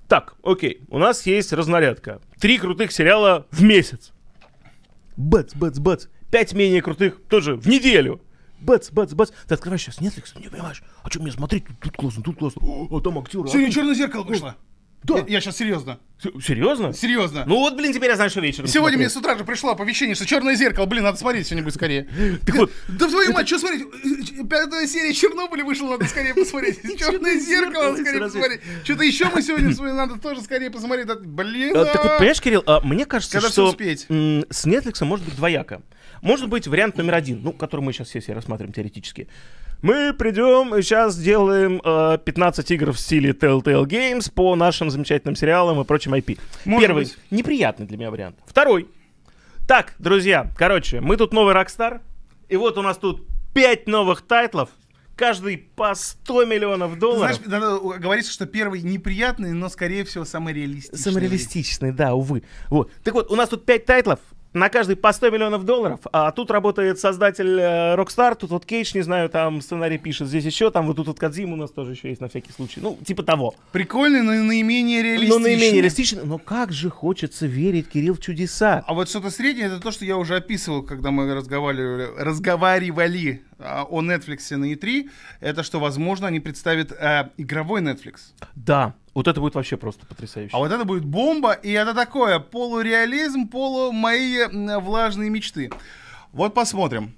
Так, 0.08 0.34
окей, 0.42 0.82
у 0.88 0.98
нас 0.98 1.24
есть 1.24 1.54
разнарядка. 1.54 2.20
Три 2.38 2.58
крутых 2.58 2.92
сериала 2.92 3.46
в 3.50 3.62
месяц. 3.62 4.12
Бац, 5.16 5.54
бац, 5.54 5.78
бац. 5.78 6.06
Пять 6.30 6.52
менее 6.52 6.82
крутых 6.82 7.18
тоже 7.30 7.54
в 7.56 7.66
неделю. 7.66 8.20
Бац, 8.60 8.90
бац, 8.90 9.12
бац. 9.12 9.30
Ты 9.46 9.54
открываешь 9.54 9.82
сейчас 9.82 9.98
Netflix, 10.00 10.38
не 10.40 10.48
понимаешь, 10.48 10.82
а 11.02 11.10
что 11.10 11.20
мне 11.22 11.32
смотреть? 11.32 11.64
Тут, 11.66 11.78
тут 11.80 11.96
классно, 11.96 12.22
тут 12.22 12.38
классно. 12.38 12.62
О, 12.64 12.98
а 12.98 13.00
там 13.00 13.18
актеры. 13.18 13.44
а 13.44 13.48
Сегодня 13.48 13.70
черное 13.72 13.94
зеркало 13.94 14.22
вышло. 14.24 14.56
Да. 15.04 15.24
Я, 15.28 15.40
сейчас 15.40 15.56
серьезно. 15.56 16.00
С- 16.20 16.44
Серьезно? 16.44 16.92
Серьезно. 16.92 17.44
Ну 17.46 17.60
вот, 17.60 17.76
блин, 17.76 17.92
теперь 17.94 18.10
я 18.10 18.16
знаю, 18.16 18.30
что 18.30 18.40
вечером 18.40 18.66
Сегодня 18.66 18.98
мне 18.98 19.08
смотреть. 19.08 19.12
с 19.12 19.16
утра 19.16 19.38
же 19.38 19.44
пришло 19.44 19.70
оповещение, 19.70 20.16
что 20.16 20.26
черное 20.26 20.56
зеркало, 20.56 20.86
блин, 20.86 21.04
надо 21.04 21.16
смотреть 21.18 21.46
сегодня 21.46 21.62
будет 21.62 21.74
скорее. 21.76 22.08
Так 22.44 22.56
вот, 22.56 22.72
Да 22.88 23.06
в 23.06 23.10
твою 23.10 23.32
мать, 23.32 23.46
что 23.46 23.60
смотреть? 23.60 23.86
Пятая 24.50 24.88
серия 24.88 25.14
Чернобыля 25.14 25.64
вышла, 25.64 25.90
надо 25.90 26.04
скорее 26.06 26.34
посмотреть. 26.34 26.80
Черное 26.98 27.38
зеркало 27.38 27.90
надо 27.90 28.02
скорее 28.02 28.20
посмотреть. 28.22 28.60
Что-то 28.82 29.04
еще 29.04 29.26
мы 29.32 29.40
сегодня 29.40 29.92
надо 29.94 30.18
тоже 30.18 30.40
скорее 30.42 30.70
посмотреть. 30.72 31.06
Блин, 31.20 31.76
А, 31.76 31.84
Так 31.84 32.02
вот, 32.02 32.12
а. 32.14 32.18
понимаешь, 32.18 32.40
Кирилл, 32.40 32.64
а, 32.66 32.80
мне 32.80 33.06
кажется, 33.06 33.40
что 33.40 33.70
с 33.70 33.76
Netflix 34.66 35.04
может 35.04 35.24
быть 35.24 35.36
двояко. 35.36 35.80
Может 36.22 36.48
быть 36.48 36.66
вариант 36.66 36.96
номер 36.96 37.14
один, 37.14 37.40
ну, 37.42 37.52
который 37.52 37.80
мы 37.80 37.92
сейчас 37.92 38.08
все 38.08 38.32
рассматриваем 38.32 38.72
теоретически. 38.72 39.28
Мы 39.80 40.12
придем 40.12 40.74
и 40.74 40.82
сейчас 40.82 41.14
сделаем 41.14 41.80
э, 41.84 42.18
15 42.24 42.70
игр 42.72 42.92
в 42.92 42.98
стиле 42.98 43.30
Telltale 43.30 43.84
Games 43.84 44.30
по 44.32 44.56
нашим 44.56 44.90
замечательным 44.90 45.36
сериалам 45.36 45.80
и 45.80 45.84
прочим 45.84 46.14
IP. 46.14 46.38
Может 46.64 46.86
Первый. 46.86 47.04
быть. 47.04 47.16
Неприятный 47.30 47.86
для 47.86 47.96
меня 47.96 48.10
вариант. 48.10 48.36
Второй. 48.44 48.88
Так, 49.68 49.94
друзья, 49.98 50.50
короче, 50.56 51.00
мы 51.00 51.16
тут 51.16 51.32
новый 51.32 51.54
Rockstar. 51.54 52.00
И 52.48 52.56
вот 52.56 52.76
у 52.76 52.82
нас 52.82 52.96
тут 52.96 53.24
5 53.54 53.86
новых 53.86 54.22
тайтлов. 54.22 54.70
Каждый 55.14 55.58
по 55.58 55.94
100 55.94 56.44
миллионов 56.44 56.94
Ты 56.94 57.00
долларов. 57.00 57.36
Знаешь, 57.44 57.62
надо 57.62 57.98
говорится, 57.98 58.32
что 58.32 58.46
первый 58.46 58.82
неприятный, 58.82 59.52
но, 59.52 59.68
скорее 59.68 60.04
всего, 60.04 60.24
самый 60.24 60.54
реалистичный. 60.54 60.98
Самореалистичный, 60.98 61.92
да, 61.92 62.14
увы. 62.14 62.42
Вот. 62.70 62.90
Так 63.04 63.14
вот, 63.14 63.30
у 63.30 63.36
нас 63.36 63.48
тут 63.48 63.64
5 63.64 63.84
тайтлов, 63.84 64.20
на 64.58 64.68
каждый 64.68 64.96
по 64.96 65.12
100 65.12 65.30
миллионов 65.30 65.64
долларов, 65.64 66.00
а 66.12 66.30
тут 66.32 66.50
работает 66.50 66.98
создатель 66.98 67.58
э, 67.58 67.94
Rockstar, 67.96 68.34
тут 68.34 68.50
вот 68.50 68.66
Кейдж, 68.66 68.92
не 68.94 69.02
знаю, 69.02 69.28
там 69.28 69.60
сценарий 69.60 69.98
пишет, 69.98 70.28
здесь 70.28 70.44
еще, 70.44 70.70
там 70.70 70.86
вот 70.86 70.96
тут 70.96 71.06
вот 71.06 71.18
Кадзим 71.18 71.52
у 71.52 71.56
нас 71.56 71.70
тоже 71.70 71.92
еще 71.92 72.08
есть 72.08 72.20
на 72.20 72.28
всякий 72.28 72.52
случай. 72.52 72.80
Ну, 72.80 72.98
типа 73.04 73.22
того. 73.22 73.54
Прикольный, 73.72 74.22
но 74.22 74.32
наименее 74.32 75.02
реалистичный. 75.02 75.38
Но 75.38 75.42
наименее 75.42 75.82
реалистичный, 75.82 76.24
но 76.24 76.38
как 76.38 76.72
же 76.72 76.90
хочется 76.90 77.46
верить, 77.46 77.88
Кирилл, 77.88 78.14
в 78.14 78.20
чудеса. 78.20 78.84
А 78.86 78.94
вот 78.94 79.08
что-то 79.08 79.30
среднее, 79.30 79.66
это 79.66 79.80
то, 79.80 79.90
что 79.90 80.04
я 80.04 80.16
уже 80.16 80.36
описывал, 80.36 80.82
когда 80.82 81.10
мы 81.10 81.32
разговаривали, 81.34 82.08
разговаривали 82.18 83.42
а, 83.58 83.84
о 83.84 84.02
Netflix 84.02 84.54
на 84.56 84.72
E3. 84.72 85.10
Это 85.40 85.62
что, 85.62 85.80
возможно, 85.80 86.26
они 86.26 86.40
представят 86.40 86.92
а, 86.92 87.30
игровой 87.36 87.80
Netflix. 87.80 88.32
Да, 88.54 88.94
вот 89.18 89.26
это 89.26 89.40
будет 89.40 89.56
вообще 89.56 89.76
просто 89.76 90.06
потрясающе. 90.06 90.54
А 90.54 90.58
вот 90.58 90.70
это 90.70 90.84
будет 90.84 91.04
бомба, 91.04 91.50
и 91.50 91.72
это 91.72 91.92
такое 91.92 92.38
полуреализм, 92.38 93.48
полу 93.48 93.90
мои 93.90 94.44
влажные 94.78 95.28
мечты. 95.28 95.72
Вот 96.30 96.54
посмотрим. 96.54 97.16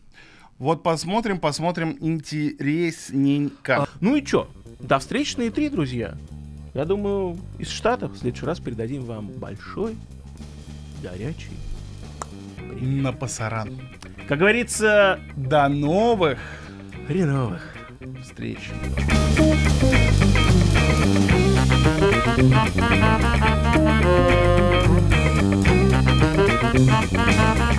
Вот 0.57 0.83
посмотрим, 0.83 1.39
посмотрим 1.39 1.95
интересненько. 2.01 3.83
А, 3.83 3.89
ну 4.01 4.17
и 4.17 4.25
чё, 4.25 4.49
до 4.79 4.99
встречи 4.99 5.37
на 5.37 5.43
E3, 5.43 5.69
друзья. 5.69 6.15
Я 6.73 6.87
думаю, 6.87 7.39
из 7.59 7.69
Штатов 7.69 8.13
в 8.13 8.19
следующий 8.19 8.47
раз 8.47 8.61
передадим 8.61 9.05
вам 9.05 9.27
большой, 9.27 9.95
горячий. 11.03 11.53
На 12.81 13.13
пасаран. 13.13 13.79
Как 14.27 14.39
говорится, 14.39 15.21
До 15.37 15.69
новых 15.69 16.39
хреновых. 17.07 17.61
встреч. 18.23 18.71
Thank 21.03 21.30
Thank 22.23 22.71
you. 27.59 27.70